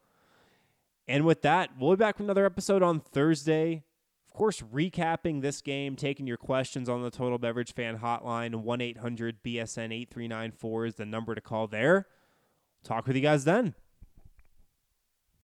And 1.09 1.25
with 1.25 1.43
that, 1.43 1.71
we'll 1.79 1.97
be 1.97 2.01
back 2.01 2.19
with 2.19 2.27
another 2.27 2.47
episode 2.47 2.83
on 2.83 3.01
Thursday. 3.01 3.85
Of 4.27 4.35
course, 4.35 4.61
recapping 4.61 5.41
this 5.41 5.61
game, 5.62 5.97
taking 5.97 6.27
your 6.27 6.37
questions 6.37 6.89
on 6.89 7.03
the 7.03 7.11
Total 7.11 7.39
Beverage 7.39 7.73
Fan 7.73 7.99
Hotline. 7.99 8.57
1 8.57 8.81
800 8.81 9.43
BSN 9.43 9.93
8394 9.93 10.87
is 10.87 10.95
the 10.97 11.07
number 11.07 11.35
to 11.35 11.41
call 11.41 11.67
there. 11.67 12.07
Talk 12.83 13.07
with 13.07 13.17
you 13.17 13.23
guys 13.23 13.45
then. 13.45 13.75